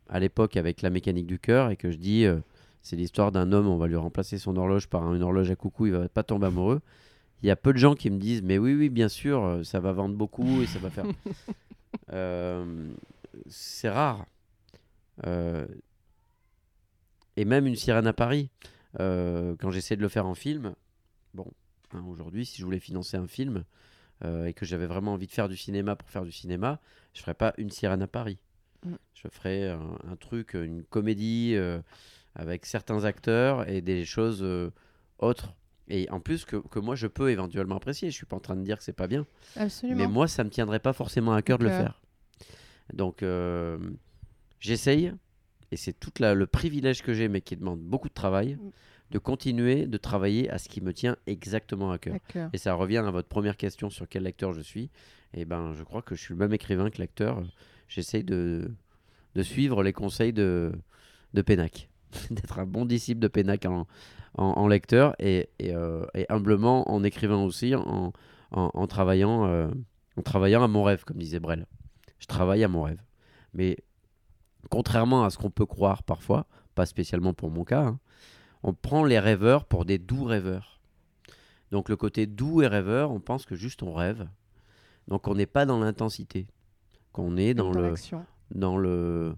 à 0.09 0.19
l'époque 0.19 0.57
avec 0.57 0.83
la 0.83 0.91
mécanique 0.91 1.27
du 1.27 1.39
cœur 1.39 1.71
et 1.71 1.77
que 1.77 1.91
je 1.93 1.97
dis 1.97 2.25
euh, 2.25 2.41
c'est 2.85 2.97
l'histoire 2.97 3.33
d'un 3.33 3.51
homme, 3.51 3.67
on 3.67 3.79
va 3.79 3.87
lui 3.87 3.97
remplacer 3.97 4.37
son 4.39 4.57
horloge 4.57 4.89
par 4.89 5.13
une 5.15 5.23
horloge 5.23 5.51
à 5.51 5.57
coucou, 5.57 5.87
il 5.87 5.93
va 5.93 6.07
pas 6.07 6.23
tomber 6.23 6.47
amoureux. 6.47 6.83
Il 7.43 7.47
y 7.47 7.51
a 7.51 7.57
peu 7.57 7.73
de 7.73 7.79
gens 7.79 7.95
qui 7.95 8.11
me 8.11 8.19
disent 8.19 8.43
mais 8.43 8.59
oui 8.59 8.75
oui 8.75 8.91
bien 8.91 9.09
sûr 9.09 9.43
euh, 9.43 9.63
ça 9.65 9.81
va 9.81 9.93
vendre 9.93 10.15
beaucoup 10.15 10.63
et 10.63 10.67
ça 10.67 10.79
va 10.79 10.91
faire. 10.91 11.07
Euh, 12.13 12.93
c'est 13.47 13.89
rare. 13.89 14.27
Euh, 15.27 15.65
et 17.37 17.45
même 17.45 17.67
une 17.67 17.77
sirène 17.77 18.09
à 18.09 18.13
Paris, 18.13 18.51
euh, 18.99 19.55
quand 19.61 19.71
j'essaie 19.71 19.97
de 19.97 20.03
le 20.03 20.09
faire 20.09 20.27
en 20.27 20.35
film, 20.35 20.75
bon, 21.35 21.47
hein, 21.93 22.05
aujourd'hui 22.09 22.45
si 22.45 22.59
je 22.59 22.65
voulais 22.65 22.81
financer 22.81 23.17
un 23.17 23.29
film 23.29 23.65
et 24.25 24.55
que 24.55 24.67
j'avais 24.67 24.87
vraiment 24.87 25.13
envie 25.13 25.29
de 25.29 25.33
faire 25.33 25.49
du 25.49 25.57
cinéma 25.57 25.95
pour 25.95 26.11
faire 26.11 26.25
du 26.25 26.33
cinéma, 26.33 26.81
je 27.15 27.21
ferais 27.21 27.35
pas 27.35 27.55
une 27.57 27.71
sirène 27.71 28.03
à 28.03 28.09
Paris. 28.09 28.39
Mm. 28.85 28.95
Je 29.15 29.29
ferais 29.29 29.69
un, 29.69 29.99
un 30.11 30.17
truc, 30.17 30.55
une 30.55 30.83
comédie 30.83 31.57
avec 32.35 32.67
certains 32.67 33.05
acteurs 33.05 33.69
et 33.69 33.81
des 33.81 34.05
choses 34.05 34.43
euh, 34.43 34.71
autres. 35.19 35.55
Et 35.89 36.09
en 36.11 36.19
plus 36.21 36.45
que, 36.45 36.57
que 36.57 36.79
moi 36.79 36.95
je 36.97 37.07
peux 37.07 37.31
éventuellement 37.31 37.77
apprécier. 37.77 38.11
Je 38.11 38.17
suis 38.17 38.27
pas 38.27 38.37
en 38.37 38.41
train 38.41 38.57
de 38.57 38.63
dire 38.63 38.79
que 38.79 38.85
c'est 38.85 38.93
pas 38.95 39.07
bien. 39.07 39.27
Absolument. 39.57 39.99
Mais 39.99 40.07
moi, 40.09 40.27
ça 40.29 40.43
me 40.45 40.51
tiendrait 40.51 40.79
pas 40.81 40.93
forcément 40.95 41.33
à 41.35 41.43
cœur 41.43 41.59
de 41.59 41.65
le 41.65 41.71
faire. 41.71 42.01
Donc, 42.93 43.23
euh, 43.23 43.79
j'essaye, 44.61 45.13
et 45.71 45.77
c'est 45.77 45.93
tout 45.99 46.13
la- 46.21 46.35
le 46.35 46.47
privilège 46.47 47.03
que 47.03 47.13
j'ai, 47.15 47.29
mais 47.29 47.41
qui 47.41 47.57
demande 47.57 47.81
beaucoup 47.81 48.09
de 48.09 48.15
travail, 48.15 48.55
Mm. 48.57 48.71
de 49.11 49.19
continuer 49.19 49.87
de 49.87 49.97
travailler 49.99 50.51
à 50.51 50.59
ce 50.59 50.69
qui 50.69 50.81
me 50.81 50.93
tient 50.93 51.17
exactement 51.27 51.91
à 51.93 51.99
cœur. 51.99 52.15
À 52.15 52.19
cœur. 52.19 52.51
Et 52.53 52.59
ça 52.59 52.75
revient 52.75 52.99
à 53.07 53.11
votre 53.11 53.29
première 53.29 53.57
question 53.57 53.91
sur 53.91 54.09
quel 54.09 54.23
lecteur 54.25 54.53
je 54.53 54.61
suis. 54.63 54.91
Et 55.35 55.45
ben, 55.45 55.73
je 55.75 55.83
crois 55.85 56.03
que 56.03 56.15
je 56.15 56.21
suis 56.23 56.33
le 56.35 56.39
même 56.39 56.53
écrivain 56.55 56.91
que 56.91 56.99
lecteur. 56.99 57.43
J'essaye 57.89 58.25
de, 58.25 58.71
de 59.35 59.43
suivre 59.43 59.83
les 59.83 59.93
conseils 59.93 60.33
de, 60.33 60.73
de 61.35 61.43
Pénac, 61.43 61.89
d'être 62.31 62.59
un 62.59 62.67
bon 62.67 62.85
disciple 62.85 63.21
de 63.21 63.29
Pénac 63.29 63.67
en, 63.67 63.87
en, 64.37 64.45
en 64.45 64.69
lecteur 64.69 65.15
et, 65.19 65.49
et, 65.59 65.75
euh, 65.75 66.05
et 66.15 66.27
humblement 66.29 66.91
en 66.91 67.03
écrivain 67.05 67.43
aussi, 67.43 67.75
en, 67.75 68.13
travaillant, 68.87 69.47
euh, 69.47 69.69
en 70.17 70.23
travaillant 70.23 70.63
à 70.63 70.69
mon 70.69 70.83
rêve, 70.83 71.05
comme 71.05 71.19
disait 71.19 71.41
Brel. 71.41 71.67
Je 72.19 72.27
travaille 72.27 72.65
à 72.65 72.69
mon 72.69 72.83
rêve. 72.83 73.01
Mais 73.53 73.77
contrairement 74.71 75.25
à 75.25 75.31
ce 75.31 75.39
qu'on 75.39 75.51
peut 75.51 75.67
croire 75.67 76.03
parfois, 76.03 76.47
pas 76.75 76.87
spécialement 76.87 77.35
pour 77.35 77.51
mon 77.51 77.65
cas, 77.65 77.83
hein, 77.83 77.99
on 78.63 78.73
prend 78.73 79.05
les 79.05 79.19
rêveurs 79.19 79.67
pour 79.67 79.85
des 79.85 79.99
doux 79.99 80.25
rêveurs. 80.25 80.81
Donc 81.71 81.89
le 81.89 81.97
côté 81.97 82.27
doux 82.27 82.63
et 82.63 82.67
rêveur, 82.67 83.11
on 83.11 83.21
pense 83.21 83.45
que 83.47 83.55
juste 83.55 83.83
on 83.83 83.93
rêve. 83.93 84.27
Donc 85.09 85.29
on 85.29 85.35
n'est 85.35 85.47
pas 85.47 85.67
dans 85.67 85.79
l'intensité. 85.79 86.47
Qu'on 87.13 87.37
est 87.37 87.55
dans, 87.55 87.71
Dans 87.71 87.81
le, 87.81 87.95
dans 88.55 88.77
le, 88.77 89.37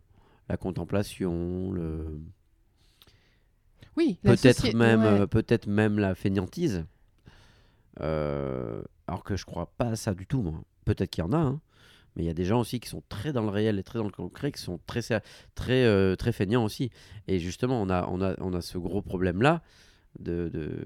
la 0.48 0.56
contemplation, 0.56 1.70
le, 1.72 2.20
Oui, 3.96 4.18
peut-être 4.22 4.74
même, 4.74 5.00
ouais. 5.00 5.20
euh, 5.20 5.26
peut-être 5.26 5.66
même 5.66 5.98
la 5.98 6.14
fainéantise. 6.14 6.84
Euh, 8.00 8.82
alors 9.06 9.24
que 9.24 9.36
je 9.36 9.44
crois 9.46 9.72
pas 9.78 9.86
à 9.90 9.96
ça 9.96 10.14
du 10.14 10.26
tout, 10.26 10.42
moi. 10.42 10.60
Peut-être 10.84 11.10
qu'il 11.10 11.24
y 11.24 11.26
en 11.26 11.32
a, 11.32 11.38
hein. 11.38 11.60
mais 12.14 12.24
il 12.24 12.26
y 12.26 12.30
a 12.30 12.34
des 12.34 12.44
gens 12.44 12.60
aussi 12.60 12.78
qui 12.78 12.88
sont 12.88 13.02
très 13.08 13.32
dans 13.32 13.42
le 13.42 13.48
réel 13.48 13.78
et 13.78 13.82
très 13.82 13.98
dans 13.98 14.04
le 14.04 14.10
concret, 14.10 14.52
qui 14.52 14.60
sont 14.60 14.78
très, 14.86 15.00
très, 15.54 15.84
euh, 15.84 16.14
très 16.14 16.32
feignants 16.32 16.64
aussi. 16.64 16.90
Et 17.26 17.38
justement, 17.38 17.80
on 17.80 17.88
a, 17.88 18.06
on 18.08 18.20
a, 18.22 18.34
on 18.40 18.52
a 18.52 18.60
ce 18.60 18.78
gros 18.78 19.02
problème-là. 19.02 19.62
De, 20.18 20.48
de- 20.48 20.84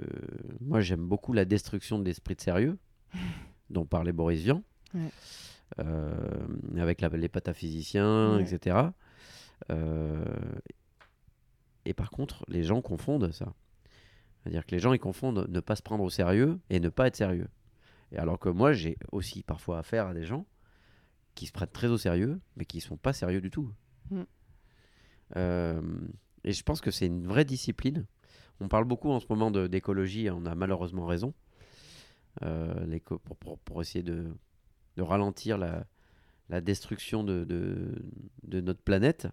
Moi, 0.61 0.81
j'aime 0.81 1.07
beaucoup 1.07 1.33
la 1.33 1.44
destruction 1.44 1.99
de 1.99 2.05
l'esprit 2.05 2.35
de 2.37 2.40
sérieux, 2.40 2.79
dont 3.70 3.85
parlait 3.85 4.12
Boris 4.12 4.40
Vian, 4.42 4.62
Ouais. 4.94 5.11
Euh, 5.79 6.12
avec 6.79 7.01
la- 7.01 7.09
les 7.11 7.29
pataphysiciens, 7.29 8.37
Ouais. 8.38 8.42
etc. 8.42 8.77
Et 11.85 11.95
par 11.95 12.11
contre, 12.11 12.45
les 12.49 12.62
gens 12.62 12.81
confondent 12.83 13.31
ça. 13.33 13.53
C'est-à-dire 14.43 14.64
que 14.66 14.73
les 14.75 14.79
gens, 14.79 14.93
ils 14.93 14.99
confondent 14.99 15.47
ne 15.49 15.61
pas 15.61 15.77
se 15.77 15.83
prendre 15.83 16.03
au 16.05 16.11
sérieux 16.11 16.59
et 16.71 16.81
ne 16.81 16.88
pas 16.88 17.07
être 17.07 17.16
sérieux. 17.16 17.49
Et 18.12 18.19
alors 18.19 18.38
que 18.38 18.49
moi, 18.49 18.73
j'ai 18.73 18.97
aussi 19.12 19.43
parfois 19.43 19.79
affaire 19.79 20.07
à 20.07 20.14
des 20.14 20.25
gens 20.25 20.47
qui 21.35 21.47
se 21.47 21.53
prennent 21.53 21.69
très 21.71 21.88
au 21.88 21.99
sérieux, 21.99 22.40
mais 22.57 22.64
qui 22.64 22.79
ne 22.79 22.83
sont 22.83 22.97
pas 22.97 23.12
sérieux 23.12 23.40
du 23.40 23.51
tout. 23.51 23.73
Mm. 24.11 24.23
Euh, 25.37 25.81
et 26.45 26.53
je 26.53 26.62
pense 26.62 26.81
que 26.81 26.90
c'est 26.90 27.07
une 27.07 27.27
vraie 27.27 27.45
discipline. 27.45 28.07
On 28.61 28.69
parle 28.69 28.85
beaucoup 28.85 29.11
en 29.11 29.21
ce 29.21 29.27
moment 29.31 29.51
d'écologie, 29.51 30.29
on 30.31 30.45
a 30.45 30.55
malheureusement 30.55 31.07
raison, 31.07 31.33
euh, 32.43 32.99
pour, 33.05 33.37
pour- 33.37 33.59
pour 33.59 33.81
essayer 33.81 34.03
de, 34.03 34.35
de 34.97 35.03
ralentir 35.03 35.57
la, 35.57 35.87
la 36.49 36.61
destruction 36.61 37.25
de, 37.25 37.45
de- 37.45 37.95
de 38.43 38.61
notre 38.61 38.83
planète. 38.83 39.29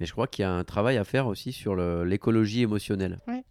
Mais 0.00 0.06
je 0.06 0.12
crois 0.12 0.26
qu'il 0.26 0.42
y 0.42 0.46
a 0.46 0.52
un 0.52 0.64
travail 0.64 0.96
à 0.96 1.04
faire 1.04 1.26
aussi 1.26 1.52
sur 1.52 1.76
l'écologie 2.04 2.62
émotionnelle. 2.62 3.20
Ouais. 3.28 3.44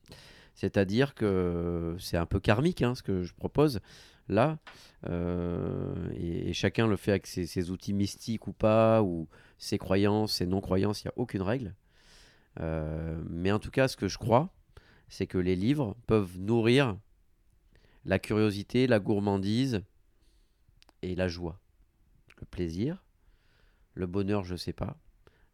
C'est-à-dire 0.55 1.15
que 1.15 1.95
c'est 1.99 2.17
un 2.17 2.25
peu 2.25 2.39
karmique 2.39 2.81
hein, 2.81 2.95
ce 2.95 3.03
que 3.03 3.23
je 3.23 3.33
propose 3.33 3.79
là. 4.29 4.59
euh, 5.09 5.93
et, 6.13 6.49
et 6.49 6.53
chacun 6.53 6.87
le 6.87 6.95
fait 6.95 7.11
avec 7.11 7.27
ses, 7.27 7.45
ses 7.45 7.71
outils 7.71 7.93
mystiques 7.93 8.47
ou 8.47 8.53
pas, 8.53 9.01
ou 9.01 9.27
ses 9.57 9.77
croyances, 9.77 10.33
ses 10.33 10.45
non-croyances, 10.45 11.03
il 11.03 11.07
n'y 11.07 11.11
a 11.11 11.13
aucune 11.17 11.41
règle. 11.41 11.75
Euh, 12.59 13.21
mais 13.29 13.51
en 13.51 13.59
tout 13.59 13.71
cas, 13.71 13.87
ce 13.87 13.97
que 13.97 14.07
je 14.07 14.17
crois, 14.17 14.53
c'est 15.09 15.27
que 15.27 15.37
les 15.37 15.55
livres 15.55 15.95
peuvent 16.07 16.39
nourrir 16.39 16.97
la 18.05 18.19
curiosité, 18.19 18.87
la 18.87 18.99
gourmandise 18.99 19.81
et 21.01 21.15
la 21.15 21.27
joie. 21.27 21.59
Le 22.39 22.45
plaisir, 22.45 23.03
le 23.93 24.05
bonheur, 24.07 24.43
je 24.43 24.55
sais 24.55 24.73
pas, 24.73 24.97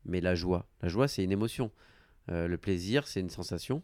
mais 0.05 0.21
la 0.21 0.35
joie. 0.35 0.67
La 0.81 0.89
joie, 0.89 1.07
c'est 1.07 1.23
une 1.23 1.31
émotion. 1.31 1.71
Euh, 2.31 2.47
le 2.47 2.57
plaisir, 2.57 3.07
c'est 3.07 3.19
une 3.19 3.29
sensation. 3.29 3.81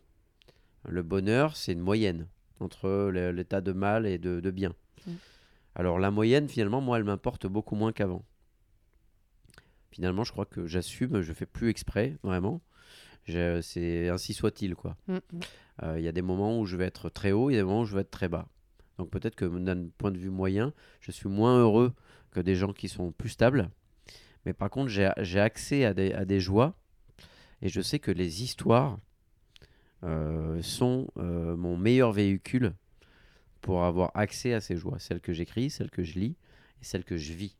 Le 0.88 1.02
bonheur, 1.04 1.56
c'est 1.56 1.74
une 1.74 1.80
moyenne. 1.80 2.28
entre 2.60 3.10
l'état 3.12 3.62
de 3.62 3.74
mal 3.74 4.06
et 4.06 4.18
de, 4.18 4.40
de 4.40 4.52
bien. 4.52 4.74
Mm. 5.06 5.12
Alors 5.76 6.00
la 6.00 6.10
moyenne, 6.12 6.48
finalement, 6.48 6.80
moi, 6.82 6.98
elle 6.98 7.04
m'importe 7.04 7.48
beaucoup 7.48 7.76
moins 7.76 7.92
qu'avant. 7.92 8.24
Finalement, 9.92 10.24
je 10.24 10.32
crois 10.32 10.46
que 10.46 10.68
j'assume, 10.68 11.22
je 11.22 11.34
fais 11.34 11.46
plus 11.46 11.70
exprès, 11.70 12.18
vraiment. 12.24 12.62
C'est 13.28 14.10
ainsi 14.10 14.34
soit-il, 14.34 14.76
quoi. 14.76 14.96
Mm. 15.08 15.18
Euh, 15.84 16.00
Il 16.00 16.04
y 16.06 16.08
a 16.08 16.12
des 16.12 16.22
moments 16.22 16.60
où 16.60 16.66
je 16.66 16.78
vais 16.78 16.86
être 16.86 17.10
très 17.10 17.32
haut, 17.32 17.50
il 17.50 17.54
y 17.54 17.58
a 17.58 17.60
des 17.60 17.66
moments 17.66 17.82
où 17.82 17.86
je 17.86 17.96
vais 17.96 18.02
être 18.02 18.12
très 18.12 18.30
bas. 18.30 18.48
Donc 18.98 19.10
peut-être 19.10 19.36
que 19.36 19.46
d'un 19.46 19.88
point 19.98 20.12
de 20.12 20.18
vue 20.18 20.30
moyen, 20.30 20.74
je 21.02 21.12
suis 21.12 21.28
moins 21.28 21.60
heureux 21.60 21.94
que 22.32 22.40
des 22.40 22.56
gens 22.56 22.72
qui 22.72 22.88
sont 22.88 23.12
plus 23.12 23.30
stables. 23.30 23.70
Mais 24.46 24.54
par 24.54 24.70
contre, 24.70 24.90
j'ai 24.90 25.40
accès 25.40 25.86
à 25.86 25.94
des, 25.94 26.14
à 26.14 26.26
des 26.26 26.40
joies 26.40 26.76
et 27.62 27.70
je 27.70 27.82
sais 27.82 28.00
que 28.00 28.12
les 28.12 28.44
histoires 28.44 29.00
euh, 30.04 30.62
sont 30.62 31.08
euh, 31.18 31.56
mon 31.56 31.78
meilleur 31.78 32.12
véhicule 32.12 32.74
pour 33.62 33.84
avoir 33.84 34.12
accès 34.14 34.54
à 34.54 34.62
ces 34.62 34.78
joies. 34.78 35.00
Celles 35.00 35.22
que 35.22 35.34
j'écris, 35.34 35.70
celles 35.70 35.90
que 35.90 36.04
je 36.04 36.20
lis 36.20 36.36
et 36.82 36.86
celles 36.86 37.04
que 37.04 37.18
je 37.18 37.34
vis. 37.34 37.58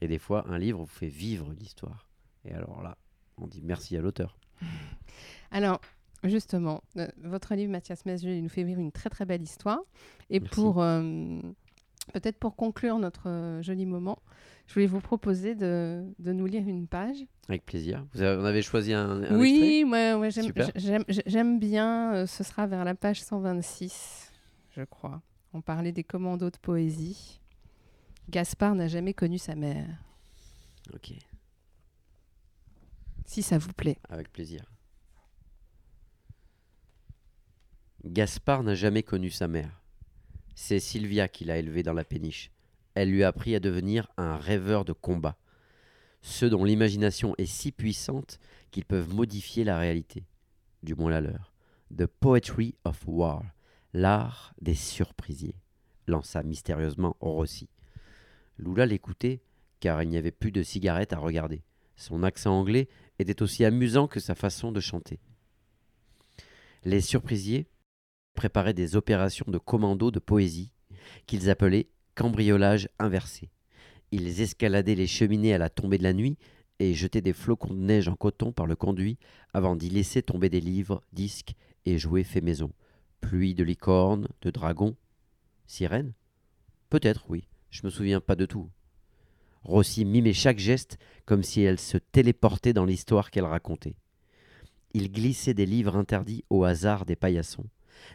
Et 0.00 0.08
des 0.08 0.18
fois, 0.18 0.48
un 0.48 0.58
livre 0.58 0.80
vous 0.80 0.86
fait 0.86 1.08
vivre 1.08 1.52
l'histoire. 1.52 2.08
Et 2.44 2.52
alors 2.52 2.82
là, 2.82 2.96
on 3.36 3.46
dit 3.46 3.60
merci 3.62 3.96
à 3.96 4.00
l'auteur. 4.00 4.38
Alors, 5.50 5.80
justement, 6.22 6.82
euh, 6.96 7.06
votre 7.22 7.54
livre, 7.54 7.70
Mathias 7.70 8.06
Mesjeu, 8.06 8.30
il 8.30 8.42
nous 8.42 8.48
fait 8.48 8.64
vivre 8.64 8.80
une 8.80 8.92
très 8.92 9.10
très 9.10 9.26
belle 9.26 9.42
histoire. 9.42 9.80
Et 10.30 10.40
Merci. 10.40 10.54
pour 10.54 10.82
peut-être 12.12 12.38
pour 12.38 12.56
conclure 12.56 12.98
notre 12.98 13.28
euh, 13.28 13.62
joli 13.62 13.86
moment, 13.86 14.18
je 14.66 14.74
voulais 14.74 14.86
vous 14.86 15.00
proposer 15.00 15.54
de, 15.54 16.04
de 16.18 16.32
nous 16.32 16.46
lire 16.46 16.66
une 16.66 16.86
page. 16.86 17.16
Avec 17.48 17.64
plaisir. 17.66 18.04
Vous 18.14 18.22
avez, 18.22 18.40
on 18.40 18.44
avait 18.44 18.62
choisi 18.62 18.92
un, 18.92 19.22
un 19.22 19.38
oui, 19.38 19.84
ouais, 19.86 20.14
ouais, 20.14 20.30
j'aime 20.30 21.58
bien. 21.58 22.14
euh, 22.14 22.26
ce 22.26 22.42
sera 22.44 22.66
vers 22.66 22.84
la 22.84 22.94
page 22.94 23.22
126, 23.22 24.32
je 24.76 24.82
crois. 24.84 25.22
On 25.52 25.60
parlait 25.60 25.92
des 25.92 26.04
commandos 26.04 26.50
de 26.50 26.56
poésie. 26.58 27.40
Gaspard 28.30 28.74
n'a 28.74 28.88
jamais 28.88 29.12
connu 29.14 29.38
sa 29.38 29.54
mère. 29.54 29.86
Ok, 30.94 31.12
Si 33.26 33.42
ça 33.42 33.58
vous 33.58 33.72
plaît. 33.72 33.98
avec 34.08 34.32
plaisir. 34.32 34.64
Gaspard 38.04 38.62
n'a 38.62 38.74
jamais 38.74 39.02
connu 39.02 39.30
sa 39.30 39.48
mère. 39.48 39.80
C'est 40.54 40.80
Sylvia 40.80 41.28
qui 41.28 41.44
l'a 41.44 41.58
élevé 41.58 41.82
dans 41.82 41.92
la 41.92 42.04
péniche. 42.04 42.50
Elle 42.94 43.10
lui 43.10 43.24
a 43.24 43.28
appris 43.28 43.54
à 43.54 43.60
devenir 43.60 44.08
un 44.16 44.36
rêveur 44.36 44.84
de 44.84 44.92
combat. 44.92 45.36
Ceux 46.22 46.48
dont 46.48 46.64
l'imagination 46.64 47.34
est 47.38 47.46
si 47.46 47.72
puissante 47.72 48.38
qu'ils 48.70 48.84
peuvent 48.84 49.12
modifier 49.12 49.64
la 49.64 49.78
réalité, 49.78 50.24
du 50.82 50.94
moins 50.94 51.10
la 51.10 51.20
leur. 51.20 51.52
The 51.94 52.06
Poetry 52.06 52.76
of 52.84 53.02
War, 53.06 53.42
l'art 53.92 54.54
des 54.60 54.74
surprisiers, 54.74 55.56
lança 56.06 56.42
mystérieusement 56.42 57.16
Rossi. 57.20 57.68
Lula 58.58 58.86
l'écoutait 58.86 59.42
car 59.80 60.02
il 60.02 60.08
n'y 60.08 60.16
avait 60.16 60.30
plus 60.30 60.52
de 60.52 60.62
cigarettes 60.62 61.12
à 61.12 61.18
regarder. 61.18 61.62
Son 61.96 62.22
accent 62.22 62.58
anglais 62.58 62.88
était 63.18 63.42
aussi 63.42 63.64
amusant 63.64 64.08
que 64.08 64.20
sa 64.20 64.34
façon 64.34 64.72
de 64.72 64.80
chanter. 64.80 65.20
Les 66.84 67.00
surprisiers 67.00 67.66
préparaient 68.34 68.74
des 68.74 68.96
opérations 68.96 69.46
de 69.48 69.58
commando 69.58 70.10
de 70.10 70.18
poésie 70.18 70.72
qu'ils 71.26 71.50
appelaient 71.50 71.88
cambriolage 72.14 72.88
inversé. 72.98 73.50
Ils 74.12 74.40
escaladaient 74.40 74.94
les 74.94 75.06
cheminées 75.06 75.54
à 75.54 75.58
la 75.58 75.70
tombée 75.70 75.98
de 75.98 76.02
la 76.04 76.12
nuit 76.12 76.36
et 76.78 76.94
jetaient 76.94 77.20
des 77.20 77.32
flocons 77.32 77.74
de 77.74 77.80
neige 77.80 78.08
en 78.08 78.16
coton 78.16 78.52
par 78.52 78.66
le 78.66 78.76
conduit 78.76 79.18
avant 79.52 79.76
d'y 79.76 79.90
laisser 79.90 80.22
tomber 80.22 80.48
des 80.48 80.60
livres, 80.60 81.02
disques 81.12 81.54
et 81.86 81.98
jouets 81.98 82.24
faits 82.24 82.44
maison. 82.44 82.70
Pluie 83.20 83.54
de 83.54 83.64
licornes, 83.64 84.28
de 84.42 84.50
dragons, 84.50 84.96
sirènes 85.66 86.12
Peut-être, 86.90 87.24
oui, 87.28 87.48
je 87.70 87.80
me 87.84 87.90
souviens 87.90 88.20
pas 88.20 88.36
de 88.36 88.46
tout. 88.46 88.70
Rossi 89.62 90.04
mimait 90.04 90.34
chaque 90.34 90.58
geste 90.58 90.98
comme 91.24 91.42
si 91.42 91.62
elle 91.62 91.80
se 91.80 91.96
téléportait 91.96 92.74
dans 92.74 92.84
l'histoire 92.84 93.30
qu'elle 93.30 93.46
racontait. 93.46 93.96
Il 94.92 95.10
glissait 95.10 95.54
des 95.54 95.66
livres 95.66 95.96
interdits 95.96 96.44
au 96.50 96.64
hasard 96.64 97.04
des 97.06 97.16
paillassons, 97.16 97.66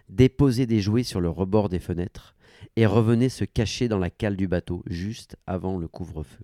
déposait 0.10 0.66
des 0.66 0.82
jouets 0.82 1.04
sur 1.04 1.22
le 1.22 1.30
rebord 1.30 1.70
des 1.70 1.80
fenêtres 1.80 2.36
et 2.76 2.86
revenait 2.86 3.30
se 3.30 3.46
cacher 3.46 3.88
dans 3.88 3.98
la 3.98 4.10
cale 4.10 4.36
du 4.36 4.48
bateau 4.48 4.84
juste 4.88 5.38
avant 5.48 5.78
le 5.78 5.88
couvre-feu. 5.88 6.44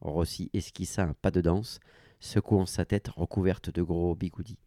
Rossi 0.00 0.50
esquissa 0.52 1.02
un 1.02 1.14
pas 1.14 1.30
de 1.30 1.40
danse, 1.40 1.80
secouant 2.20 2.66
sa 2.66 2.84
tête 2.84 3.08
recouverte 3.08 3.70
de 3.70 3.82
gros 3.82 4.14
bigoudis. 4.14 4.58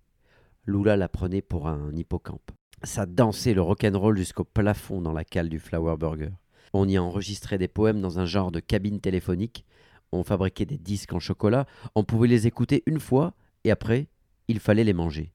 Lula 0.65 0.97
la 0.97 1.09
prenait 1.09 1.41
pour 1.41 1.67
un 1.67 1.95
hippocampe. 1.95 2.51
Ça 2.83 3.05
dansait 3.05 3.53
le 3.53 3.61
rock'n'roll 3.61 4.17
jusqu'au 4.17 4.43
plafond 4.43 5.01
dans 5.01 5.13
la 5.13 5.25
cale 5.25 5.49
du 5.49 5.59
Flower 5.59 5.97
Burger. 5.97 6.31
On 6.73 6.87
y 6.87 6.97
enregistrait 6.97 7.57
des 7.57 7.67
poèmes 7.67 8.01
dans 8.01 8.19
un 8.19 8.25
genre 8.25 8.51
de 8.51 8.59
cabine 8.59 9.01
téléphonique. 9.01 9.65
On 10.11 10.23
fabriquait 10.23 10.65
des 10.65 10.77
disques 10.77 11.13
en 11.13 11.19
chocolat. 11.19 11.65
On 11.95 12.03
pouvait 12.03 12.27
les 12.27 12.47
écouter 12.47 12.83
une 12.85 12.99
fois 12.99 13.33
et 13.63 13.71
après, 13.71 14.07
il 14.47 14.59
fallait 14.59 14.83
les 14.83 14.93
manger. 14.93 15.31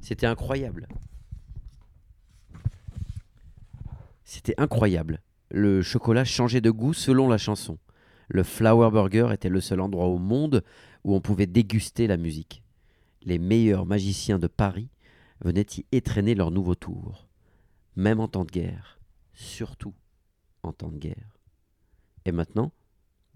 C'était 0.00 0.26
incroyable. 0.26 0.86
C'était 4.34 4.60
incroyable. 4.60 5.22
Le 5.48 5.80
chocolat 5.80 6.24
changeait 6.24 6.60
de 6.60 6.72
goût 6.72 6.92
selon 6.92 7.28
la 7.28 7.38
chanson. 7.38 7.78
Le 8.26 8.42
Flower 8.42 8.90
Burger 8.90 9.28
était 9.32 9.48
le 9.48 9.60
seul 9.60 9.80
endroit 9.80 10.06
au 10.06 10.18
monde 10.18 10.64
où 11.04 11.14
on 11.14 11.20
pouvait 11.20 11.46
déguster 11.46 12.08
la 12.08 12.16
musique. 12.16 12.64
Les 13.22 13.38
meilleurs 13.38 13.86
magiciens 13.86 14.40
de 14.40 14.48
Paris 14.48 14.88
venaient 15.40 15.66
y 15.76 15.86
étrenner 15.92 16.34
leur 16.34 16.50
nouveau 16.50 16.74
tour. 16.74 17.28
Même 17.94 18.18
en 18.18 18.26
temps 18.26 18.44
de 18.44 18.50
guerre. 18.50 18.98
Surtout 19.34 19.94
en 20.64 20.72
temps 20.72 20.90
de 20.90 20.98
guerre. 20.98 21.38
Et 22.24 22.32
maintenant 22.32 22.72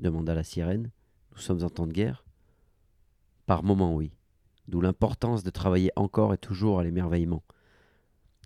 demanda 0.00 0.34
la 0.34 0.42
sirène. 0.42 0.90
Nous 1.30 1.38
sommes 1.38 1.62
en 1.62 1.70
temps 1.70 1.86
de 1.86 1.92
guerre? 1.92 2.24
Par 3.46 3.62
moments, 3.62 3.94
oui. 3.94 4.10
D'où 4.66 4.80
l'importance 4.80 5.44
de 5.44 5.50
travailler 5.50 5.92
encore 5.94 6.34
et 6.34 6.38
toujours 6.38 6.80
à 6.80 6.82
l'émerveillement. 6.82 7.44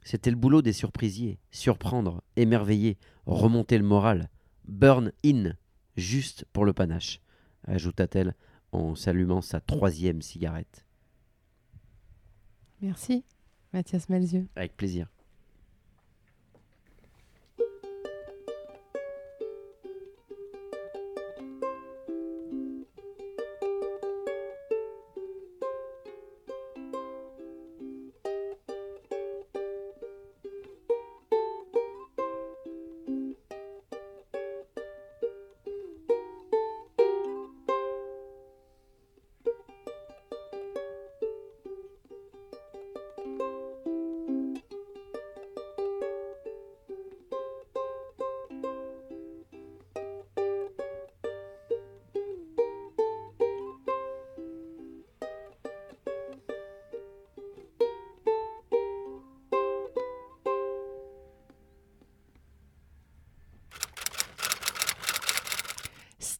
C'était 0.03 0.31
le 0.31 0.37
boulot 0.37 0.62
des 0.62 0.73
surprisiers. 0.73 1.38
Surprendre, 1.51 2.23
émerveiller, 2.37 2.99
remonter 3.27 3.79
le 3.79 3.85
moral. 3.85 4.31
Burn 4.65 5.12
in, 5.25 5.53
juste 5.97 6.45
pour 6.53 6.65
le 6.65 6.73
panache, 6.73 7.21
ajouta-t-elle 7.65 8.35
en 8.73 8.95
s'allumant 8.95 9.43
sa 9.43 9.61
troisième 9.61 10.23
cigarette. 10.23 10.85
Merci, 12.81 13.25
Mathias 13.73 14.09
Malzieu. 14.09 14.49
Avec 14.57 14.77
plaisir. 14.77 15.09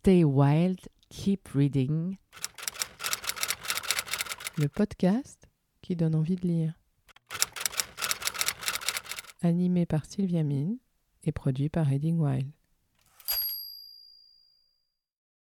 Stay 0.05 0.24
wild, 0.24 0.80
keep 1.11 1.50
reading. 1.55 2.16
Le 4.59 4.66
podcast 4.68 5.48
qui 5.80 5.94
donne 5.94 6.16
envie 6.16 6.34
de 6.34 6.44
lire. 6.44 6.74
Animé 9.42 9.86
par 9.86 10.05
Sylvia 10.05 10.42
Mine 10.42 10.78
et 11.22 11.30
produit 11.30 11.68
par 11.68 11.86
Reading 11.86 12.18
Wild. 12.18 12.50